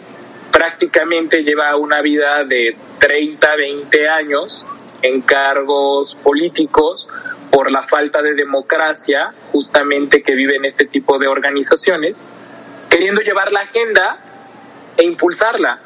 prácticamente 0.51 1.43
lleva 1.43 1.75
una 1.75 2.01
vida 2.01 2.43
de 2.45 2.75
30, 2.99 3.55
20 3.55 4.09
años 4.09 4.65
en 5.01 5.21
cargos 5.21 6.15
políticos 6.15 7.09
por 7.51 7.71
la 7.71 7.83
falta 7.83 8.21
de 8.21 8.33
democracia 8.33 9.33
justamente 9.51 10.21
que 10.21 10.35
vive 10.35 10.57
en 10.57 10.65
este 10.65 10.85
tipo 10.85 11.17
de 11.17 11.27
organizaciones, 11.27 12.23
queriendo 12.89 13.21
llevar 13.21 13.51
la 13.51 13.61
agenda 13.61 14.19
e 14.97 15.03
impulsarla. 15.03 15.79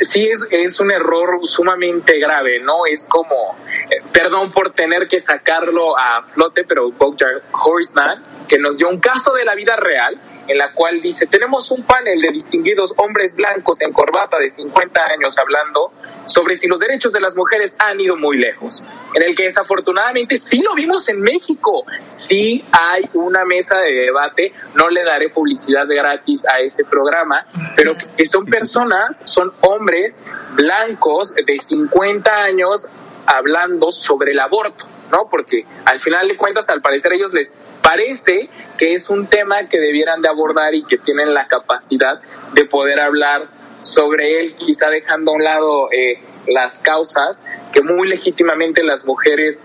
Sí 0.00 0.28
es, 0.28 0.46
es 0.50 0.80
un 0.80 0.90
error 0.90 1.40
sumamente 1.44 2.18
grave, 2.18 2.60
¿no? 2.60 2.86
Es 2.86 3.08
como, 3.08 3.56
eh, 3.90 4.02
perdón 4.12 4.52
por 4.52 4.72
tener 4.72 5.06
que 5.08 5.20
sacarlo 5.20 5.96
a 5.98 6.22
flote, 6.32 6.64
pero 6.64 6.90
Bojack 6.90 7.42
Horseman, 7.52 8.22
que 8.48 8.58
nos 8.58 8.78
dio 8.78 8.88
un 8.88 8.98
caso 8.98 9.32
de 9.34 9.44
la 9.44 9.54
vida 9.54 9.76
real, 9.76 10.18
en 10.46 10.58
la 10.58 10.72
cual 10.72 11.00
dice, 11.00 11.26
tenemos 11.26 11.70
un 11.70 11.82
panel 11.84 12.20
de 12.20 12.30
distinguidos 12.30 12.94
hombres 12.96 13.36
blancos 13.36 13.80
en 13.80 13.92
corbata 13.92 14.36
de 14.38 14.50
50 14.50 15.00
años 15.12 15.38
hablando 15.38 15.92
sobre 16.26 16.56
si 16.56 16.68
los 16.68 16.80
derechos 16.80 17.12
de 17.12 17.20
las 17.20 17.36
mujeres 17.36 17.76
han 17.78 18.00
ido 18.00 18.16
muy 18.16 18.38
lejos, 18.38 18.84
en 19.14 19.22
el 19.22 19.34
que 19.34 19.44
desafortunadamente 19.44 20.36
sí 20.36 20.62
lo 20.62 20.74
vimos 20.74 21.08
en 21.08 21.20
México, 21.20 21.84
sí 22.10 22.64
hay 22.72 23.08
una 23.14 23.44
mesa 23.44 23.78
de 23.78 23.92
debate, 23.92 24.52
no 24.74 24.88
le 24.88 25.04
daré 25.04 25.30
publicidad 25.30 25.86
gratis 25.86 26.44
a 26.46 26.60
ese 26.60 26.84
programa, 26.84 27.46
pero 27.76 27.94
que 28.16 28.26
son 28.26 28.46
personas, 28.46 29.22
son 29.24 29.52
hombres 29.60 30.20
blancos 30.54 31.34
de 31.34 31.58
50 31.58 32.32
años 32.32 32.88
hablando 33.26 33.92
sobre 33.92 34.32
el 34.32 34.40
aborto, 34.40 34.86
¿no? 35.14 35.28
Porque 35.30 35.64
al 35.84 36.00
final 36.00 36.26
de 36.26 36.36
cuentas, 36.36 36.68
al 36.70 36.82
parecer, 36.82 37.12
ellos 37.12 37.32
les 37.32 37.52
parece 37.82 38.48
que 38.76 38.94
es 38.94 39.10
un 39.10 39.26
tema 39.26 39.68
que 39.68 39.78
debieran 39.78 40.20
de 40.22 40.28
abordar 40.28 40.74
y 40.74 40.84
que 40.84 40.98
tienen 40.98 41.32
la 41.32 41.46
capacidad 41.46 42.20
de 42.52 42.64
poder 42.64 42.98
hablar 42.98 43.46
sobre 43.82 44.40
él, 44.40 44.54
quizá 44.56 44.88
dejando 44.88 45.30
a 45.30 45.34
un 45.34 45.44
lado 45.44 45.88
eh, 45.92 46.18
las 46.48 46.80
causas 46.80 47.44
que 47.72 47.82
muy 47.82 48.08
legítimamente 48.08 48.82
las 48.82 49.04
mujeres 49.04 49.62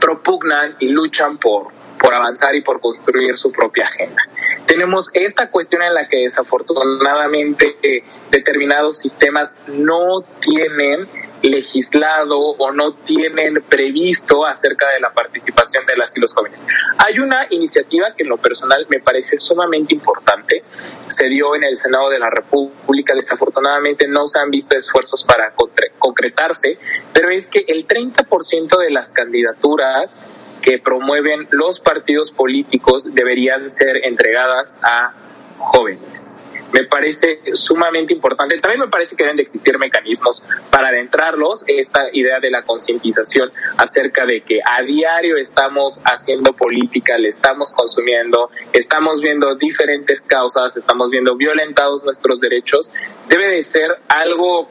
propugnan 0.00 0.76
y 0.80 0.88
luchan 0.88 1.38
por, 1.38 1.68
por 2.02 2.14
avanzar 2.14 2.54
y 2.56 2.62
por 2.62 2.80
construir 2.80 3.38
su 3.38 3.52
propia 3.52 3.86
agenda. 3.86 4.22
Tenemos 4.66 5.10
esta 5.14 5.50
cuestión 5.50 5.82
en 5.82 5.94
la 5.94 6.08
que 6.08 6.24
desafortunadamente 6.24 7.76
eh, 7.82 8.02
determinados 8.30 8.98
sistemas 8.98 9.56
no 9.68 10.22
tienen 10.40 11.06
legislado 11.42 12.38
o 12.38 12.70
no 12.72 12.94
tienen 12.94 13.62
previsto 13.68 14.46
acerca 14.46 14.88
de 14.90 15.00
la 15.00 15.12
participación 15.12 15.84
de 15.86 15.96
las 15.96 16.16
y 16.16 16.20
los 16.20 16.34
jóvenes. 16.34 16.64
Hay 16.98 17.18
una 17.18 17.46
iniciativa 17.50 18.14
que 18.16 18.22
en 18.22 18.28
lo 18.28 18.36
personal 18.36 18.86
me 18.88 19.00
parece 19.00 19.38
sumamente 19.38 19.94
importante, 19.94 20.62
se 21.08 21.26
dio 21.26 21.54
en 21.56 21.64
el 21.64 21.76
Senado 21.76 22.10
de 22.10 22.18
la 22.18 22.30
República, 22.30 23.14
desafortunadamente 23.14 24.06
no 24.06 24.26
se 24.26 24.38
han 24.38 24.50
visto 24.50 24.76
esfuerzos 24.76 25.24
para 25.24 25.52
concretarse, 25.98 26.78
pero 27.12 27.30
es 27.30 27.48
que 27.48 27.64
el 27.66 27.86
30% 27.86 28.78
de 28.78 28.90
las 28.90 29.12
candidaturas 29.12 30.20
que 30.62 30.78
promueven 30.78 31.48
los 31.50 31.80
partidos 31.80 32.30
políticos 32.30 33.14
deberían 33.14 33.70
ser 33.70 34.04
entregadas 34.04 34.78
a 34.82 35.12
jóvenes 35.58 36.38
me 36.72 36.84
parece 36.84 37.40
sumamente 37.52 38.12
importante. 38.12 38.56
También 38.56 38.80
me 38.80 38.88
parece 38.88 39.14
que 39.14 39.24
deben 39.24 39.36
de 39.36 39.42
existir 39.42 39.78
mecanismos 39.78 40.42
para 40.70 40.88
adentrarlos, 40.88 41.64
esta 41.66 42.08
idea 42.12 42.40
de 42.40 42.50
la 42.50 42.62
concientización 42.62 43.50
acerca 43.76 44.24
de 44.24 44.40
que 44.40 44.60
a 44.60 44.82
diario 44.82 45.36
estamos 45.36 46.00
haciendo 46.04 46.52
política, 46.54 47.18
le 47.18 47.28
estamos 47.28 47.72
consumiendo, 47.72 48.50
estamos 48.72 49.20
viendo 49.20 49.54
diferentes 49.56 50.22
causas, 50.22 50.76
estamos 50.76 51.10
viendo 51.10 51.36
violentados 51.36 52.04
nuestros 52.04 52.40
derechos, 52.40 52.90
debe 53.28 53.48
de 53.56 53.62
ser 53.62 53.90
algo 54.08 54.70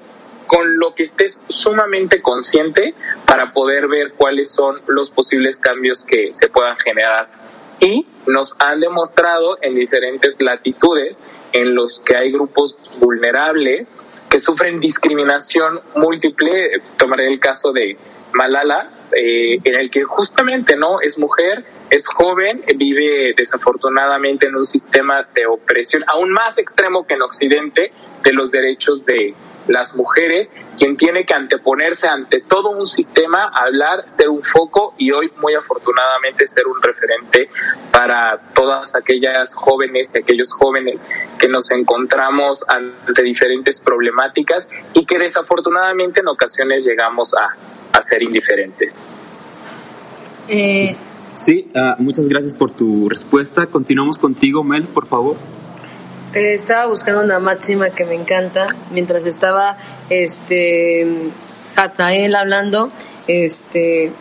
con 0.51 0.77
lo 0.79 0.93
que 0.93 1.03
estés 1.03 1.45
sumamente 1.47 2.21
consciente 2.21 2.93
para 3.25 3.53
poder 3.53 3.87
ver 3.87 4.11
cuáles 4.17 4.53
son 4.53 4.81
los 4.87 5.09
posibles 5.09 5.61
cambios 5.61 6.05
que 6.05 6.33
se 6.33 6.49
puedan 6.49 6.75
generar. 6.75 7.29
Y 7.79 8.05
nos 8.27 8.59
han 8.59 8.81
demostrado 8.81 9.59
en 9.61 9.75
diferentes 9.75 10.41
latitudes 10.41 11.23
en 11.53 11.73
los 11.73 12.01
que 12.01 12.17
hay 12.17 12.33
grupos 12.33 12.77
vulnerables 12.99 13.87
que 14.29 14.41
sufren 14.41 14.81
discriminación 14.81 15.79
múltiple. 15.95 16.81
Tomaré 16.97 17.27
el 17.27 17.39
caso 17.39 17.71
de 17.71 17.95
Malala, 18.33 18.89
eh, 19.15 19.59
en 19.63 19.75
el 19.75 19.89
que 19.89 20.03
justamente 20.03 20.75
no 20.75 21.01
es 21.01 21.17
mujer, 21.17 21.65
es 21.89 22.07
joven, 22.07 22.63
vive 22.75 23.33
desafortunadamente 23.35 24.47
en 24.47 24.55
un 24.55 24.65
sistema 24.65 25.27
de 25.33 25.45
opresión 25.45 26.03
aún 26.07 26.31
más 26.31 26.57
extremo 26.57 27.05
que 27.05 27.15
en 27.15 27.21
Occidente 27.21 27.91
de 28.23 28.33
los 28.33 28.51
derechos 28.51 29.05
de, 29.05 29.33
las 29.67 29.95
mujeres, 29.95 30.55
quien 30.77 30.97
tiene 30.97 31.25
que 31.25 31.33
anteponerse 31.33 32.07
ante 32.07 32.41
todo 32.41 32.69
un 32.69 32.87
sistema, 32.87 33.51
hablar, 33.53 34.05
ser 34.07 34.29
un 34.29 34.43
foco 34.43 34.93
y 34.97 35.11
hoy 35.11 35.31
muy 35.37 35.55
afortunadamente 35.55 36.47
ser 36.47 36.67
un 36.67 36.81
referente 36.81 37.49
para 37.91 38.39
todas 38.53 38.95
aquellas 38.95 39.53
jóvenes 39.55 40.13
y 40.15 40.19
aquellos 40.19 40.53
jóvenes 40.53 41.05
que 41.39 41.47
nos 41.47 41.71
encontramos 41.71 42.65
ante 42.67 43.23
diferentes 43.23 43.81
problemáticas 43.81 44.69
y 44.93 45.05
que 45.05 45.19
desafortunadamente 45.19 46.21
en 46.21 46.27
ocasiones 46.27 46.83
llegamos 46.83 47.33
a, 47.35 47.55
ser 48.01 48.23
indiferentes. 48.23 49.00
Eh, 50.47 50.95
sí, 51.35 51.69
ah, 51.75 51.95
muchas 51.99 52.27
gracias 52.27 52.53
por 52.53 52.71
tu 52.71 53.07
respuesta. 53.09 53.67
Continuamos 53.67 54.19
contigo, 54.19 54.63
Mel, 54.63 54.83
por 54.83 55.07
favor. 55.07 55.37
Eh, 56.33 56.53
estaba 56.53 56.87
buscando 56.87 57.21
una 57.21 57.39
máxima 57.39 57.89
que 57.89 58.05
me 58.05 58.15
encanta 58.15 58.67
mientras 58.91 59.25
estaba 59.25 59.77
este 60.09 61.05
Hatnael 61.75 62.35
hablando 62.35 62.89
este 63.27 64.13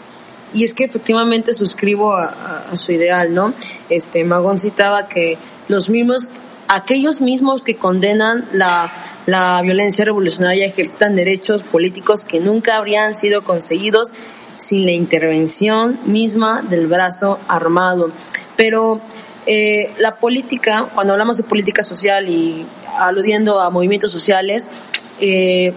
y 0.52 0.64
es 0.64 0.74
que 0.74 0.82
efectivamente 0.82 1.54
suscribo 1.54 2.14
a, 2.14 2.76
su 2.76 2.90
ideal 2.90 3.32
no 3.32 3.54
este 3.90 4.24
Magón 4.24 4.58
citaba 4.58 5.06
que 5.06 5.38
los 5.68 5.88
mismos 5.88 6.30
aquellos 6.66 7.20
mismos 7.20 7.62
que 7.62 7.76
condenan 7.76 8.44
la, 8.52 8.92
la 9.26 9.62
violencia 9.62 10.04
revolucionaria 10.04 10.66
ejercitan 10.66 11.14
derechos 11.14 11.62
políticos 11.62 12.24
que 12.24 12.40
nunca 12.40 12.76
habrían 12.76 13.14
sido 13.14 13.44
conseguidos 13.44 14.12
sin 14.60 14.84
la 14.84 14.92
intervención 14.92 15.98
misma 16.04 16.62
del 16.62 16.86
brazo 16.86 17.38
armado 17.48 18.12
pero 18.60 19.00
eh, 19.46 19.90
la 19.96 20.16
política, 20.16 20.90
cuando 20.94 21.14
hablamos 21.14 21.38
de 21.38 21.44
política 21.44 21.82
social 21.82 22.28
y 22.28 22.66
aludiendo 22.98 23.58
a 23.58 23.70
movimientos 23.70 24.12
sociales, 24.12 24.70
eh, 25.18 25.72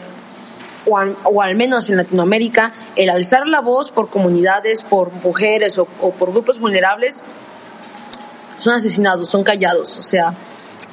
o, 0.85 0.97
al, 0.97 1.15
o, 1.23 1.41
al, 1.41 1.55
menos 1.55 1.89
en 1.89 1.95
Latinoamérica, 1.95 2.73
el 2.97 3.09
alzar 3.09 3.47
la 3.47 3.61
voz 3.61 3.89
por 3.89 4.09
comunidades, 4.09 4.83
por 4.83 5.13
mujeres 5.13 5.77
o, 5.77 5.87
o, 6.01 6.11
por 6.11 6.33
grupos 6.33 6.59
vulnerables, 6.59 7.23
son 8.57 8.73
asesinados, 8.73 9.29
son 9.29 9.45
callados. 9.45 9.97
O 9.97 10.03
sea, 10.03 10.33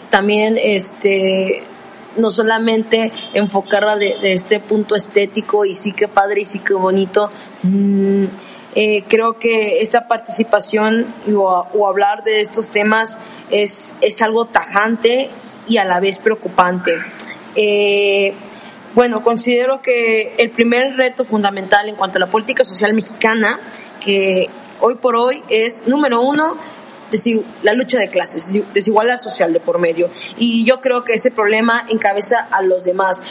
también 0.08 0.56
este 0.56 1.64
no 2.16 2.30
solamente 2.30 3.12
enfocarla 3.34 3.96
de, 3.96 4.16
de 4.20 4.32
este 4.32 4.60
punto 4.60 4.94
estético 4.94 5.64
y 5.64 5.74
sí 5.74 5.92
que 5.92 6.06
padre 6.06 6.42
y 6.42 6.44
sí 6.44 6.60
que 6.60 6.74
bonito. 6.74 7.30
Mmm, 7.62 8.24
eh, 8.74 9.02
creo 9.08 9.38
que 9.38 9.80
esta 9.80 10.06
participación 10.06 11.06
o, 11.34 11.66
o, 11.72 11.88
hablar 11.88 12.22
de 12.22 12.40
estos 12.40 12.70
temas 12.70 13.18
es, 13.50 13.94
es 14.00 14.22
algo 14.22 14.44
tajante 14.44 15.28
y 15.66 15.78
a 15.78 15.84
la 15.84 16.00
vez 16.00 16.18
preocupante. 16.18 16.96
Eh, 17.56 18.32
bueno, 18.94 19.22
considero 19.22 19.82
que 19.82 20.34
el 20.38 20.50
primer 20.50 20.96
reto 20.96 21.24
fundamental 21.24 21.88
en 21.88 21.96
cuanto 21.96 22.18
a 22.18 22.20
la 22.20 22.26
política 22.26 22.64
social 22.64 22.92
mexicana, 22.92 23.60
que 24.00 24.48
hoy 24.80 24.96
por 24.96 25.16
hoy 25.16 25.42
es, 25.48 25.86
número 25.86 26.20
uno, 26.20 26.56
la 27.62 27.72
lucha 27.72 27.98
de 27.98 28.08
clases, 28.08 28.60
desigualdad 28.72 29.20
social 29.20 29.52
de 29.52 29.60
por 29.60 29.78
medio. 29.78 30.10
Y 30.36 30.64
yo 30.64 30.80
creo 30.80 31.04
que 31.04 31.14
ese 31.14 31.30
problema 31.30 31.84
encabeza 31.88 32.48
a 32.50 32.62
los 32.62 32.84
demás 32.84 33.22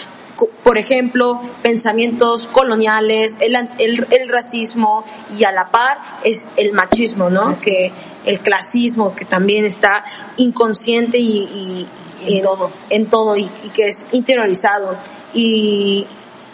por 0.48 0.78
ejemplo, 0.78 1.42
pensamientos 1.62 2.48
coloniales, 2.48 3.38
el, 3.42 3.56
el, 3.56 4.08
el, 4.10 4.30
racismo 4.30 5.04
y 5.38 5.44
a 5.44 5.52
la 5.52 5.70
par 5.70 5.98
es 6.24 6.50
el 6.58 6.74
machismo, 6.74 7.30
¿no? 7.30 7.60
Que 7.60 7.92
el 8.26 8.40
clasismo 8.40 9.16
que 9.16 9.26
también 9.26 9.66
está 9.66 10.04
inconsciente 10.38 11.18
y, 11.18 11.40
y 11.40 11.88
en, 12.22 12.38
en, 12.38 12.44
todo, 12.44 12.72
en 12.90 13.06
todo 13.08 13.38
y, 13.38 13.50
y, 13.64 13.70
que 13.70 13.88
es 13.88 14.08
interiorizado 14.12 14.98
y, 15.34 16.06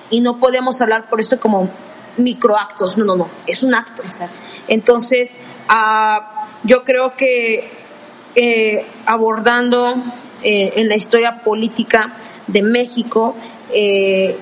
y 0.09 0.21
no 0.21 0.39
podemos 0.39 0.81
hablar 0.81 1.09
por 1.09 1.19
eso 1.19 1.39
como 1.39 1.69
microactos, 2.17 2.97
no, 2.97 3.05
no, 3.05 3.15
no, 3.15 3.29
es 3.47 3.63
un 3.63 3.75
acto. 3.75 4.03
Exacto. 4.03 4.37
Entonces, 4.67 5.37
uh, 5.69 6.21
yo 6.63 6.83
creo 6.83 7.15
que 7.15 7.71
eh, 8.35 8.85
abordando 9.05 9.95
eh, 10.43 10.73
en 10.75 10.89
la 10.89 10.95
historia 10.95 11.41
política 11.41 12.17
de 12.47 12.61
México, 12.61 13.35
eh, 13.73 14.37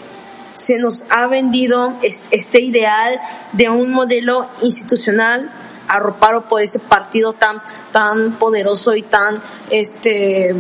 se 0.56 0.78
nos 0.78 1.06
ha 1.10 1.28
vendido 1.28 1.98
este 2.02 2.62
ideal 2.62 3.20
de 3.54 3.70
un 3.70 3.92
modelo 3.92 4.50
institucional 4.62 5.52
arropado 5.88 6.48
por 6.48 6.62
ese 6.62 6.80
partido 6.80 7.34
tan 7.34 7.62
tan 7.92 8.38
poderoso 8.38 8.96
y 8.96 9.02
tan 9.02 9.42
este 9.70 10.56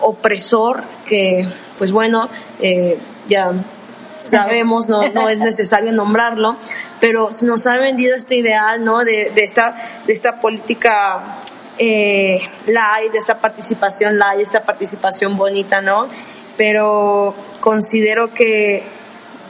opresor 0.00 0.84
que 1.06 1.48
pues 1.78 1.92
bueno 1.92 2.28
eh, 2.60 2.98
ya 3.26 3.52
sabemos 4.16 4.88
no 4.88 5.08
no 5.08 5.28
es 5.28 5.40
necesario 5.40 5.92
nombrarlo 5.92 6.56
pero 7.00 7.32
se 7.32 7.46
nos 7.46 7.66
ha 7.66 7.76
vendido 7.76 8.14
este 8.14 8.36
ideal 8.36 8.84
no 8.84 9.04
de, 9.04 9.32
de 9.34 9.42
esta 9.42 9.74
de 10.06 10.12
esta 10.12 10.40
política 10.40 11.40
eh, 11.78 12.38
light 12.66 13.12
de 13.12 13.18
esta 13.18 13.40
participación 13.40 14.18
light 14.18 14.40
esta 14.40 14.62
participación 14.62 15.36
bonita 15.36 15.80
no 15.80 16.08
pero 16.56 17.34
considero 17.60 18.34
que, 18.34 18.82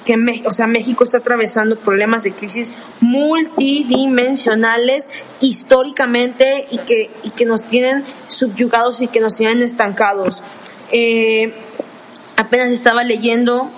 que 0.05 0.43
o 0.47 0.53
sea, 0.53 0.67
México 0.67 1.05
está 1.05 1.19
atravesando 1.19 1.79
problemas 1.79 2.25
de 2.25 2.33
crisis 2.33 2.73
multidimensionales 3.01 5.11
históricamente 5.41 6.67
y 6.71 6.79
que, 6.79 7.11
y 7.23 7.31
que 7.31 7.45
nos 7.45 7.65
tienen 7.65 8.05
subyugados 8.29 9.01
y 9.01 9.09
que 9.09 9.21
nos 9.21 9.37
tienen 9.37 9.63
estancados. 9.63 10.43
Eh, 10.93 11.55
apenas 12.37 12.73
estaba 12.73 13.05
leyendo 13.05 13.71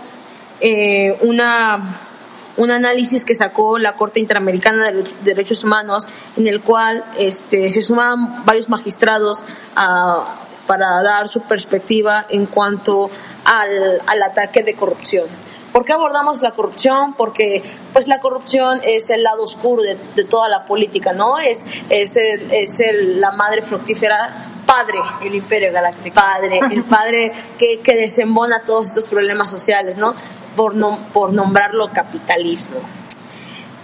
eh, 0.60 1.18
una, 1.22 1.98
un 2.56 2.70
análisis 2.70 3.24
que 3.24 3.34
sacó 3.34 3.78
la 3.78 3.96
Corte 3.96 4.20
Interamericana 4.20 4.92
de 4.92 5.04
Derechos 5.24 5.64
Humanos 5.64 6.06
en 6.36 6.46
el 6.46 6.60
cual 6.60 7.04
este, 7.18 7.70
se 7.70 7.82
suman 7.82 8.44
varios 8.44 8.68
magistrados 8.68 9.44
a 9.74 10.41
para 10.66 11.02
dar 11.02 11.28
su 11.28 11.42
perspectiva 11.42 12.24
en 12.28 12.46
cuanto 12.46 13.10
al, 13.44 14.02
al 14.06 14.22
ataque 14.22 14.62
de 14.62 14.74
corrupción. 14.74 15.26
¿Por 15.72 15.86
qué 15.86 15.94
abordamos 15.94 16.42
la 16.42 16.50
corrupción? 16.50 17.14
Porque 17.14 17.62
pues 17.94 18.06
la 18.06 18.20
corrupción 18.20 18.80
es 18.84 19.08
el 19.08 19.22
lado 19.22 19.42
oscuro 19.42 19.82
de, 19.82 19.96
de 20.14 20.24
toda 20.24 20.48
la 20.48 20.66
política, 20.66 21.14
¿no? 21.14 21.38
Es, 21.38 21.66
es, 21.88 22.16
el, 22.16 22.52
es 22.52 22.78
el, 22.80 23.20
la 23.20 23.32
madre 23.32 23.62
fructífera 23.62 24.50
padre. 24.66 24.98
El 25.22 25.34
imperio 25.34 25.72
galáctico. 25.72 26.14
Padre, 26.14 26.60
el 26.70 26.84
padre 26.88 27.32
que, 27.58 27.80
que 27.80 27.96
desembona 27.96 28.64
todos 28.64 28.88
estos 28.88 29.08
problemas 29.08 29.50
sociales, 29.50 29.96
¿no? 29.96 30.14
Por, 30.56 30.74
no, 30.74 30.98
por 31.12 31.32
nombrarlo 31.32 31.90
capitalismo. 31.92 32.80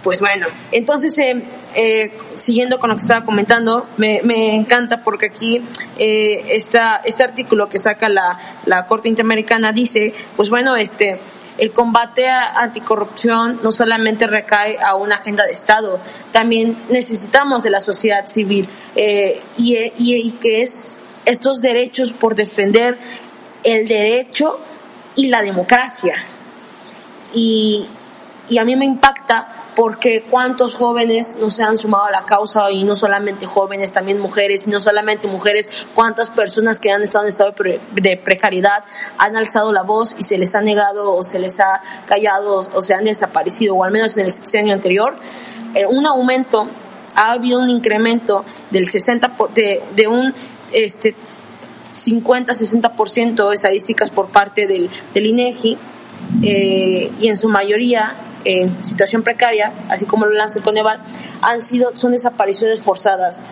Pues 0.03 0.21
bueno, 0.21 0.47
entonces, 0.71 1.17
eh, 1.17 1.43
eh, 1.75 2.17
siguiendo 2.33 2.79
con 2.79 2.89
lo 2.89 2.95
que 2.95 3.01
estaba 3.01 3.25
comentando, 3.25 3.85
me, 3.97 4.21
me 4.23 4.55
encanta 4.55 5.03
porque 5.03 5.25
aquí 5.25 5.61
eh, 5.97 6.45
esta, 6.49 7.01
este 7.03 7.23
artículo 7.23 7.67
que 7.67 7.79
saca 7.79 8.07
la, 8.07 8.39
la 8.65 8.85
Corte 8.85 9.09
Interamericana 9.09 9.73
dice, 9.73 10.13
pues 10.37 10.49
bueno, 10.49 10.77
este, 10.77 11.19
el 11.57 11.73
combate 11.73 12.29
a 12.29 12.61
anticorrupción 12.61 13.59
no 13.61 13.73
solamente 13.73 14.25
recae 14.25 14.77
a 14.81 14.95
una 14.95 15.15
agenda 15.15 15.45
de 15.45 15.51
Estado, 15.51 15.99
también 16.31 16.77
necesitamos 16.89 17.63
de 17.63 17.69
la 17.69 17.81
sociedad 17.81 18.25
civil 18.25 18.69
eh, 18.95 19.41
y, 19.57 19.75
y, 19.75 20.15
y 20.15 20.31
que 20.39 20.61
es 20.61 21.01
estos 21.25 21.59
derechos 21.59 22.13
por 22.13 22.35
defender 22.35 22.97
el 23.63 23.85
derecho 23.85 24.61
y 25.15 25.27
la 25.27 25.41
democracia. 25.41 26.15
Y, 27.33 27.85
y 28.47 28.57
a 28.57 28.63
mí 28.63 28.77
me 28.77 28.85
impacta 28.85 29.58
porque 29.79 30.23
cuántos 30.29 30.75
jóvenes 30.75 31.37
no 31.39 31.49
se 31.49 31.63
han 31.63 31.77
sumado 31.77 32.03
a 32.03 32.11
la 32.11 32.25
causa 32.25 32.69
y 32.69 32.83
no 32.83 32.97
solamente 32.97 33.45
jóvenes, 33.45 33.93
también 33.93 34.19
mujeres, 34.19 34.67
y 34.67 34.71
no 34.71 34.81
solamente 34.81 35.25
mujeres, 35.29 35.69
cuántas 35.95 36.29
personas 36.29 36.81
que 36.81 36.91
han 36.91 37.01
estado 37.01 37.23
en 37.23 37.29
estado 37.29 37.53
de 37.93 38.17
precariedad 38.17 38.83
han 39.17 39.37
alzado 39.37 39.71
la 39.71 39.83
voz 39.83 40.17
y 40.19 40.23
se 40.23 40.37
les 40.37 40.53
ha 40.53 40.59
negado 40.59 41.15
o 41.15 41.23
se 41.23 41.39
les 41.39 41.61
ha 41.61 41.81
callado 42.05 42.57
o 42.57 42.81
se 42.81 42.93
han 42.93 43.05
desaparecido, 43.05 43.73
o 43.73 43.85
al 43.85 43.91
menos 43.91 44.17
en 44.17 44.25
el 44.25 44.33
año 44.59 44.73
anterior, 44.73 45.15
eh, 45.73 45.85
un 45.85 46.05
aumento, 46.05 46.67
ha 47.15 47.31
habido 47.31 47.57
un 47.59 47.69
incremento 47.69 48.43
del 48.71 48.85
60 48.85 49.37
por, 49.37 49.53
de, 49.53 49.81
de 49.95 50.09
un 50.09 50.33
este 50.73 51.15
50-60% 51.87 53.47
de 53.47 53.55
estadísticas 53.55 54.09
por 54.11 54.27
parte 54.27 54.67
del, 54.67 54.89
del 55.13 55.25
INEGI 55.25 55.77
eh, 56.43 57.11
y 57.17 57.29
en 57.29 57.37
su 57.37 57.47
mayoría 57.47 58.25
en 58.45 58.83
situación 58.83 59.23
precaria, 59.23 59.73
así 59.89 60.05
como 60.05 60.25
lo 60.25 60.33
lanza 60.33 60.59
el 60.59 60.63
Coneval, 60.63 61.01
han 61.41 61.61
sido, 61.61 61.95
son 61.95 62.11
desapariciones 62.11 62.81
forzadas. 62.81 63.45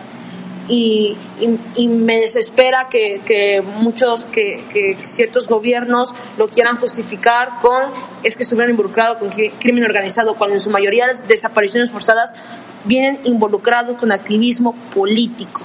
Y, 0.70 1.16
y, 1.40 1.58
y 1.76 1.88
me 1.88 2.20
desespera 2.20 2.88
que, 2.90 3.22
que 3.24 3.62
muchos, 3.62 4.26
que, 4.26 4.62
que, 4.70 4.98
ciertos 5.02 5.48
gobiernos 5.48 6.14
lo 6.36 6.48
quieran 6.48 6.76
justificar 6.76 7.58
con 7.60 7.84
es 8.22 8.36
que 8.36 8.42
estuvieron 8.42 8.72
involucrados 8.72 9.16
con 9.16 9.30
crimen 9.30 9.84
organizado, 9.84 10.34
cuando 10.34 10.56
en 10.56 10.60
su 10.60 10.68
mayoría 10.68 11.06
las 11.06 11.26
desapariciones 11.26 11.90
forzadas 11.90 12.34
vienen 12.84 13.18
involucrados 13.24 13.96
con 13.96 14.12
activismo 14.12 14.74
político. 14.94 15.62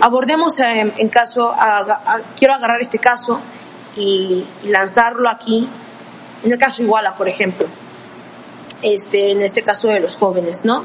Abordemos 0.00 0.58
en, 0.58 0.92
en 0.96 1.08
caso, 1.08 1.52
a, 1.56 1.78
a, 1.78 2.20
quiero 2.36 2.54
agarrar 2.54 2.80
este 2.80 2.98
caso 2.98 3.40
y 3.96 4.44
lanzarlo 4.64 5.28
aquí 5.28 5.68
en 6.44 6.52
el 6.52 6.58
caso 6.58 6.82
Iguala, 6.82 7.14
por 7.14 7.28
ejemplo, 7.28 7.66
este, 8.82 9.32
en 9.32 9.42
este 9.42 9.62
caso 9.62 9.88
de 9.88 10.00
los 10.00 10.16
jóvenes, 10.16 10.64
¿no? 10.64 10.84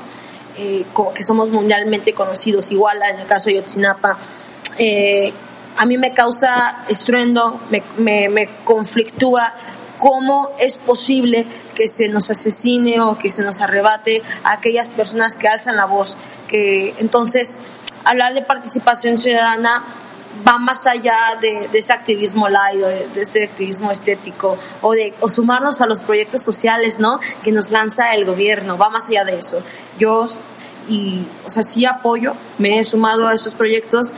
Eh, 0.57 0.85
que 1.13 1.23
somos 1.23 1.49
mundialmente 1.49 2.13
conocidos, 2.13 2.71
Iguala, 2.71 3.09
en 3.09 3.19
el 3.19 3.27
caso 3.27 3.49
de 3.49 3.55
Yotzinapa, 3.55 4.17
eh, 4.77 5.33
a 5.77 5.85
mí 5.85 5.97
me 5.97 6.13
causa 6.13 6.83
estruendo, 6.87 7.59
me, 7.69 7.83
me, 7.97 8.29
me 8.29 8.49
conflictúa 8.63 9.53
cómo 9.97 10.51
es 10.59 10.75
posible 10.75 11.45
que 11.75 11.87
se 11.87 12.07
nos 12.07 12.29
asesine 12.31 12.99
o 13.01 13.17
que 13.17 13.29
se 13.29 13.43
nos 13.43 13.61
arrebate 13.61 14.23
a 14.43 14.53
aquellas 14.53 14.89
personas 14.89 15.37
que 15.37 15.47
alzan 15.47 15.75
la 15.75 15.85
voz, 15.85 16.17
que 16.47 16.95
entonces 16.97 17.61
hablar 18.03 18.33
de 18.33 18.41
participación 18.41 19.17
ciudadana 19.17 19.83
va 20.45 20.57
más 20.57 20.87
allá 20.87 21.37
de, 21.39 21.67
de 21.67 21.79
ese 21.79 21.93
activismo 21.93 22.49
light, 22.49 22.79
de, 22.79 23.07
de, 23.07 23.21
ese 23.21 23.43
activismo 23.43 23.91
estético, 23.91 24.57
o 24.81 24.93
de 24.93 25.13
o 25.19 25.29
sumarnos 25.29 25.81
a 25.81 25.85
los 25.85 26.01
proyectos 26.01 26.43
sociales, 26.43 26.99
¿no? 26.99 27.19
Que 27.43 27.51
nos 27.51 27.71
lanza 27.71 28.13
el 28.15 28.25
gobierno, 28.25 28.77
va 28.77 28.89
más 28.89 29.09
allá 29.09 29.23
de 29.23 29.39
eso. 29.39 29.61
Yo, 29.97 30.25
y, 30.87 31.25
o 31.45 31.49
sea, 31.49 31.63
sí 31.63 31.85
apoyo, 31.85 32.33
me 32.57 32.79
he 32.79 32.83
sumado 32.83 33.27
a 33.27 33.33
esos 33.33 33.55
proyectos, 33.55 34.13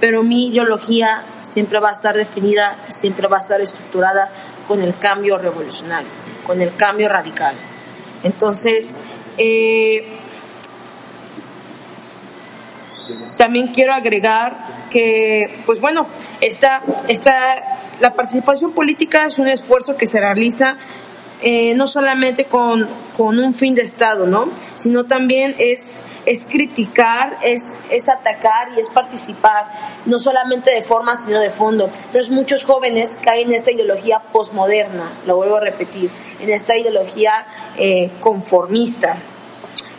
pero 0.00 0.22
mi 0.22 0.48
ideología 0.48 1.24
siempre 1.42 1.80
va 1.80 1.90
a 1.90 1.92
estar 1.92 2.16
definida, 2.16 2.76
siempre 2.88 3.28
va 3.28 3.38
a 3.38 3.40
estar 3.40 3.60
estructurada 3.60 4.30
con 4.66 4.82
el 4.82 4.98
cambio 4.98 5.38
revolucionario, 5.38 6.08
con 6.46 6.60
el 6.60 6.74
cambio 6.76 7.08
radical. 7.08 7.56
Entonces, 8.22 8.98
eh, 9.38 10.15
también 13.36 13.68
quiero 13.68 13.94
agregar 13.94 14.88
que, 14.90 15.62
pues 15.66 15.80
bueno, 15.80 16.06
esta, 16.40 16.82
esta, 17.08 17.78
la 18.00 18.14
participación 18.14 18.72
política 18.72 19.26
es 19.26 19.38
un 19.38 19.48
esfuerzo 19.48 19.96
que 19.96 20.06
se 20.06 20.20
realiza 20.20 20.76
eh, 21.42 21.74
no 21.74 21.86
solamente 21.86 22.46
con, 22.46 22.88
con, 23.14 23.38
un 23.38 23.52
fin 23.52 23.74
de 23.74 23.82
Estado, 23.82 24.26
¿no? 24.26 24.48
Sino 24.76 25.04
también 25.04 25.54
es, 25.58 26.00
es 26.24 26.46
criticar, 26.46 27.36
es, 27.44 27.76
es 27.90 28.08
atacar 28.08 28.70
y 28.74 28.80
es 28.80 28.88
participar, 28.88 29.70
no 30.06 30.18
solamente 30.18 30.70
de 30.70 30.82
forma, 30.82 31.14
sino 31.18 31.38
de 31.38 31.50
fondo. 31.50 31.90
Entonces 32.06 32.30
muchos 32.30 32.64
jóvenes 32.64 33.18
caen 33.22 33.48
en 33.48 33.54
esta 33.54 33.70
ideología 33.70 34.20
posmoderna, 34.32 35.12
lo 35.26 35.36
vuelvo 35.36 35.56
a 35.56 35.60
repetir, 35.60 36.10
en 36.40 36.48
esta 36.48 36.74
ideología 36.74 37.46
eh, 37.76 38.10
conformista. 38.20 39.18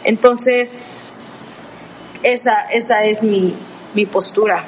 Entonces, 0.03 1.21
esa, 2.24 2.61
esa 2.72 3.03
es 3.05 3.24
mi, 3.24 3.53
mi 3.93 4.05
postura. 4.05 4.63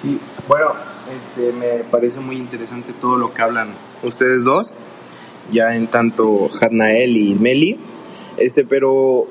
Sí, 0.00 0.18
bueno, 0.48 0.74
este, 1.14 1.52
me 1.52 1.84
parece 1.84 2.20
muy 2.20 2.36
interesante 2.36 2.92
todo 3.00 3.16
lo 3.16 3.32
que 3.32 3.42
hablan 3.42 3.74
ustedes 4.02 4.44
dos, 4.44 4.72
ya 5.50 5.74
en 5.74 5.86
tanto 5.86 6.48
Hadnael 6.60 7.16
y 7.16 7.34
Meli. 7.34 7.78
Este, 8.36 8.64
pero 8.64 9.26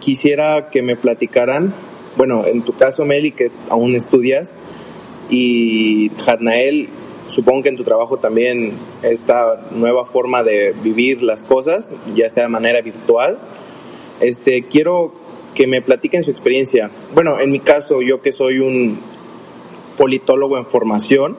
quisiera 0.00 0.70
que 0.70 0.82
me 0.82 0.96
platicaran, 0.96 1.74
bueno, 2.16 2.46
en 2.46 2.62
tu 2.62 2.74
caso 2.74 3.04
Meli, 3.04 3.32
que 3.32 3.50
aún 3.68 3.94
estudias, 3.94 4.54
y 5.28 6.12
Hadnael, 6.26 6.88
supongo 7.28 7.64
que 7.64 7.68
en 7.70 7.76
tu 7.76 7.84
trabajo 7.84 8.18
también 8.18 8.74
esta 9.02 9.66
nueva 9.72 10.06
forma 10.06 10.42
de 10.42 10.72
vivir 10.72 11.22
las 11.22 11.42
cosas, 11.42 11.90
ya 12.14 12.30
sea 12.30 12.44
de 12.44 12.48
manera 12.48 12.80
virtual. 12.80 13.38
Este, 14.20 14.64
quiero 14.64 15.12
que 15.54 15.66
me 15.66 15.82
platiquen 15.82 16.24
su 16.24 16.30
experiencia. 16.30 16.90
Bueno, 17.14 17.40
en 17.40 17.50
mi 17.50 17.60
caso, 17.60 18.02
yo 18.02 18.20
que 18.20 18.32
soy 18.32 18.58
un 18.58 19.00
politólogo 19.96 20.58
en 20.58 20.66
formación, 20.66 21.36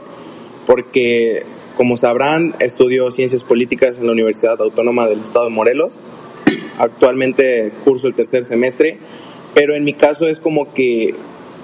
porque 0.66 1.44
como 1.78 1.96
sabrán, 1.96 2.56
estudio 2.60 3.12
ciencias 3.12 3.44
políticas 3.44 4.00
en 4.00 4.08
la 4.08 4.12
Universidad 4.14 4.60
Autónoma 4.60 5.08
del 5.08 5.20
Estado 5.20 5.46
de 5.46 5.52
Morelos. 5.52 6.00
Actualmente 6.80 7.72
curso 7.86 8.08
el 8.08 8.16
tercer 8.16 8.46
semestre, 8.46 8.98
pero 9.54 9.76
en 9.76 9.84
mi 9.84 9.94
caso 9.94 10.28
es 10.28 10.40
como 10.40 10.74
que 10.74 11.14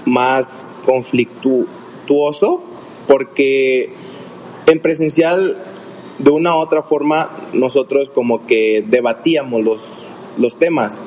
más 0.05 0.69
conflictuoso, 0.85 2.61
porque 3.07 3.89
en 4.67 4.79
presencial, 4.79 5.63
de 6.19 6.29
una 6.29 6.55
u 6.55 6.59
otra 6.59 6.83
forma, 6.83 7.49
nosotros 7.53 8.11
como 8.11 8.45
que 8.45 8.83
debatíamos 8.87 9.63
los, 9.63 9.91
los 10.37 10.57
temas. 10.57 11.01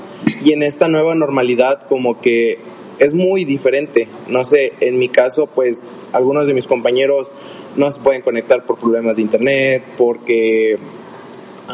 Y 0.45 0.53
en 0.53 0.62
esta 0.62 0.89
nueva 0.89 1.14
normalidad 1.14 1.87
como 1.89 2.20
que 2.20 2.59
es 2.99 3.14
muy 3.14 3.45
diferente. 3.45 4.09
No 4.29 4.45
sé, 4.45 4.72
en 4.81 4.99
mi 4.99 5.09
caso, 5.09 5.47
pues 5.47 5.85
algunos 6.12 6.47
de 6.47 6.55
mis 6.55 6.66
compañeros 6.66 7.31
no 7.77 7.91
se 7.93 8.01
pueden 8.01 8.22
conectar 8.22 8.64
por 8.64 8.79
problemas 8.79 9.16
de 9.16 9.22
internet, 9.22 9.83
porque 9.97 10.79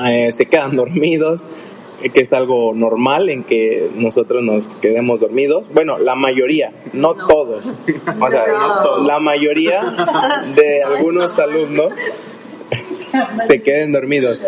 eh, 0.05 0.32
se 0.32 0.46
quedan 0.46 0.76
dormidos, 0.76 1.46
que 2.12 2.20
es 2.20 2.32
algo 2.32 2.74
normal 2.74 3.28
en 3.28 3.44
que 3.44 3.88
nosotros 3.94 4.42
nos 4.42 4.70
quedemos 4.70 5.20
dormidos. 5.20 5.64
Bueno, 5.72 5.98
la 5.98 6.16
mayoría, 6.16 6.72
no, 6.92 7.14
todos. 7.14 7.72
O 8.20 8.30
sea, 8.30 8.44
la 9.05 9.20
mayoría 9.20 9.82
de 10.57 10.82
algunos 10.86 11.38
alumnos 11.38 11.92
se 13.36 13.62
queden 13.62 13.92
dormidos. 13.92 14.40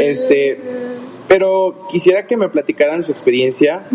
Este, 0.00 0.58
pero 1.28 1.86
quisiera 1.88 2.26
que 2.26 2.36
me 2.36 2.48
platicaran 2.48 3.04
su 3.04 3.10
experiencia 3.10 3.86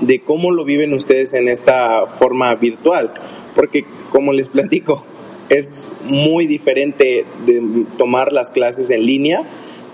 de 0.00 0.20
cómo 0.20 0.50
lo 0.50 0.64
viven 0.64 0.94
ustedes 0.94 1.34
en 1.34 1.48
esta 1.48 2.06
forma 2.06 2.54
virtual, 2.54 3.12
porque 3.54 3.84
como 4.10 4.32
les 4.32 4.48
platico, 4.48 5.04
es 5.48 5.94
muy 6.04 6.46
diferente 6.46 7.24
de 7.46 7.84
tomar 7.96 8.32
las 8.32 8.50
clases 8.50 8.90
en 8.90 9.06
línea 9.06 9.44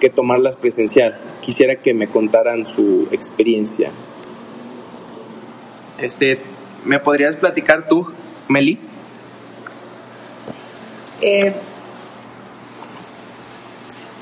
que 0.01 0.11
tomarlas 0.11 0.57
presencial. 0.57 1.19
Quisiera 1.41 1.77
que 1.77 1.95
me 1.95 2.09
contaran 2.09 2.67
su 2.67 3.09
experiencia. 3.13 3.91
Este, 6.01 6.39
¿me 6.85 6.99
podrías 6.99 7.37
platicar 7.37 7.89
tú, 7.89 8.13
Meli? 8.49 8.79
Eh, 11.21 11.53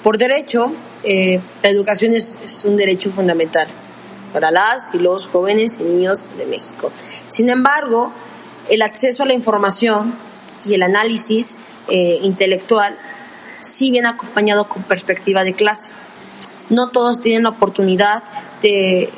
por 0.02 0.18
derecho, 0.18 0.72
eh, 1.04 1.40
la 1.62 1.68
educación 1.68 2.14
es, 2.14 2.64
un 2.64 2.76
derecho 2.76 3.10
fundamental 3.10 3.68
para 4.32 4.50
las 4.50 4.94
y 4.94 4.98
los 4.98 5.26
jóvenes 5.26 5.78
y 5.80 5.84
niños 5.84 6.36
de 6.36 6.46
México. 6.46 6.92
Sin 7.28 7.48
embargo, 7.50 8.12
el 8.68 8.82
acceso 8.82 9.22
a 9.22 9.26
la 9.26 9.34
información 9.34 10.14
y 10.64 10.74
el 10.74 10.82
análisis 10.82 11.58
eh, 11.88 12.18
intelectual 12.22 12.96
sí 13.60 13.90
viene 13.90 14.08
acompañado 14.08 14.68
con 14.68 14.82
perspectiva 14.84 15.44
de 15.44 15.54
clase. 15.54 15.90
No 16.70 16.90
todos 16.90 17.20
tienen 17.20 17.42
la 17.42 17.50
oportunidad 17.50 18.22
de, 18.62 19.10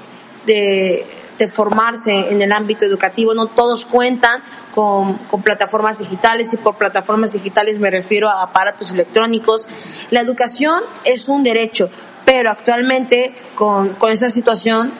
de, 0.46 1.06
formarse 1.50 2.30
en 2.30 2.40
el 2.40 2.52
ámbito 2.52 2.84
educativo, 2.84 3.34
no 3.34 3.46
todos 3.46 3.86
cuentan 3.86 4.42
con, 4.74 5.14
con, 5.30 5.42
plataformas 5.42 5.98
digitales 5.98 6.52
y 6.52 6.56
por 6.56 6.76
plataformas 6.76 7.32
digitales 7.32 7.78
me 7.78 7.90
refiero 7.90 8.30
a 8.30 8.42
aparatos 8.42 8.92
electrónicos. 8.92 9.68
La 10.10 10.20
educación 10.20 10.82
es 11.04 11.28
un 11.28 11.42
derecho, 11.42 11.90
pero 12.24 12.50
actualmente 12.50 13.34
con, 13.54 13.90
con 13.94 14.12
esa 14.12 14.30
situación 14.30 14.92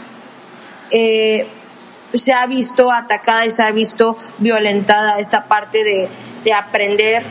eh, 0.91 1.47
se 2.13 2.33
ha 2.33 2.47
visto 2.47 2.93
atacada 2.93 3.47
y 3.47 3.51
se 3.51 3.63
ha 3.63 3.71
visto 3.71 4.17
violentada 4.39 5.19
esta 5.19 5.47
parte 5.47 5.83
de, 5.83 6.09
de 6.45 6.53
aprender 6.53 7.25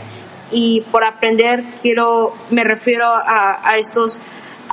y 0.51 0.81
por 0.91 1.03
aprender 1.03 1.63
quiero 1.81 2.33
me 2.49 2.63
refiero 2.63 3.07
a, 3.07 3.59
a 3.67 3.77
estos 3.77 4.21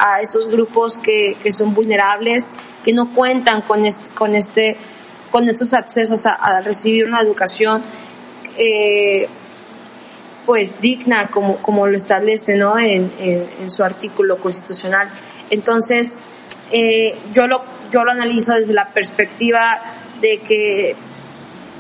a 0.01 0.23
estos 0.23 0.49
grupos 0.49 0.99
que, 0.99 1.37
que, 1.43 1.53
son 1.53 1.75
vulnerables 1.75 2.55
que 2.83 2.93
no 2.95 3.13
cuentan 3.13 3.61
con 3.61 3.83
con 4.15 4.35
este 4.35 4.77
con 5.31 5.49
estos 5.49 5.75
accesos 5.75 6.27
a, 6.27 6.61
recibir 6.63 7.07
una 7.07 7.21
educación 7.21 7.83
eh, 8.57 9.29
pues 10.47 10.81
digna 10.81 11.31
como, 11.31 11.59
como 11.59 11.87
lo 11.87 11.97
establece 11.97 12.57
¿no? 12.57 12.79
en, 12.79 13.11
en, 13.19 13.71
su 13.71 13.85
artículo 13.85 14.39
constitucional 14.39 15.11
entonces 15.51 16.19
eh, 16.73 17.17
yo 17.33 17.47
lo 17.47 17.63
yo 17.91 18.05
lo 18.05 18.13
analizo 18.13 18.55
desde 18.55 18.73
la 18.73 18.93
perspectiva 18.93 19.83
de 20.21 20.39
que 20.39 20.97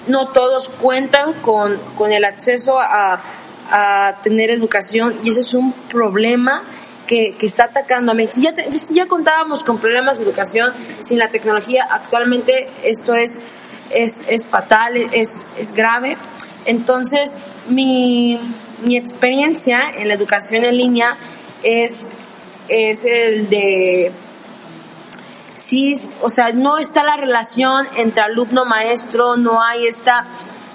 no 0.09 0.29
todos 0.29 0.69
cuentan 0.69 1.35
con, 1.41 1.79
con 1.95 2.13
el 2.13 2.25
acceso 2.25 2.79
a, 2.81 3.23
a, 3.71 4.17
tener 4.23 4.51
educación 4.51 5.19
y 5.23 5.31
ese 5.31 5.41
es 5.41 5.55
un 5.55 5.73
problema 5.73 6.65
que, 7.11 7.35
que 7.37 7.47
está 7.47 7.65
atacando 7.65 8.13
a 8.13 8.15
México. 8.15 8.37
Si 8.37 8.43
ya, 8.43 8.79
si 8.79 8.95
ya 8.95 9.07
contábamos 9.07 9.65
con 9.65 9.79
problemas 9.79 10.19
de 10.19 10.25
educación 10.25 10.73
sin 11.01 11.19
la 11.19 11.29
tecnología, 11.29 11.85
actualmente 11.91 12.69
esto 12.85 13.15
es, 13.15 13.41
es, 13.91 14.23
es 14.29 14.49
fatal, 14.49 14.97
es, 14.97 15.49
es 15.59 15.73
grave. 15.73 16.17
Entonces, 16.67 17.41
mi, 17.69 18.39
mi 18.87 18.97
experiencia 18.97 19.91
en 19.91 20.07
la 20.07 20.15
educación 20.15 20.65
en 20.65 20.77
línea 20.77 21.17
es, 21.65 22.13
es 22.69 23.05
el 23.05 23.49
de 23.49 24.13
sí, 25.57 25.93
o 26.23 26.29
sea, 26.29 26.53
no 26.53 26.79
está 26.79 27.03
la 27.03 27.17
relación 27.17 27.89
entre 27.97 28.23
alumno-maestro, 28.23 29.37
no 29.37 29.61
hay 29.61 29.89
esta, 29.89 30.27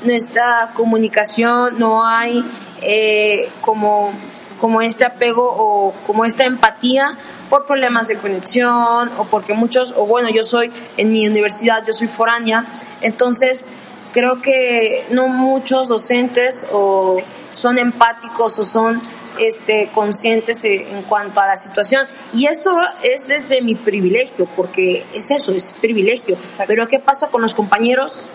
esta 0.05 0.71
comunicación, 0.73 1.79
no 1.79 2.05
hay 2.05 2.43
eh, 2.81 3.49
como, 3.61 4.11
como 4.59 4.81
este 4.81 5.05
apego 5.05 5.43
o 5.43 5.93
como 6.05 6.25
esta 6.25 6.45
empatía 6.45 7.17
por 7.49 7.65
problemas 7.65 8.07
de 8.07 8.17
conexión 8.17 9.11
o 9.17 9.25
porque 9.25 9.53
muchos, 9.53 9.93
o 9.95 10.05
bueno, 10.05 10.29
yo 10.29 10.43
soy 10.43 10.71
en 10.97 11.11
mi 11.11 11.27
universidad, 11.27 11.83
yo 11.85 11.93
soy 11.93 12.07
foránea, 12.07 12.65
entonces 13.01 13.67
creo 14.11 14.41
que 14.41 15.05
no 15.11 15.27
muchos 15.27 15.89
docentes 15.89 16.65
o 16.71 17.21
son 17.51 17.77
empáticos 17.77 18.57
o 18.59 18.65
son 18.65 19.01
este, 19.39 19.89
conscientes 19.93 20.63
en 20.63 21.01
cuanto 21.03 21.39
a 21.41 21.47
la 21.47 21.57
situación. 21.57 22.07
Y 22.33 22.47
eso 22.47 22.77
es 23.03 23.27
desde 23.27 23.61
mi 23.61 23.75
privilegio, 23.75 24.47
porque 24.55 25.05
es 25.13 25.31
eso, 25.31 25.51
es 25.51 25.73
privilegio. 25.73 26.37
Pero 26.67 26.87
¿qué 26.87 26.99
pasa 26.99 27.27
con 27.27 27.41
los 27.41 27.53
compañeros 27.53 28.27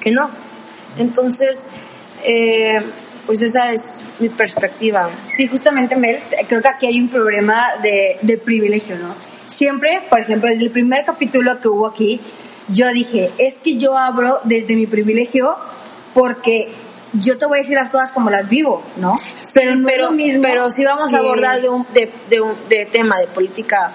que 0.00 0.10
no? 0.10 0.30
Entonces, 0.98 1.70
eh, 2.24 2.82
pues 3.32 3.40
esa 3.40 3.72
es 3.72 3.98
mi 4.18 4.28
perspectiva. 4.28 5.08
Sí, 5.26 5.46
justamente, 5.46 5.96
Mel, 5.96 6.20
creo 6.48 6.60
que 6.60 6.68
aquí 6.68 6.84
hay 6.84 7.00
un 7.00 7.08
problema 7.08 7.76
de, 7.82 8.18
de 8.20 8.36
privilegio, 8.36 8.98
¿no? 8.98 9.14
Siempre, 9.46 10.02
por 10.10 10.20
ejemplo, 10.20 10.50
desde 10.50 10.64
el 10.64 10.70
primer 10.70 11.06
capítulo 11.06 11.58
que 11.58 11.68
hubo 11.68 11.86
aquí, 11.86 12.20
yo 12.68 12.92
dije, 12.92 13.30
es 13.38 13.58
que 13.58 13.78
yo 13.78 13.96
abro 13.96 14.40
desde 14.44 14.76
mi 14.76 14.86
privilegio 14.86 15.56
porque 16.12 16.72
yo 17.14 17.38
te 17.38 17.46
voy 17.46 17.56
a 17.56 17.62
decir 17.62 17.74
las 17.74 17.88
cosas 17.88 18.12
como 18.12 18.28
las 18.28 18.50
vivo, 18.50 18.82
¿no? 18.96 19.14
pero, 19.54 19.76
pero, 19.82 20.10
mismo 20.10 20.42
pero 20.42 20.68
si 20.68 20.84
vamos 20.84 21.14
a 21.14 21.20
abordar 21.20 21.62
de 21.62 21.70
un, 21.70 21.86
de, 21.94 22.12
de, 22.28 22.42
un, 22.42 22.54
de 22.68 22.84
tema 22.84 23.18
de 23.18 23.28
política 23.28 23.92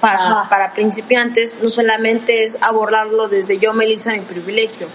para, 0.00 0.48
para 0.48 0.72
principiantes 0.72 1.58
no 1.62 1.68
solamente 1.68 2.42
es 2.42 2.56
abordarlo 2.62 3.28
desde 3.28 3.58
yo, 3.58 3.74
Melissa, 3.74 4.14
mi 4.14 4.20
privilegio. 4.20 4.88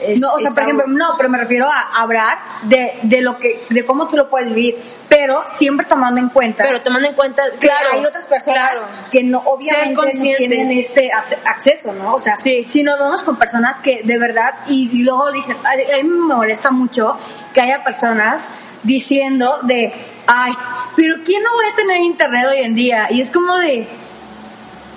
Es- 0.00 0.20
no, 0.20 0.34
o 0.34 0.38
sea, 0.38 0.50
por 0.50 0.64
algo- 0.64 0.80
ejemplo, 0.82 0.86
no, 0.98 1.14
pero 1.16 1.28
me 1.30 1.38
refiero 1.38 1.66
a 1.66 2.02
hablar 2.02 2.38
de, 2.62 2.98
de 3.02 3.22
lo 3.22 3.38
que, 3.38 3.64
de 3.70 3.84
cómo 3.84 4.08
tú 4.08 4.16
lo 4.16 4.28
puedes 4.28 4.48
vivir, 4.48 4.76
pero 5.08 5.44
siempre 5.48 5.86
tomando 5.86 6.20
en 6.20 6.28
cuenta 6.28 6.64
pero 6.64 6.82
tomando 6.82 7.08
en 7.08 7.14
cuenta, 7.14 7.42
que 7.52 7.66
claro, 7.68 7.86
hay 7.92 8.04
otras 8.04 8.26
personas 8.26 8.70
claro. 8.72 8.86
que 9.10 9.22
no 9.24 9.38
obviamente 9.46 9.94
no 9.94 10.36
tienen 10.36 10.70
este 10.70 11.10
acceso, 11.44 11.92
¿no? 11.94 12.14
O 12.14 12.20
sea, 12.20 12.36
Sí. 12.38 12.64
si 12.68 12.82
nos 12.82 12.98
vemos 12.98 13.22
con 13.22 13.36
personas 13.36 13.80
que 13.80 14.02
de 14.02 14.18
verdad 14.18 14.54
y, 14.66 14.90
y 14.92 15.02
luego 15.04 15.32
dicen, 15.32 15.56
a, 15.64 15.70
a 15.72 16.02
mí 16.02 16.08
me 16.08 16.34
molesta 16.34 16.70
mucho 16.70 17.16
que 17.54 17.60
haya 17.62 17.82
personas 17.84 18.48
diciendo 18.82 19.58
de, 19.62 19.92
ay, 20.26 20.52
pero 20.94 21.16
¿quién 21.24 21.42
no 21.42 21.50
va 21.56 21.72
a 21.72 21.74
tener 21.74 21.98
internet 22.02 22.46
hoy 22.50 22.58
en 22.58 22.74
día? 22.74 23.06
Y 23.10 23.20
es 23.20 23.30
como 23.30 23.56
de 23.58 23.88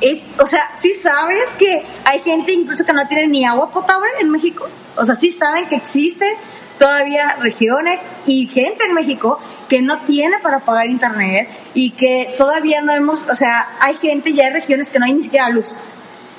es, 0.02 0.28
o 0.39 0.45
sea, 0.45 0.72
sí 0.78 0.93
sabes 0.93 1.54
que 1.56 1.84
hay 2.06 2.22
gente 2.22 2.54
incluso 2.54 2.86
que 2.86 2.93
no 2.93 3.08
tiene 3.08 3.28
ni 3.28 3.45
agua 3.45 3.72
potable 3.72 4.08
en 4.20 4.30
México. 4.30 4.68
O 4.95 5.06
sea, 5.06 5.16
sí 5.16 5.32
saben 5.32 5.68
que 5.68 5.76
existen 5.76 6.34
todavía 6.78 7.36
regiones 7.41 8.00
y 8.26 8.47
gente 8.47 8.86
en 8.86 8.93
México 8.93 9.38
que 9.68 9.82
no 9.82 10.00
tiene 10.04 10.39
para 10.39 10.64
pagar 10.64 10.88
internet 10.88 11.50
y 11.74 11.91
que 11.91 12.34
todavía 12.38 12.82
no 12.82 12.93
hemos, 12.93 13.20
o 13.30 13.36
sea, 13.36 13.68
hay 13.82 13.95
gente, 13.95 14.34
ya 14.34 14.45
hay 14.45 14.54
regiones 14.54 14.89
que 14.89 15.00
no 15.00 15.06
hay 15.06 15.14
ni 15.14 15.24
siquiera 15.24 15.50
luz. 15.50 15.76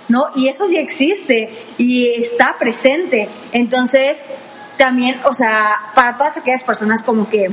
¿No? 0.09 0.25
Y 0.35 0.49
eso 0.49 0.69
ya 0.69 0.81
existe 0.81 1.57
y 1.79 2.09
está 2.09 2.57
presente. 2.59 3.29
Entonces, 3.53 4.19
también, 4.77 5.21
o 5.25 5.33
sea, 5.35 5.93
para 5.95 6.17
todas 6.17 6.37
aquellas 6.37 6.65
personas 6.65 7.05
como 7.05 7.31
que 7.31 7.49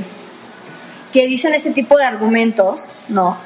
que 1.12 1.26
dicen 1.26 1.54
ese 1.54 1.70
tipo 1.70 1.96
de 1.96 2.04
argumentos, 2.04 2.84
¿no? 3.08 3.36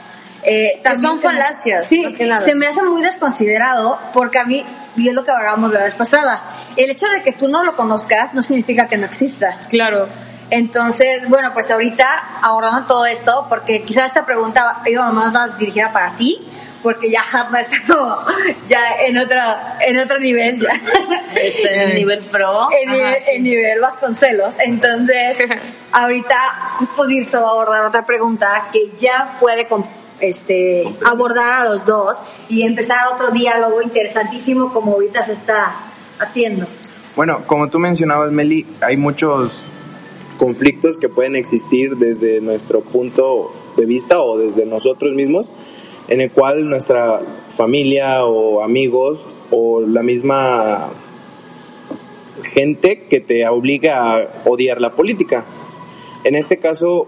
Eh, 0.44 0.82
son 0.96 1.20
falacias, 1.20 1.86
Sí, 1.86 2.04
más 2.04 2.14
que 2.16 2.26
nada. 2.26 2.40
se 2.40 2.54
me 2.54 2.66
hace 2.66 2.82
muy 2.82 3.00
desconsiderado 3.02 3.98
porque 4.12 4.38
a 4.38 4.44
mí, 4.44 4.64
y 4.96 5.08
es 5.08 5.14
lo 5.14 5.24
que 5.24 5.30
hablábamos 5.30 5.72
la 5.72 5.84
vez 5.84 5.94
pasada, 5.94 6.42
el 6.76 6.90
hecho 6.90 7.06
de 7.08 7.22
que 7.22 7.32
tú 7.32 7.48
no 7.48 7.62
lo 7.62 7.76
conozcas 7.76 8.34
no 8.34 8.42
significa 8.42 8.88
que 8.88 8.96
no 8.96 9.06
exista. 9.06 9.58
Claro. 9.68 10.08
Entonces, 10.50 11.28
bueno, 11.28 11.52
pues 11.54 11.70
ahorita 11.70 12.06
abordando 12.42 12.86
todo 12.86 13.06
esto, 13.06 13.46
porque 13.48 13.82
quizás 13.84 14.06
esta 14.06 14.26
pregunta 14.26 14.82
iba 14.86 15.10
más, 15.10 15.32
más 15.32 15.56
dirigida 15.58 15.92
para 15.92 16.14
ti, 16.16 16.46
porque 16.82 17.10
ya 17.10 17.22
Hatma 17.22 17.60
está 17.60 17.76
como 17.86 18.18
ya 18.66 18.96
en 19.06 19.16
otro, 19.16 19.38
en 19.80 19.98
otro 20.00 20.18
nivel, 20.18 20.60
ya. 20.60 20.68
Está 21.40 21.70
en 21.72 21.80
el 21.90 21.94
nivel 22.00 22.24
pro. 22.26 22.68
en, 22.72 22.90
nivel, 22.90 23.22
en 23.28 23.42
nivel 23.44 23.80
Vasconcelos. 23.80 24.56
Entonces, 24.58 25.38
ahorita 25.92 26.36
justo 26.78 27.06
Dirso 27.06 27.40
va 27.40 27.48
a 27.48 27.50
abordar 27.52 27.84
otra 27.84 28.04
pregunta 28.04 28.68
que 28.72 28.90
ya 28.98 29.36
puede 29.40 29.66
este, 30.22 30.84
abordar 31.04 31.66
a 31.66 31.70
los 31.70 31.84
dos 31.84 32.16
y 32.48 32.62
empezar 32.62 33.08
otro 33.12 33.30
diálogo 33.30 33.82
interesantísimo 33.82 34.72
como 34.72 34.92
ahorita 34.92 35.24
se 35.24 35.32
está 35.34 35.74
haciendo. 36.18 36.66
Bueno, 37.14 37.42
como 37.46 37.68
tú 37.68 37.78
mencionabas, 37.78 38.32
Meli, 38.32 38.66
hay 38.80 38.96
muchos 38.96 39.64
conflictos 40.38 40.96
que 40.96 41.08
pueden 41.08 41.36
existir 41.36 41.96
desde 41.96 42.40
nuestro 42.40 42.80
punto 42.80 43.52
de 43.76 43.84
vista 43.84 44.22
o 44.22 44.38
desde 44.38 44.64
nosotros 44.64 45.12
mismos, 45.12 45.52
en 46.08 46.20
el 46.20 46.30
cual 46.30 46.68
nuestra 46.68 47.20
familia 47.52 48.24
o 48.24 48.62
amigos 48.62 49.28
o 49.50 49.80
la 49.82 50.02
misma 50.02 50.90
gente 52.44 53.02
que 53.10 53.20
te 53.20 53.46
obliga 53.48 54.16
a 54.16 54.28
odiar 54.46 54.80
la 54.80 54.92
política. 54.92 55.44
En 56.24 56.34
este 56.34 56.58
caso, 56.58 57.06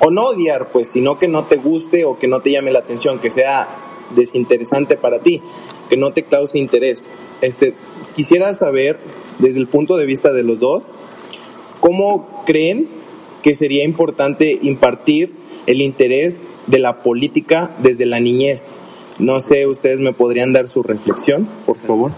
o 0.00 0.10
no 0.10 0.24
odiar, 0.24 0.68
pues, 0.68 0.88
sino 0.90 1.18
que 1.18 1.28
no 1.28 1.44
te 1.44 1.56
guste 1.56 2.04
o 2.04 2.18
que 2.18 2.26
no 2.26 2.40
te 2.40 2.50
llame 2.50 2.70
la 2.70 2.80
atención, 2.80 3.18
que 3.18 3.30
sea 3.30 3.68
desinteresante 4.14 4.96
para 4.96 5.20
ti, 5.20 5.42
que 5.88 5.96
no 5.96 6.12
te 6.12 6.24
cause 6.24 6.58
interés. 6.58 7.06
Este, 7.40 7.74
quisiera 8.14 8.54
saber, 8.54 8.98
desde 9.38 9.60
el 9.60 9.66
punto 9.66 9.96
de 9.96 10.06
vista 10.06 10.32
de 10.32 10.42
los 10.42 10.58
dos, 10.58 10.82
¿cómo 11.80 12.44
creen 12.46 12.88
que 13.42 13.54
sería 13.54 13.84
importante 13.84 14.58
impartir 14.62 15.32
el 15.66 15.80
interés 15.80 16.44
de 16.66 16.78
la 16.78 17.02
política 17.02 17.70
desde 17.82 18.06
la 18.06 18.20
niñez? 18.20 18.68
No 19.18 19.40
sé, 19.40 19.66
ustedes 19.66 20.00
me 20.00 20.12
podrían 20.12 20.52
dar 20.52 20.68
su 20.68 20.82
reflexión, 20.82 21.48
por 21.66 21.76
favor. 21.76 22.12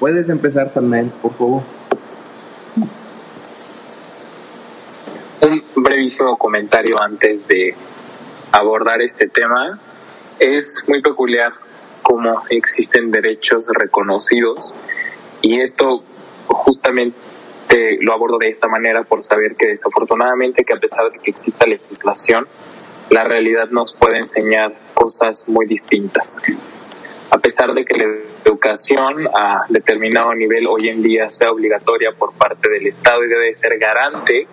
Puedes 0.00 0.28
empezar, 0.28 0.72
Fernand, 0.72 1.12
por 1.12 1.34
favor. 1.34 1.62
Comentario 6.38 6.96
antes 7.02 7.46
de 7.48 7.74
abordar 8.50 9.02
este 9.02 9.28
tema. 9.28 9.78
Es 10.38 10.84
muy 10.88 11.02
peculiar 11.02 11.52
cómo 12.02 12.44
existen 12.48 13.10
derechos 13.10 13.66
reconocidos 13.68 14.72
y 15.42 15.60
esto 15.60 16.02
justamente 16.46 17.14
lo 18.00 18.14
abordo 18.14 18.38
de 18.38 18.48
esta 18.48 18.68
manera 18.68 19.04
por 19.04 19.22
saber 19.22 19.54
que 19.56 19.66
desafortunadamente 19.66 20.64
que 20.64 20.72
a 20.72 20.80
pesar 20.80 21.10
de 21.12 21.18
que 21.18 21.30
exista 21.30 21.66
legislación, 21.66 22.48
la 23.10 23.24
realidad 23.24 23.68
nos 23.68 23.92
puede 23.92 24.16
enseñar 24.16 24.74
cosas 24.94 25.46
muy 25.46 25.66
distintas. 25.66 26.38
A 27.30 27.36
pesar 27.36 27.74
de 27.74 27.84
que 27.84 27.94
la 27.94 28.06
educación 28.46 29.28
a 29.28 29.64
determinado 29.68 30.34
nivel 30.34 30.66
hoy 30.68 30.88
en 30.88 31.02
día 31.02 31.30
sea 31.30 31.50
obligatoria 31.52 32.12
por 32.12 32.32
parte 32.32 32.70
del 32.70 32.86
Estado 32.86 33.22
y 33.24 33.28
debe 33.28 33.54
ser 33.54 33.78
garante 33.78 34.48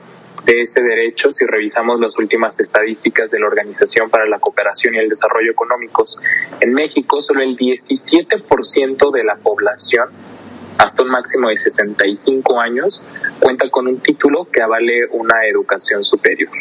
de 0.46 0.62
ese 0.62 0.82
derecho, 0.82 1.32
si 1.32 1.46
revisamos 1.46 2.00
las 2.00 2.18
últimas 2.18 2.60
estadísticas 2.60 3.32
de 3.32 3.40
la 3.40 3.48
Organización 3.48 4.10
para 4.10 4.28
la 4.28 4.40
Cooperación 4.40 4.94
y 4.94 5.00
el 5.00 5.10
Desarrollo 5.10 5.52
Económicos, 5.52 6.20
en 6.62 6.74
México 6.74 7.22
solo 7.22 7.42
el 7.42 7.58
17% 7.58 9.12
de 9.12 9.24
la 9.24 9.38
población, 9.38 10.10
hasta 10.78 11.04
un 11.04 11.10
máximo 11.10 11.50
de 11.50 11.58
65 11.58 12.60
años, 12.60 13.04
cuenta 13.40 13.70
con 13.70 13.88
un 13.88 14.00
título 14.00 14.46
que 14.52 14.62
avale 14.62 15.08
una 15.12 15.46
educación 15.48 16.04
superior. 16.04 16.52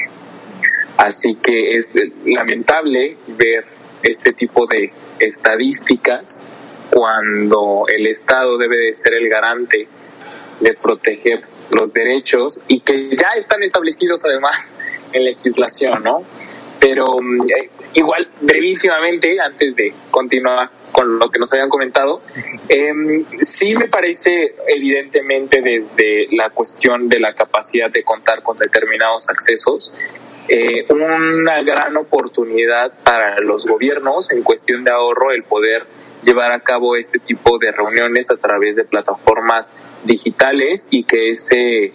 Así 0.97 1.35
que 1.35 1.77
es 1.77 1.95
lamentable 2.25 3.19
ver 3.27 3.67
este 4.03 4.33
tipo 4.33 4.67
de 4.67 4.93
estadísticas 5.19 6.43
cuando 6.91 7.85
el 7.89 8.07
Estado 8.07 8.57
debe 8.57 8.77
de 8.77 8.95
ser 8.95 9.15
el 9.15 9.29
garante 9.29 9.89
de 10.61 10.75
proteger 10.75 11.54
los 11.71 11.93
derechos 11.93 12.61
y 12.69 12.81
que 12.81 13.17
ya 13.17 13.29
están 13.37 13.63
establecidos 13.63 14.25
además 14.25 14.73
en 15.13 15.25
legislación, 15.25 16.03
¿no? 16.03 16.23
Pero 16.81 17.05
eh, 17.49 17.71
igual, 17.95 18.29
brevísimamente, 18.41 19.41
antes 19.41 19.75
de 19.75 19.95
continuar 20.11 20.71
con 20.93 21.19
lo 21.19 21.31
que 21.31 21.39
nos 21.39 21.53
habían 21.53 21.69
comentado, 21.69 22.23
eh, 22.69 23.25
sí 23.41 23.75
me 23.75 23.89
parece 23.89 24.55
evidentemente 24.67 25.63
desde 25.63 26.29
la 26.31 26.51
cuestión 26.51 27.09
de 27.09 27.21
la 27.21 27.35
capacidad 27.35 27.91
de 27.91 28.05
contar 28.05 28.43
con 28.43 28.59
determinados 28.59 29.29
accesos, 29.29 29.95
eh, 30.49 30.85
una 30.91 31.63
gran 31.63 31.97
oportunidad 31.97 32.93
para 33.03 33.39
los 33.41 33.65
gobiernos 33.65 34.31
en 34.31 34.43
cuestión 34.43 34.85
de 34.85 34.93
ahorro 34.93 35.33
el 35.33 35.43
poder 35.43 35.87
llevar 36.25 36.53
a 36.53 36.61
cabo 36.61 36.97
este 36.97 37.19
tipo 37.19 37.59
de 37.59 37.73
reuniones 37.73 38.31
a 38.31 38.37
través 38.37 38.77
de 38.77 38.85
plataformas 38.85 39.73
digitales 40.05 40.89
y 40.91 41.05
que 41.05 41.33
ese 41.33 41.93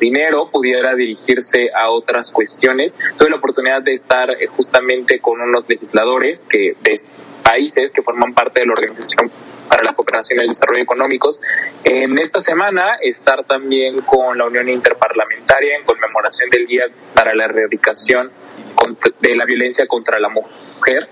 dinero 0.00 0.48
pudiera 0.50 0.94
dirigirse 0.94 1.70
a 1.74 1.90
otras 1.90 2.32
cuestiones. 2.32 2.96
Tuve 3.16 3.30
la 3.30 3.36
oportunidad 3.36 3.82
de 3.82 3.94
estar 3.94 4.30
eh, 4.30 4.46
justamente 4.46 5.20
con 5.20 5.40
unos 5.40 5.68
legisladores 5.68 6.44
que 6.48 6.76
de 6.82 6.96
países 7.42 7.92
que 7.92 8.02
forman 8.02 8.34
parte 8.34 8.60
de 8.60 8.66
la 8.66 8.72
Organización 8.72 9.30
para 9.68 9.84
la 9.84 9.92
Cooperación 9.92 10.40
y 10.40 10.42
el 10.42 10.48
Desarrollo 10.48 10.82
Económicos. 10.82 11.40
En 11.84 12.18
esta 12.18 12.40
semana 12.40 12.96
estar 13.00 13.44
también 13.44 13.98
con 14.02 14.36
la 14.38 14.46
Unión 14.46 14.68
Interparlamentaria 14.68 15.76
en 15.76 15.84
conmemoración 15.84 16.50
del 16.50 16.66
Día 16.66 16.84
para 17.14 17.34
la 17.34 17.46
Erradicación 17.46 18.30
de 19.20 19.36
la 19.36 19.44
Violencia 19.44 19.86
contra 19.86 20.18
la 20.18 20.28
Mujer. 20.28 21.08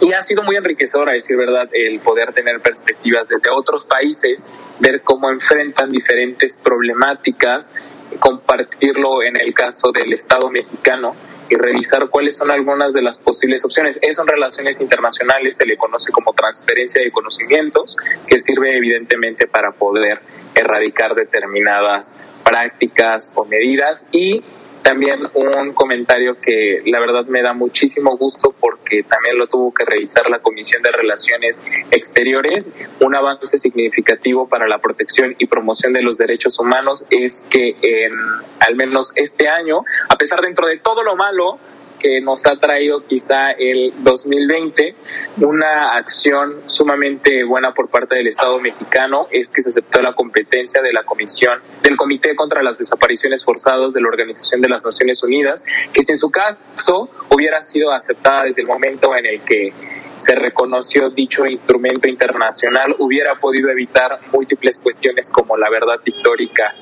Y 0.00 0.12
ha 0.12 0.22
sido 0.22 0.42
muy 0.42 0.56
enriquecedor, 0.56 1.08
a 1.08 1.12
decir 1.12 1.36
verdad, 1.36 1.68
el 1.72 2.00
poder 2.00 2.32
tener 2.32 2.60
perspectivas 2.60 3.28
desde 3.28 3.48
otros 3.54 3.86
países, 3.86 4.48
ver 4.80 5.02
cómo 5.02 5.30
enfrentan 5.30 5.90
diferentes 5.90 6.58
problemáticas, 6.58 7.72
compartirlo 8.18 9.22
en 9.22 9.40
el 9.40 9.54
caso 9.54 9.92
del 9.92 10.12
Estado 10.12 10.48
mexicano 10.48 11.14
y 11.48 11.56
revisar 11.56 12.08
cuáles 12.08 12.36
son 12.36 12.50
algunas 12.50 12.92
de 12.92 13.02
las 13.02 13.18
posibles 13.18 13.64
opciones. 13.64 13.98
Eso 14.02 14.22
en 14.22 14.28
relaciones 14.28 14.80
internacionales 14.80 15.56
se 15.56 15.66
le 15.66 15.76
conoce 15.76 16.10
como 16.10 16.32
transferencia 16.32 17.02
de 17.02 17.10
conocimientos, 17.10 17.96
que 18.26 18.40
sirve 18.40 18.76
evidentemente 18.76 19.46
para 19.46 19.72
poder 19.72 20.20
erradicar 20.54 21.14
determinadas 21.14 22.16
prácticas 22.44 23.32
o 23.34 23.44
medidas 23.44 24.08
y 24.12 24.42
también 24.84 25.18
un 25.32 25.72
comentario 25.72 26.38
que 26.38 26.82
la 26.84 27.00
verdad 27.00 27.24
me 27.24 27.40
da 27.40 27.54
muchísimo 27.54 28.18
gusto 28.18 28.54
porque 28.60 29.02
también 29.02 29.38
lo 29.38 29.46
tuvo 29.46 29.72
que 29.72 29.82
revisar 29.86 30.28
la 30.28 30.40
Comisión 30.40 30.82
de 30.82 30.92
Relaciones 30.92 31.64
Exteriores. 31.90 32.66
Un 33.00 33.16
avance 33.16 33.58
significativo 33.58 34.46
para 34.46 34.68
la 34.68 34.78
protección 34.78 35.34
y 35.38 35.46
promoción 35.46 35.94
de 35.94 36.02
los 36.02 36.18
derechos 36.18 36.60
humanos 36.60 37.06
es 37.08 37.46
que 37.48 37.76
en 37.80 38.12
al 38.60 38.76
menos 38.76 39.12
este 39.16 39.48
año, 39.48 39.84
a 40.10 40.16
pesar 40.16 40.42
dentro 40.42 40.66
de 40.66 40.78
todo 40.78 41.02
lo 41.02 41.16
malo 41.16 41.58
que 42.04 42.20
nos 42.20 42.44
ha 42.44 42.56
traído 42.56 43.06
quizá 43.06 43.52
el 43.52 43.94
2020, 44.02 44.94
una 45.38 45.96
acción 45.96 46.56
sumamente 46.66 47.44
buena 47.44 47.72
por 47.72 47.88
parte 47.88 48.18
del 48.18 48.26
Estado 48.26 48.60
mexicano 48.60 49.26
es 49.30 49.50
que 49.50 49.62
se 49.62 49.70
aceptó 49.70 50.02
la 50.02 50.12
competencia 50.12 50.82
de 50.82 50.92
la 50.92 51.04
Comisión 51.04 51.60
del 51.82 51.96
Comité 51.96 52.36
contra 52.36 52.62
las 52.62 52.76
Desapariciones 52.76 53.42
Forzadas 53.42 53.94
de 53.94 54.02
la 54.02 54.08
Organización 54.08 54.60
de 54.60 54.68
las 54.68 54.84
Naciones 54.84 55.22
Unidas, 55.22 55.64
que 55.94 56.02
si 56.02 56.12
en 56.12 56.18
su 56.18 56.30
caso 56.30 57.08
hubiera 57.30 57.62
sido 57.62 57.90
aceptada 57.90 58.42
desde 58.44 58.60
el 58.60 58.68
momento 58.68 59.16
en 59.16 59.24
el 59.24 59.40
que 59.40 59.72
se 60.18 60.34
reconoció 60.34 61.08
dicho 61.08 61.46
instrumento 61.46 62.06
internacional, 62.06 62.94
hubiera 62.98 63.36
podido 63.40 63.70
evitar 63.70 64.20
múltiples 64.30 64.78
cuestiones 64.78 65.30
como 65.30 65.56
la 65.56 65.70
verdad 65.70 66.00
histórica 66.04 66.74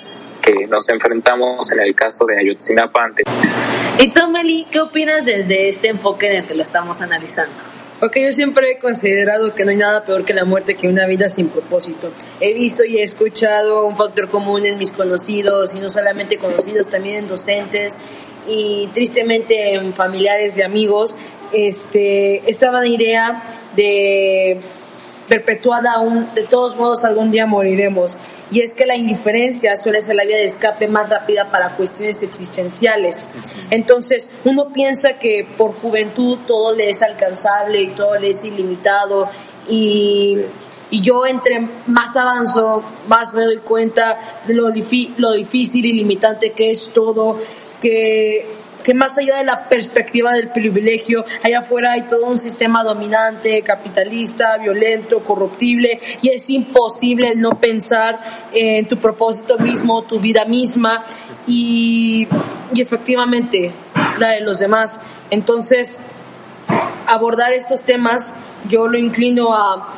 que 0.43 0.67
nos 0.67 0.89
enfrentamos 0.89 1.71
en 1.73 1.81
el 1.81 1.95
caso 1.95 2.27
de 2.27 2.39
Ayotzinapa 2.39 3.05
antes. 3.05 3.25
¿Y 3.99 4.09
tú, 4.09 4.29
Meli, 4.29 4.67
qué 4.71 4.81
opinas 4.81 5.25
desde 5.25 5.69
este 5.69 5.89
enfoque 5.89 6.27
en 6.27 6.39
el 6.39 6.47
que 6.47 6.55
lo 6.55 6.63
estamos 6.63 7.01
analizando? 7.01 7.55
Porque 8.01 8.25
yo 8.25 8.33
siempre 8.33 8.73
he 8.73 8.79
considerado 8.79 9.55
que 9.55 9.65
no 9.65 9.71
hay 9.71 9.77
nada 9.77 10.03
peor 10.03 10.25
que 10.25 10.35
la 10.35 10.45
muerte 10.45 10.75
que 10.75 10.89
una 10.89 11.07
vida 11.07 11.29
sin 11.29 11.49
propósito. 11.49 12.11
He 12.41 12.53
visto 12.53 12.85
y 12.85 12.99
he 12.99 13.03
escuchado 13.05 13.87
un 13.87 13.97
factor 13.97 14.29
común 14.29 14.67
en 14.67 14.77
mis 14.77 14.91
conocidos, 14.91 15.77
y 15.77 15.79
no 15.79 15.89
solamente 15.89 16.37
conocidos, 16.37 16.91
también 16.91 17.19
en 17.19 17.29
docentes 17.29 18.01
y 18.49 18.89
tristemente 18.93 19.75
en 19.75 19.95
familiares 19.95 20.59
y 20.59 20.63
amigos, 20.63 21.17
este, 21.53 22.43
esta 22.51 22.85
idea 22.85 23.45
de 23.77 24.59
perpetuada 25.29 25.93
aún, 25.93 26.29
de 26.35 26.43
todos 26.43 26.77
modos 26.77 27.05
algún 27.05 27.31
día 27.31 27.47
moriremos. 27.47 28.19
Y 28.53 28.61
es 28.61 28.75
que 28.75 28.85
la 28.87 28.97
indiferencia 28.97 29.75
suele 29.77 30.03
ser 30.03 30.17
la 30.17 30.25
vía 30.25 30.37
de 30.37 30.45
escape 30.45 30.87
más 30.87 31.09
rápida 31.09 31.51
para 31.51 31.75
cuestiones 31.75 32.23
existenciales. 32.23 33.31
Entonces, 33.71 34.31
uno 34.45 34.73
piensa 34.73 35.15
que 35.15 35.47
por 35.57 35.73
juventud 35.73 36.39
todo 36.47 36.75
le 36.75 36.91
es 36.91 37.03
alcanzable 37.03 37.81
y 37.81 37.89
todo 37.89 38.17
le 38.19 38.31
es 38.31 38.45
ilimitado 38.45 39.29
y, 39.69 40.37
y 40.91 41.01
yo 41.01 41.25
entre 41.25 41.67
más 41.87 42.17
avanzo, 42.17 42.85
más 43.09 43.33
me 43.33 43.45
doy 43.45 43.59
cuenta 43.59 44.19
de 44.47 44.53
lo, 44.53 44.71
lo 45.17 45.33
difícil 45.33 45.87
y 45.87 45.93
limitante 45.95 46.53
que 46.53 46.71
es 46.71 46.91
todo, 46.91 47.39
que 47.81 48.62
que 48.83 48.95
más 48.95 49.19
allá 49.19 49.37
de 49.37 49.45
la 49.45 49.69
perspectiva 49.69 50.33
del 50.33 50.49
privilegio, 50.49 51.25
allá 51.43 51.61
afuera 51.61 51.93
hay 51.93 52.03
todo 52.03 52.27
un 52.27 52.39
sistema 52.39 52.83
dominante, 52.85 53.63
capitalista, 53.63 54.59
violento, 54.59 55.23
corruptible, 55.25 56.01
y 56.21 56.29
es 56.31 56.51
imposible 56.51 57.35
no 57.37 57.61
pensar 57.61 58.21
en 58.53 58.87
tu 58.87 58.99
propósito 58.99 59.59
mismo, 59.59 60.03
tu 60.03 60.21
vida 60.21 60.45
misma, 60.45 61.05
y, 61.47 62.29
efectivamente 62.77 63.73
la 64.19 64.31
de 64.31 64.41
los 64.41 64.59
demás. 64.59 65.01
Entonces, 65.31 66.01
abordar 67.07 67.53
estos 67.53 67.85
temas, 67.85 68.37
yo 68.69 68.89
lo 68.89 68.99
inclino 68.99 69.55
a 69.55 69.89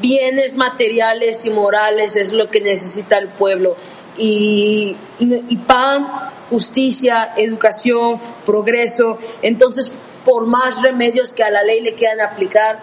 bienes 0.00 0.56
materiales 0.56 1.44
y 1.44 1.50
morales, 1.50 2.16
es 2.16 2.32
lo 2.32 2.48
que 2.50 2.60
necesita 2.60 3.18
el 3.18 3.28
pueblo. 3.28 3.76
Y, 4.16 4.96
y, 5.18 5.44
y 5.48 5.56
pan 5.56 6.06
justicia, 6.50 7.32
educación, 7.36 8.20
progreso. 8.44 9.18
Entonces, 9.40 9.90
por 10.24 10.46
más 10.46 10.82
remedios 10.82 11.32
que 11.32 11.42
a 11.42 11.50
la 11.50 11.62
ley 11.62 11.80
le 11.80 11.94
quieran 11.94 12.20
aplicar, 12.20 12.80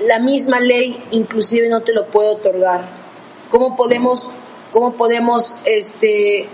la 0.00 0.18
misma 0.18 0.60
ley 0.60 1.02
inclusive 1.10 1.68
no 1.68 1.82
te 1.82 1.92
lo 1.92 2.06
puede 2.06 2.30
otorgar. 2.30 2.86
¿Cómo 3.50 3.76
podemos, 3.76 4.30
cómo 4.72 4.94
podemos 4.94 5.58
este, 5.64 6.48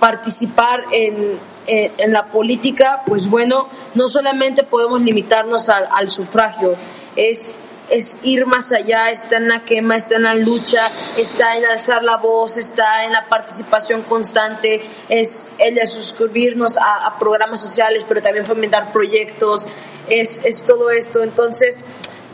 participar 0.00 0.84
en, 0.92 1.38
en, 1.66 2.12
la 2.12 2.26
política? 2.26 3.02
Pues 3.06 3.28
bueno, 3.28 3.68
no 3.94 4.08
solamente 4.08 4.62
podemos 4.62 5.00
limitarnos 5.00 5.68
al, 5.68 5.88
al 5.92 6.10
sufragio, 6.10 6.76
es 7.16 7.60
es 7.90 8.18
ir 8.22 8.46
más 8.46 8.72
allá, 8.72 9.10
está 9.10 9.36
en 9.36 9.48
la 9.48 9.64
quema, 9.64 9.96
está 9.96 10.16
en 10.16 10.24
la 10.24 10.34
lucha, 10.34 10.90
está 11.16 11.56
en 11.56 11.64
alzar 11.66 12.02
la 12.02 12.16
voz, 12.16 12.56
está 12.56 13.04
en 13.04 13.12
la 13.12 13.28
participación 13.28 14.02
constante, 14.02 14.82
es 15.08 15.52
el 15.58 15.74
de 15.76 15.86
suscribirnos 15.86 16.76
a, 16.76 17.16
programas 17.18 17.60
sociales, 17.60 18.04
pero 18.08 18.22
también 18.22 18.46
fomentar 18.46 18.92
proyectos, 18.92 19.66
es, 20.08 20.44
es 20.44 20.64
todo 20.64 20.90
esto. 20.90 21.22
Entonces, 21.22 21.84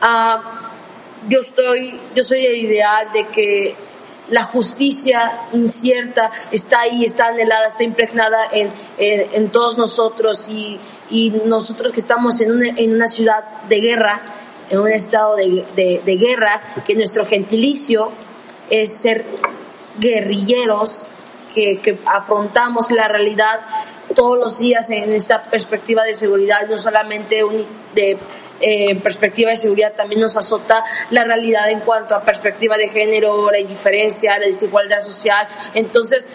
ah, 0.01 0.71
yo, 1.29 1.41
estoy, 1.41 2.01
yo 2.15 2.25
soy 2.25 2.47
el 2.47 2.57
ideal 2.57 3.13
de 3.13 3.29
que 3.29 3.77
la 4.29 4.45
justicia 4.45 5.33
incierta 5.53 6.31
está 6.53 6.81
ahí, 6.81 7.05
está 7.05 7.27
anhelada, 7.27 7.67
está 7.67 7.83
impregnada 7.83 8.39
en, 8.53 8.73
en, 8.99 9.51
todos 9.51 9.77
nosotros 9.77 10.49
y, 10.49 10.79
y, 11.11 11.31
nosotros 11.31 11.93
que 11.93 11.99
estamos 11.99 12.41
en 12.41 12.63
en 12.79 12.95
una 12.95 13.09
ciudad 13.09 13.45
de 13.69 13.81
guerra, 13.81 14.23
en 14.71 14.79
un 14.79 14.91
estado 14.91 15.37
de, 15.37 15.65
de, 16.05 16.17
guerra, 16.17 16.63
que 16.87 16.95
nuestro 16.95 17.27
gentilicio 17.27 18.11
es 18.71 18.93
ser 19.03 19.25
guerrilleros, 19.99 21.09
que, 21.55 21.81
que, 21.81 21.99
afrontamos 22.07 22.91
la 22.93 23.09
realidad 23.09 23.61
todos 24.15 24.39
los 24.39 24.59
días 24.59 24.89
en 24.91 25.13
esa 25.13 25.43
perspectiva 25.43 26.05
de 26.05 26.15
seguridad, 26.15 26.69
no 26.69 26.79
solamente 26.79 27.43
de 27.95 28.19
eh, 28.63 28.95
perspectiva 28.97 29.51
de 29.51 29.57
seguridad, 29.57 29.95
también 29.97 30.21
nos 30.21 30.37
azota 30.37 30.85
la 31.11 31.25
realidad 31.25 31.71
en 31.71 31.81
cuanto 31.81 32.15
a 32.15 32.23
perspectiva 32.23 32.77
de 32.77 32.89
género, 32.89 33.51
la 33.51 33.59
indiferencia, 33.59 34.39
la 34.39 34.47
desigualdad 34.47 35.01
social. 35.01 35.49
Entonces, 35.75 36.29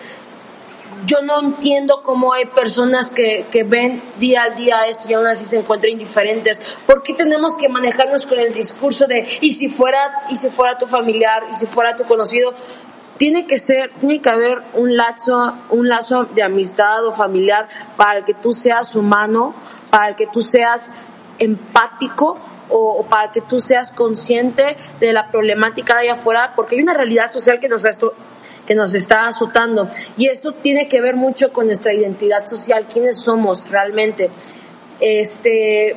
yo 1.06 1.22
no 1.22 1.40
entiendo 1.40 2.02
cómo 2.02 2.34
hay 2.34 2.46
personas 2.46 3.12
que, 3.12 3.46
que, 3.52 3.64
ven 3.64 4.02
día 4.20 4.44
al 4.44 4.56
día 4.56 4.86
esto 4.88 5.06
y 5.10 5.14
aún 5.14 5.28
así 5.28 5.46
se 5.46 5.58
encuentran 5.58 5.94
indiferentes. 5.94 6.78
¿Por 6.86 7.04
qué 7.04 7.14
tenemos 7.14 7.58
que 7.58 7.70
manejarnos 7.70 8.26
con 8.26 8.40
el 8.40 8.54
discurso 8.54 9.08
de 9.08 9.28
y 9.42 9.52
si 9.54 9.70
fuera, 9.70 10.22
y 10.30 10.36
si 10.36 10.50
fuera 10.50 10.78
tu 10.78 10.88
familiar, 10.88 11.44
y 11.52 11.56
si 11.56 11.66
fuera 11.66 11.96
tu 11.96 12.06
conocido? 12.06 12.54
Tiene 13.18 13.48
que 13.48 13.60
ser, 13.60 13.92
tiene 14.00 14.22
que 14.22 14.30
haber 14.30 14.62
un 14.74 14.98
lazo, 14.98 15.54
un 15.70 15.88
lazo 15.88 16.26
de 16.26 16.44
amistad 16.44 17.06
o 17.06 17.14
familiar 17.14 17.70
para 17.96 18.20
el 18.20 18.26
que 18.26 18.34
tú 18.34 18.52
seas 18.52 18.96
humano, 18.96 19.56
para 19.90 20.10
el 20.10 20.16
que 20.16 20.28
tú 20.28 20.42
seas 20.42 20.92
empático 21.40 22.38
o, 22.70 23.06
para 23.06 23.32
que 23.32 23.42
tú 23.42 23.60
seas 23.60 23.92
consciente 23.92 24.76
de 25.00 25.14
la 25.14 25.30
problemática 25.30 25.96
de 25.96 26.02
allá 26.02 26.14
afuera, 26.14 26.54
porque 26.56 26.76
hay 26.76 26.82
una 26.82 26.94
realidad 26.94 27.32
social 27.32 27.60
que 27.60 27.70
nos 27.70 27.86
esto 27.86 28.14
que 28.66 28.76
nos 28.76 28.94
está 28.94 29.28
azotando. 29.28 29.90
Y 30.18 30.28
esto 30.28 30.54
tiene 30.54 30.88
que 30.88 31.02
ver 31.02 31.16
mucho 31.16 31.54
con 31.54 31.68
nuestra 31.68 31.94
identidad 31.94 32.46
social, 32.48 32.86
quiénes 32.92 33.18
somos 33.18 33.70
realmente. 33.70 34.30
Este, 35.00 35.96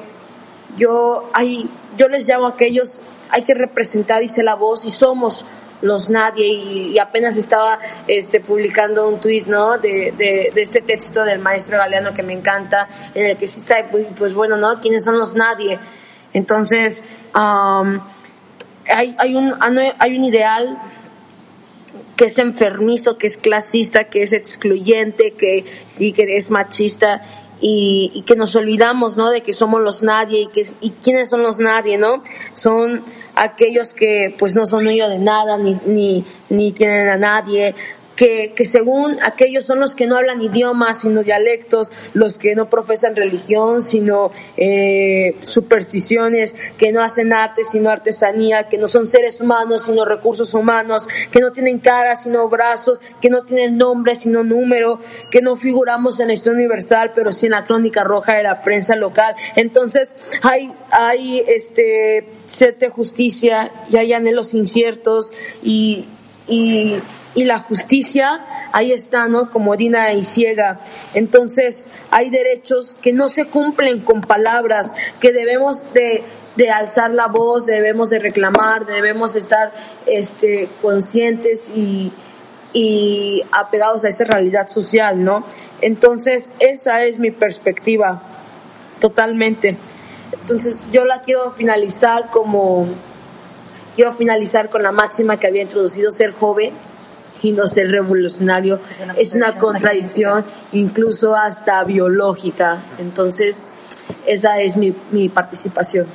yo, 0.77 1.31
hay, 1.33 1.71
yo 1.97 2.09
les 2.09 2.27
llamo 2.29 2.47
a 2.47 2.51
aquellos, 2.51 3.03
hay 3.31 3.43
que 3.43 3.55
representar, 3.55 4.21
dice 4.21 4.43
la 4.43 4.55
voz, 4.55 4.85
y 4.85 4.91
somos 4.91 5.45
los 5.81 6.11
nadie 6.11 6.47
y, 6.47 6.99
apenas 6.99 7.37
estaba 7.37 7.79
este, 8.09 8.41
publicando 8.41 9.09
un 9.09 9.21
tuit 9.21 9.47
¿no? 9.47 9.79
De, 9.79 10.13
de, 10.17 10.51
este 10.61 10.81
texto 10.81 11.25
del 11.25 11.39
maestro 11.39 11.79
Galeano 11.79 12.13
que 12.13 12.23
me 12.25 12.33
encanta, 12.33 12.89
en 13.15 13.27
el 13.27 13.37
que 13.37 13.47
cita, 13.47 13.87
pues, 13.91 14.07
pues 14.17 14.35
bueno, 14.35 14.57
¿no? 14.57 14.81
¿Quiénes 14.81 15.05
son 15.05 15.19
los 15.19 15.37
nadie? 15.37 15.79
Entonces, 16.33 17.05
hay, 17.33 19.17
hay, 19.19 19.37
un, 19.37 19.55
hay 19.99 20.17
un 20.17 20.25
ideal 20.25 20.79
que 22.19 22.25
es 22.25 22.39
enfermizo, 22.41 23.17
que 23.17 23.29
es 23.29 23.37
clasista, 23.37 24.11
que 24.11 24.25
es 24.25 24.33
excluyente, 24.33 25.35
que 25.35 25.65
sí, 25.87 26.13
que 26.13 26.37
es 26.37 26.51
machista 26.51 27.23
y, 27.61 28.25
que 28.27 28.35
nos 28.35 28.57
olvidamos, 28.57 29.17
¿no? 29.17 29.31
De 29.31 29.41
que 29.43 29.53
somos 29.53 29.81
los 29.81 30.03
nadie 30.03 30.41
y 30.41 30.47
que 30.49 30.67
y 30.81 30.91
quiénes 30.91 31.31
son 31.31 31.45
los 31.45 31.61
nadie, 31.61 31.97
¿no? 31.97 32.25
Son 32.53 33.05
aquellos 33.37 33.95
que 33.95 34.35
pues 34.37 34.57
no 34.57 34.67
son 34.67 34.83
dueños 34.83 35.09
de 35.11 35.21
nada 35.21 35.59
ni, 35.59 35.79
ni, 35.87 36.25
ni 36.51 36.73
tienen 36.73 37.09
a 37.09 37.17
nadie, 37.17 37.77
que, 38.19 38.53
que, 38.53 38.65
según 38.65 39.17
aquellos 39.23 39.65
son 39.65 39.79
los 39.79 39.95
que 39.95 40.09
no 40.09 40.17
hablan 40.17 40.43
idiomas, 40.43 41.03
sino 41.03 41.23
dialectos, 41.23 41.93
los 42.15 42.37
que 42.41 42.57
no 42.57 42.69
profesan 42.69 43.15
religión, 43.15 43.81
sino 43.81 44.33
eh, 44.57 45.37
supersticiones, 45.43 46.57
que 46.79 46.91
no 46.91 47.01
hacen 47.01 47.33
arte, 47.33 47.63
sino 47.63 47.91
artesanía, 47.91 48.69
que 48.69 48.77
no 48.77 48.89
son 48.89 49.07
seres 49.07 49.41
humanos, 49.41 49.85
sino 49.85 50.05
recursos 50.05 50.53
humanos, 50.55 51.07
que 51.31 51.39
no 51.39 51.53
tienen 51.53 51.79
cara, 51.79 52.17
sino 52.17 52.49
brazos, 52.49 53.01
que 53.21 53.31
no 53.31 53.45
tienen 53.45 53.79
nombre, 53.79 54.17
sino 54.17 54.43
número, 54.43 54.99
que 55.31 55.41
no 55.41 55.55
figuramos 55.55 56.19
en 56.19 56.27
la 56.27 56.33
historia 56.33 56.59
universal, 56.59 57.13
pero 57.15 57.31
sí 57.31 57.47
en 57.47 57.53
la 57.53 57.67
crónica 57.67 58.03
roja 58.03 58.35
de 58.35 58.43
la 58.43 58.65
prensa 58.65 58.97
local. 58.97 59.37
Entonces, 59.55 60.13
hay, 60.43 60.69
hay 60.91 61.45
este, 61.47 62.29
sed 62.47 62.79
de 62.79 62.89
justicia 62.89 63.71
y 63.93 63.97
hay 63.97 64.13
anhelos 64.13 64.55
inciertos 64.55 65.31
y, 65.63 66.09
y 66.49 66.97
y 67.39 67.45
la 67.45 67.61
justicia, 67.61 68.45
ahí 68.73 68.91
está, 68.91 69.29
¿no? 69.29 69.53
Como 69.53 69.77
Dina 69.77 70.13
y 70.13 70.25
ciega. 70.25 70.81
Entonces, 71.15 71.87
hay 72.11 72.31
derechos 72.31 72.97
que 73.01 73.13
no 73.13 73.29
se 73.29 73.45
cumplen 73.45 74.01
con 74.01 74.23
palabras, 74.23 74.93
que 75.21 75.33
debemos 75.33 75.93
de, 75.93 76.25
de 76.57 76.71
alzar 76.71 77.13
la 77.13 77.29
voz, 77.29 77.67
debemos 77.67 78.11
de 78.11 78.19
reclamar, 78.19 78.87
debemos 78.87 79.37
estar 79.37 79.73
este, 80.07 80.69
conscientes 80.83 81.71
y, 81.71 82.11
y 82.73 83.45
apegados 83.53 84.05
a 84.05 84.09
esa 84.09 84.25
realidad 84.25 84.67
social, 84.67 85.23
¿no? 85.23 85.47
Entonces, 85.81 86.51
esa 86.59 87.05
es 87.05 87.21
mi 87.21 87.31
perspectiva. 87.31 88.21
Totalmente. 89.01 89.77
Entonces 90.33 90.81
yo 90.91 91.05
la 91.05 91.21
quiero 91.21 91.53
finalizar 91.53 92.31
como, 92.33 92.89
quiero 93.95 94.13
finalizar 94.13 94.71
con 94.71 94.83
la 94.83 94.91
máxima 94.91 95.37
que 95.37 95.47
había 95.47 95.63
introducido, 95.63 96.11
ser 96.11 96.33
joven 96.33 96.89
y 97.43 97.53
no 97.53 97.67
ser 97.67 97.91
revolucionario. 97.91 98.81
Es 99.17 99.35
una, 99.35 99.59
contradicción, 99.59 100.45
incluso 100.73 101.35
hasta 101.35 101.83
biológica. 101.85 102.83
Entonces 102.99 103.75
esa 104.27 104.61
es 104.61 104.77
mi, 104.77 104.95
mi 105.11 105.29
participación. 105.29 106.07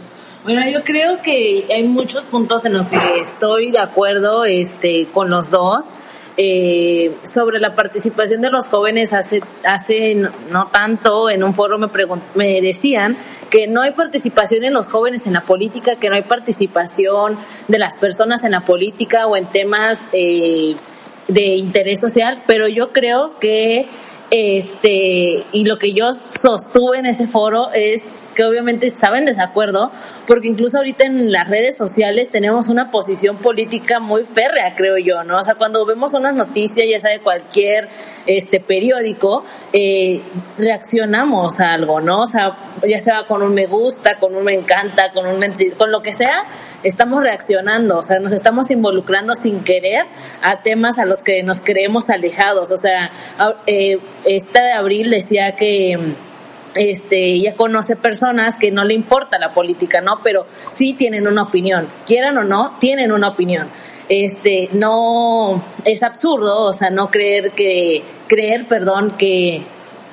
Bueno, 0.44 0.70
yo 0.70 0.84
creo 0.84 1.22
que 1.22 1.68
hay 1.74 1.84
muchos 1.84 2.26
puntos 2.26 2.66
en 2.66 2.74
los 2.74 2.90
que 2.90 2.98
estoy 3.22 3.72
de 3.72 3.80
acuerdo 3.80 4.44
este, 4.46 5.08
con 5.14 5.30
los 5.30 5.50
dos. 5.50 5.92
Eh, 6.36 7.16
sobre 7.24 7.60
la 7.60 7.76
participación 7.76 8.42
de 8.42 8.50
los 8.50 8.68
jóvenes 8.68 9.14
hace, 9.14 9.42
hace 9.64 10.16
no 10.16 10.68
tanto 10.72 11.30
en 11.30 11.44
un 11.44 11.54
foro 11.54 11.78
me, 11.78 11.88
me 12.34 12.60
decían 12.60 13.18
que 13.52 13.68
no 13.68 13.82
hay 13.82 13.92
participación 13.92 14.64
en 14.64 14.74
los 14.74 14.88
jóvenes 14.88 15.28
en 15.28 15.34
la 15.34 15.44
política, 15.44 15.98
que 15.98 16.10
no 16.10 16.16
hay 16.16 16.24
participación 16.24 17.38
de 17.68 17.78
las 17.78 17.98
personas 18.00 18.44
en 18.44 18.52
la 18.52 18.62
política 18.62 19.28
o 19.28 19.38
en 19.38 19.46
temas 19.46 20.08
eh, 20.12 20.76
de 21.28 21.56
interés 21.56 22.00
social, 22.00 22.44
pero 22.48 22.68
yo 22.68 22.92
creo 22.92 23.40
que 23.40 23.88
este 24.32 25.46
y 25.52 25.66
lo 25.66 25.78
que 25.78 25.94
yo 25.94 26.12
sostuve 26.12 26.98
en 26.98 27.06
ese 27.06 27.28
foro 27.28 27.72
es 27.72 28.12
que 28.34 28.44
obviamente 28.44 28.88
estaba 28.88 29.18
en 29.18 29.26
desacuerdo, 29.26 29.92
porque 30.26 30.48
incluso 30.48 30.78
ahorita 30.78 31.06
en 31.06 31.32
las 31.32 31.48
redes 31.48 31.78
sociales 31.78 32.30
tenemos 32.30 32.68
una 32.68 32.90
posición 32.90 33.38
política 33.38 34.00
muy 34.00 34.26
férrea, 34.26 34.76
creo 34.76 34.98
yo, 34.98 35.24
¿no? 35.24 35.38
O 35.38 35.44
sea, 35.44 35.56
cuando 35.56 35.86
vemos 35.86 36.14
una 36.14 36.32
noticia, 36.32 36.84
ya 36.90 37.00
sea 37.00 37.12
de 37.12 37.20
cualquier 37.20 37.90
este 38.26 38.60
periódico, 38.60 39.44
eh, 39.72 40.22
reaccionamos 40.58 41.60
a 41.60 41.74
algo, 41.74 42.02
¿no? 42.02 42.22
O 42.22 42.26
sea, 42.26 42.58
ya 42.88 43.00
sea 43.00 43.26
con 43.28 43.44
un 43.44 43.54
me 43.54 43.68
gusta, 43.68 44.18
con 44.18 44.36
un 44.36 44.44
me 44.44 44.54
encanta, 44.54 45.12
con 45.14 45.28
un 45.28 45.44
con 45.78 45.92
lo 45.92 46.02
que 46.02 46.14
sea, 46.14 46.46
estamos 46.84 47.24
reaccionando, 47.24 47.98
o 47.98 48.04
sea, 48.04 48.20
nos 48.20 48.32
estamos 48.32 48.70
involucrando 48.72 49.36
sin 49.36 49.64
querer 49.64 50.06
a 50.42 50.62
temas 50.62 51.00
a 51.00 51.06
los 51.06 51.24
que 51.24 51.44
nos 51.44 51.62
creemos 51.62 52.10
alejados. 52.10 52.72
O 52.72 52.78
sea, 52.78 53.12
eh, 53.68 54.00
esta 54.26 54.64
de 54.64 54.72
abril 54.74 55.10
decía 55.10 55.56
que 55.56 55.98
este, 56.76 57.34
ella 57.36 57.56
conoce 57.56 57.96
personas 57.96 58.58
que 58.58 58.72
no 58.72 58.84
le 58.84 58.94
importa 58.94 59.40
la 59.40 59.54
política, 59.54 60.02
¿no? 60.02 60.22
Pero 60.24 60.46
sí 60.70 60.94
tienen 60.94 61.28
una 61.28 61.44
opinión, 61.44 61.88
quieran 62.06 62.38
o 62.38 62.44
no, 62.44 62.78
tienen 62.80 63.12
una 63.12 63.30
opinión. 63.30 63.68
Este, 64.10 64.70
no, 64.74 65.64
es 65.86 66.04
absurdo, 66.04 66.64
o 66.64 66.74
sea, 66.74 66.90
no 66.90 67.10
creer 67.10 67.52
que, 67.52 68.04
creer, 68.28 68.68
perdón, 68.68 69.12
que 69.18 69.64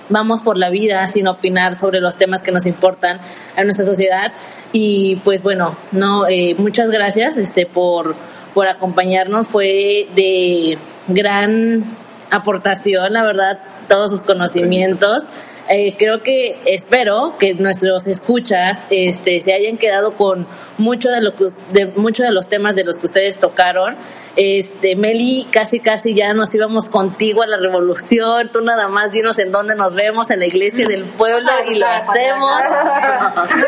vamos 0.09 0.43
por 0.43 0.59
la 0.59 0.71
vida 0.71 1.07
sin 1.07 1.27
opinar 1.27 1.75
sobre 1.75 2.01
los 2.01 2.17
temas 2.19 2.43
que 2.43 2.53
nos 2.53 2.67
importan 2.67 3.21
a 3.57 3.65
nuestra 3.65 3.87
sociedad. 3.87 4.33
Y 4.73 5.17
pues 5.25 5.43
bueno, 5.43 5.77
no, 5.91 6.29
eh, 6.29 6.55
muchas 6.57 6.91
gracias, 6.91 7.39
este, 7.39 7.67
por, 7.67 8.15
por 8.55 8.69
acompañarnos, 8.69 9.49
fue 9.49 10.09
de 10.15 10.79
gran 11.09 11.85
aportación, 12.31 13.13
la 13.13 13.25
verdad, 13.25 13.59
todos 13.89 14.11
sus 14.13 14.23
conocimientos. 14.23 15.25
Eh, 15.73 15.95
creo 15.97 16.21
que 16.21 16.59
espero 16.67 17.37
que 17.39 17.55
nuestros 17.55 18.09
escuchas 18.09 18.89
este, 18.91 19.39
se 19.39 19.55
hayan 19.55 19.79
quedado 19.79 20.17
con 20.17 20.45
mucho 20.79 21.11
de 21.11 21.21
lo 21.21 21.37
que 21.37 21.45
de 21.71 21.87
muchos 21.95 22.27
de 22.27 22.33
los 22.33 22.49
temas 22.49 22.75
de 22.75 22.83
los 22.83 22.99
que 22.99 23.07
ustedes 23.07 23.39
tocaron. 23.39 23.97
Este, 24.35 24.97
Meli, 24.97 25.47
casi 25.53 25.79
casi 25.79 26.13
ya 26.13 26.35
nos 26.35 26.53
íbamos 26.57 26.91
contigo 26.91 27.43
a 27.43 27.47
la 27.47 27.57
revolución. 27.57 28.51
Tú 28.53 28.63
nada 28.63 28.89
más 28.89 29.13
dinos 29.13 29.39
en 29.39 29.53
dónde 29.53 29.77
nos 29.77 29.95
vemos 29.95 30.33
en 30.33 30.41
la 30.41 30.47
iglesia 30.47 30.89
del 30.89 31.05
pueblo 31.05 31.53
y 31.71 31.77
lo 31.77 31.87
hacemos. 31.87 32.63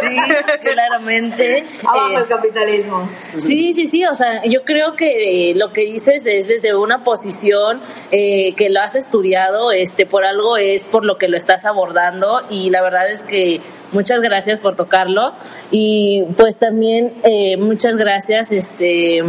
sí, 0.00 0.16
claramente. 0.60 1.64
Abajo 1.86 2.18
el 2.18 2.24
eh, 2.24 2.26
capitalismo. 2.28 3.08
Sí, 3.36 3.74
sí, 3.74 3.86
sí. 3.86 4.04
O 4.06 4.14
sea, 4.16 4.44
yo 4.44 4.64
creo 4.64 4.96
que 4.96 5.52
lo 5.54 5.72
que 5.72 5.82
dices 5.82 6.26
es 6.26 6.48
desde 6.48 6.74
una 6.74 7.04
posición 7.04 7.80
eh, 8.10 8.56
que 8.56 8.70
lo 8.70 8.80
has 8.80 8.96
estudiado, 8.96 9.70
este, 9.70 10.04
por 10.04 10.24
algo 10.24 10.56
es 10.56 10.84
por 10.86 11.04
lo 11.04 11.16
que 11.16 11.28
lo 11.28 11.36
estás 11.36 11.64
abordando 11.64 11.91
dando 11.92 12.42
y 12.50 12.70
la 12.70 12.82
verdad 12.82 13.10
es 13.10 13.24
que 13.24 13.60
muchas 13.92 14.20
gracias 14.20 14.58
por 14.58 14.76
tocarlo 14.76 15.34
y 15.70 16.24
pues 16.36 16.56
también 16.56 17.14
eh, 17.24 17.56
muchas 17.56 17.96
gracias 17.96 18.52
este 18.52 19.22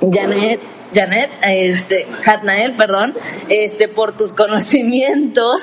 Janet 0.00 0.60
Janet, 0.94 1.30
este, 1.42 2.06
Hatnael, 2.24 2.74
perdón, 2.76 3.14
este, 3.48 3.88
por 3.88 4.16
tus 4.16 4.32
conocimientos. 4.32 5.62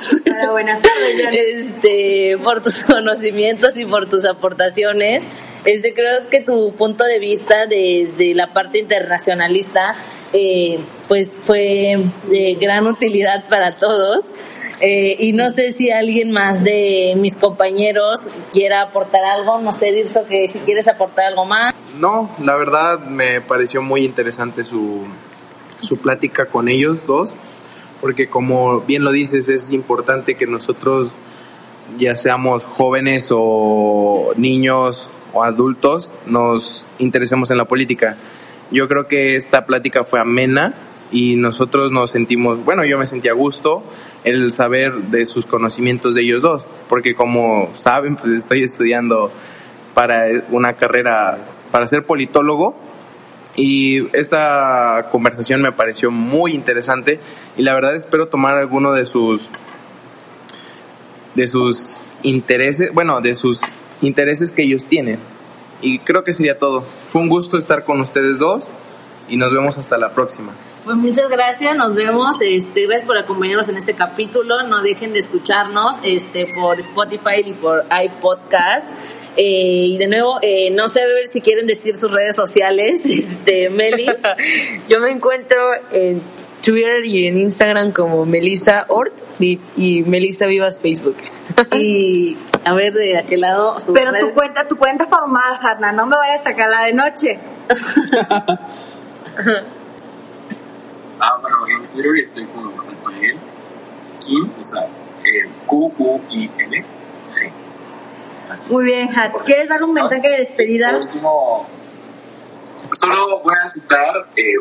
buenas 0.51 0.81
tardes, 0.81 1.21
Janet. 1.21 1.39
Este, 1.59 2.37
por 2.43 2.61
tus 2.61 2.83
conocimientos 2.83 3.77
y 3.77 3.85
por 3.85 4.09
tus 4.09 4.25
aportaciones. 4.25 5.23
Este, 5.65 5.93
creo 5.93 6.29
que 6.29 6.41
tu 6.41 6.73
punto 6.73 7.03
de 7.03 7.19
vista 7.19 7.65
desde 7.67 8.33
la 8.33 8.47
parte 8.53 8.79
internacionalista, 8.79 9.95
eh, 10.33 10.79
pues 11.07 11.37
fue 11.41 11.95
de 12.23 12.57
gran 12.59 12.87
utilidad 12.87 13.47
para 13.49 13.73
todos. 13.75 14.25
Eh, 14.81 15.17
y 15.19 15.33
no 15.33 15.49
sé 15.49 15.71
si 15.71 15.91
alguien 15.91 16.31
más 16.31 16.63
de 16.63 17.13
mis 17.17 17.35
compañeros 17.35 18.29
quiera 18.51 18.81
aportar 18.83 19.23
algo. 19.25 19.59
No 19.59 19.73
sé, 19.73 19.91
Dirso, 19.91 20.25
que 20.25 20.47
si 20.47 20.59
quieres 20.59 20.87
aportar 20.87 21.25
algo 21.25 21.45
más. 21.45 21.73
No, 21.99 22.29
la 22.41 22.55
verdad 22.55 22.99
me 22.99 23.41
pareció 23.41 23.81
muy 23.81 24.05
interesante 24.05 24.63
su, 24.63 25.05
su 25.81 25.97
plática 25.97 26.45
con 26.45 26.69
ellos 26.69 27.05
dos, 27.05 27.31
porque 27.99 28.27
como 28.27 28.79
bien 28.81 29.03
lo 29.03 29.11
dices, 29.11 29.49
es 29.49 29.71
importante 29.71 30.35
que 30.35 30.45
nosotros, 30.45 31.11
ya 31.97 32.15
seamos 32.15 32.63
jóvenes 32.63 33.29
o 33.31 34.31
niños 34.37 35.09
o 35.33 35.43
adultos, 35.43 36.13
nos 36.25 36.87
interesemos 36.99 37.51
en 37.51 37.57
la 37.57 37.65
política. 37.65 38.15
Yo 38.71 38.87
creo 38.87 39.07
que 39.07 39.35
esta 39.35 39.65
plática 39.65 40.03
fue 40.05 40.19
amena 40.19 40.73
y 41.11 41.35
nosotros 41.35 41.91
nos 41.91 42.11
sentimos, 42.11 42.63
bueno, 42.63 42.85
yo 42.85 42.97
me 42.97 43.05
sentí 43.05 43.27
a 43.27 43.33
gusto 43.33 43.83
el 44.23 44.53
saber 44.53 44.93
de 44.93 45.25
sus 45.25 45.45
conocimientos 45.45 46.15
de 46.15 46.21
ellos 46.21 46.41
dos, 46.41 46.65
porque 46.87 47.15
como 47.15 47.69
saben, 47.75 48.15
pues 48.15 48.33
estoy 48.33 48.63
estudiando 48.63 49.31
para 49.93 50.27
una 50.49 50.73
carrera, 50.73 51.39
para 51.71 51.87
ser 51.87 52.05
politólogo, 52.05 52.75
y 53.55 54.15
esta 54.15 55.09
conversación 55.11 55.61
me 55.61 55.71
pareció 55.71 56.11
muy 56.11 56.53
interesante 56.53 57.19
y 57.57 57.63
la 57.63 57.73
verdad 57.73 57.95
espero 57.95 58.27
tomar 58.27 58.55
alguno 58.55 58.93
de 58.93 59.05
sus 59.05 59.49
de 61.35 61.47
sus 61.47 62.15
intereses, 62.23 62.93
bueno, 62.93 63.21
de 63.21 63.35
sus 63.35 63.61
intereses 64.01 64.51
que 64.51 64.63
ellos 64.63 64.85
tienen. 64.85 65.19
Y 65.81 65.99
creo 65.99 66.23
que 66.23 66.33
sería 66.33 66.57
todo. 66.57 66.81
Fue 66.81 67.21
un 67.21 67.29
gusto 67.29 67.57
estar 67.57 67.85
con 67.85 68.01
ustedes 68.01 68.39
dos 68.39 68.65
y 69.29 69.37
nos 69.37 69.51
vemos 69.51 69.77
hasta 69.77 69.97
la 69.97 70.13
próxima. 70.13 70.53
Pues 70.85 70.95
muchas 70.95 71.29
gracias, 71.29 71.75
nos 71.75 71.93
vemos, 71.93 72.37
este, 72.41 72.85
gracias 72.85 73.05
por 73.05 73.17
acompañarnos 73.17 73.67
en 73.67 73.77
este 73.77 73.95
capítulo, 73.95 74.63
no 74.63 74.81
dejen 74.81 75.11
de 75.11 75.19
escucharnos 75.19 75.95
este, 76.03 76.53
por 76.55 76.79
Spotify 76.79 77.41
y 77.45 77.53
por 77.53 77.85
iPodcast. 77.91 78.89
Eh, 79.35 79.85
y 79.87 79.97
de 79.97 80.07
nuevo, 80.07 80.39
eh, 80.41 80.71
no 80.71 80.87
sé 80.87 81.05
ver 81.05 81.27
si 81.27 81.41
quieren 81.41 81.67
decir 81.67 81.95
sus 81.95 82.11
redes 82.11 82.35
sociales, 82.35 83.05
este, 83.09 83.69
Meli. 83.69 84.07
Yo 84.89 84.99
me 85.01 85.11
encuentro 85.11 85.57
en 85.91 86.21
Twitter 86.63 87.05
y 87.05 87.27
en 87.27 87.39
Instagram 87.39 87.91
como 87.91 88.25
Melissa 88.25 88.85
Ort 88.87 89.13
y, 89.39 89.59
y 89.75 90.03
Melissa 90.03 90.45
Vivas 90.45 90.79
Facebook. 90.79 91.17
y 91.73 92.37
a 92.63 92.73
ver 92.73 92.93
de 92.93 93.17
aquel 93.17 93.41
lado. 93.41 93.77
Pero 93.93 94.11
tu 94.19 94.33
cuenta, 94.33 94.67
tu 94.67 94.77
cuenta 94.77 95.07
formal, 95.07 95.59
Hanna, 95.61 95.91
no 95.91 96.05
me 96.05 96.15
vayas 96.15 96.41
a 96.41 96.43
sacar 96.45 96.69
la 96.69 96.85
de 96.85 96.93
noche. 96.93 97.39
Ah, 101.19 101.37
bueno, 101.41 101.57
en 101.67 101.87
Twitter 101.87 102.11
estoy 102.21 102.45
con 102.45 102.71
Rafael 102.77 103.37
Kim, 104.19 104.51
o 104.59 104.65
sea, 104.65 104.87
eh, 105.23 105.49
Q-U-I-N. 105.65 106.85
Sí. 107.31 107.45
Muy 108.71 108.85
bien, 108.85 109.09
Hat. 109.17 109.33
¿Quieres 109.45 109.69
dar 109.69 109.81
un 109.83 109.93
mensaje 109.93 110.27
de 110.27 110.37
despedida? 110.37 110.91
Por 110.91 111.01
último, 111.01 111.67
solo 112.91 113.41
voy 113.41 113.53
a 113.61 113.67
citar 113.67 114.29
eh, 114.35 114.53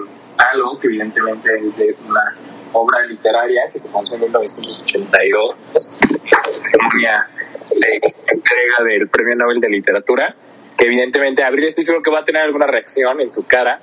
algo 0.52 0.78
que 0.78 0.88
evidentemente 0.88 1.50
es 1.62 1.78
de 1.78 1.96
una 2.06 2.34
obra 2.72 3.04
literaria 3.06 3.62
que 3.72 3.78
se 3.78 3.88
conoció 3.88 4.16
en 4.16 4.22
1982, 4.22 5.56
la 5.74 6.52
ceremonia 6.52 7.28
de 7.70 8.14
entrega 8.26 8.84
del 8.84 9.08
Premio 9.08 9.36
Nobel 9.36 9.60
de 9.60 9.68
Literatura, 9.68 10.34
que 10.76 10.86
evidentemente 10.86 11.42
Abril 11.42 11.66
estoy 11.66 11.84
seguro 11.84 12.02
que 12.02 12.10
va 12.10 12.20
a 12.20 12.24
tener 12.24 12.42
alguna 12.42 12.66
reacción 12.66 13.20
en 13.20 13.30
su 13.30 13.46
cara, 13.46 13.80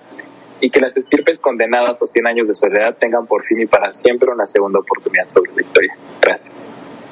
y 0.66 0.72
que 0.72 0.82
las 0.82 0.98
estirpes 0.98 1.40
condenadas 1.40 2.02
a 2.02 2.08
100 2.08 2.26
años 2.26 2.48
de 2.48 2.56
soledad 2.56 2.96
tengan 3.00 3.28
por 3.28 3.44
fin 3.44 3.62
y 3.62 3.68
para 3.68 3.94
siempre 3.94 4.32
una 4.32 4.48
segunda 4.48 4.80
oportunidad 4.80 5.30
sobre 5.30 5.54
la 5.54 5.62
historia. 5.62 5.96
Gracias. 6.20 6.52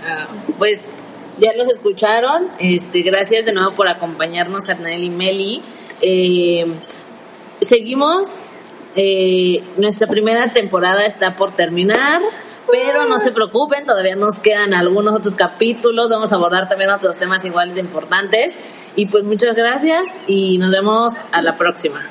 Ah, 0.03 0.27
pues 0.57 0.91
ya 1.38 1.53
los 1.53 1.69
escucharon. 1.69 2.47
Este, 2.57 3.03
gracias 3.03 3.45
de 3.45 3.53
nuevo 3.53 3.73
por 3.73 3.88
acompañarnos, 3.88 4.65
Carnel 4.65 5.03
y 5.03 5.11
Meli. 5.11 5.61
Eh, 6.01 6.65
seguimos. 7.61 8.59
Eh, 8.95 9.63
nuestra 9.77 10.07
primera 10.07 10.51
temporada 10.51 11.05
está 11.05 11.35
por 11.35 11.51
terminar. 11.51 12.23
Pero 12.71 13.05
no 13.05 13.19
se 13.19 13.31
preocupen, 13.31 13.85
todavía 13.85 14.15
nos 14.15 14.39
quedan 14.39 14.73
algunos 14.73 15.13
otros 15.13 15.35
capítulos. 15.35 16.09
Vamos 16.09 16.34
a 16.34 16.38
abordar 16.38 16.67
también 16.67 16.89
otros 16.89 17.19
temas 17.19 17.45
iguales 17.45 17.75
de 17.75 17.81
importantes. 17.81 18.55
Y 18.95 19.05
pues 19.07 19.23
muchas 19.23 19.55
gracias 19.55 20.07
y 20.25 20.57
nos 20.57 20.71
vemos 20.71 21.21
a 21.31 21.43
la 21.43 21.55
próxima. 21.55 22.01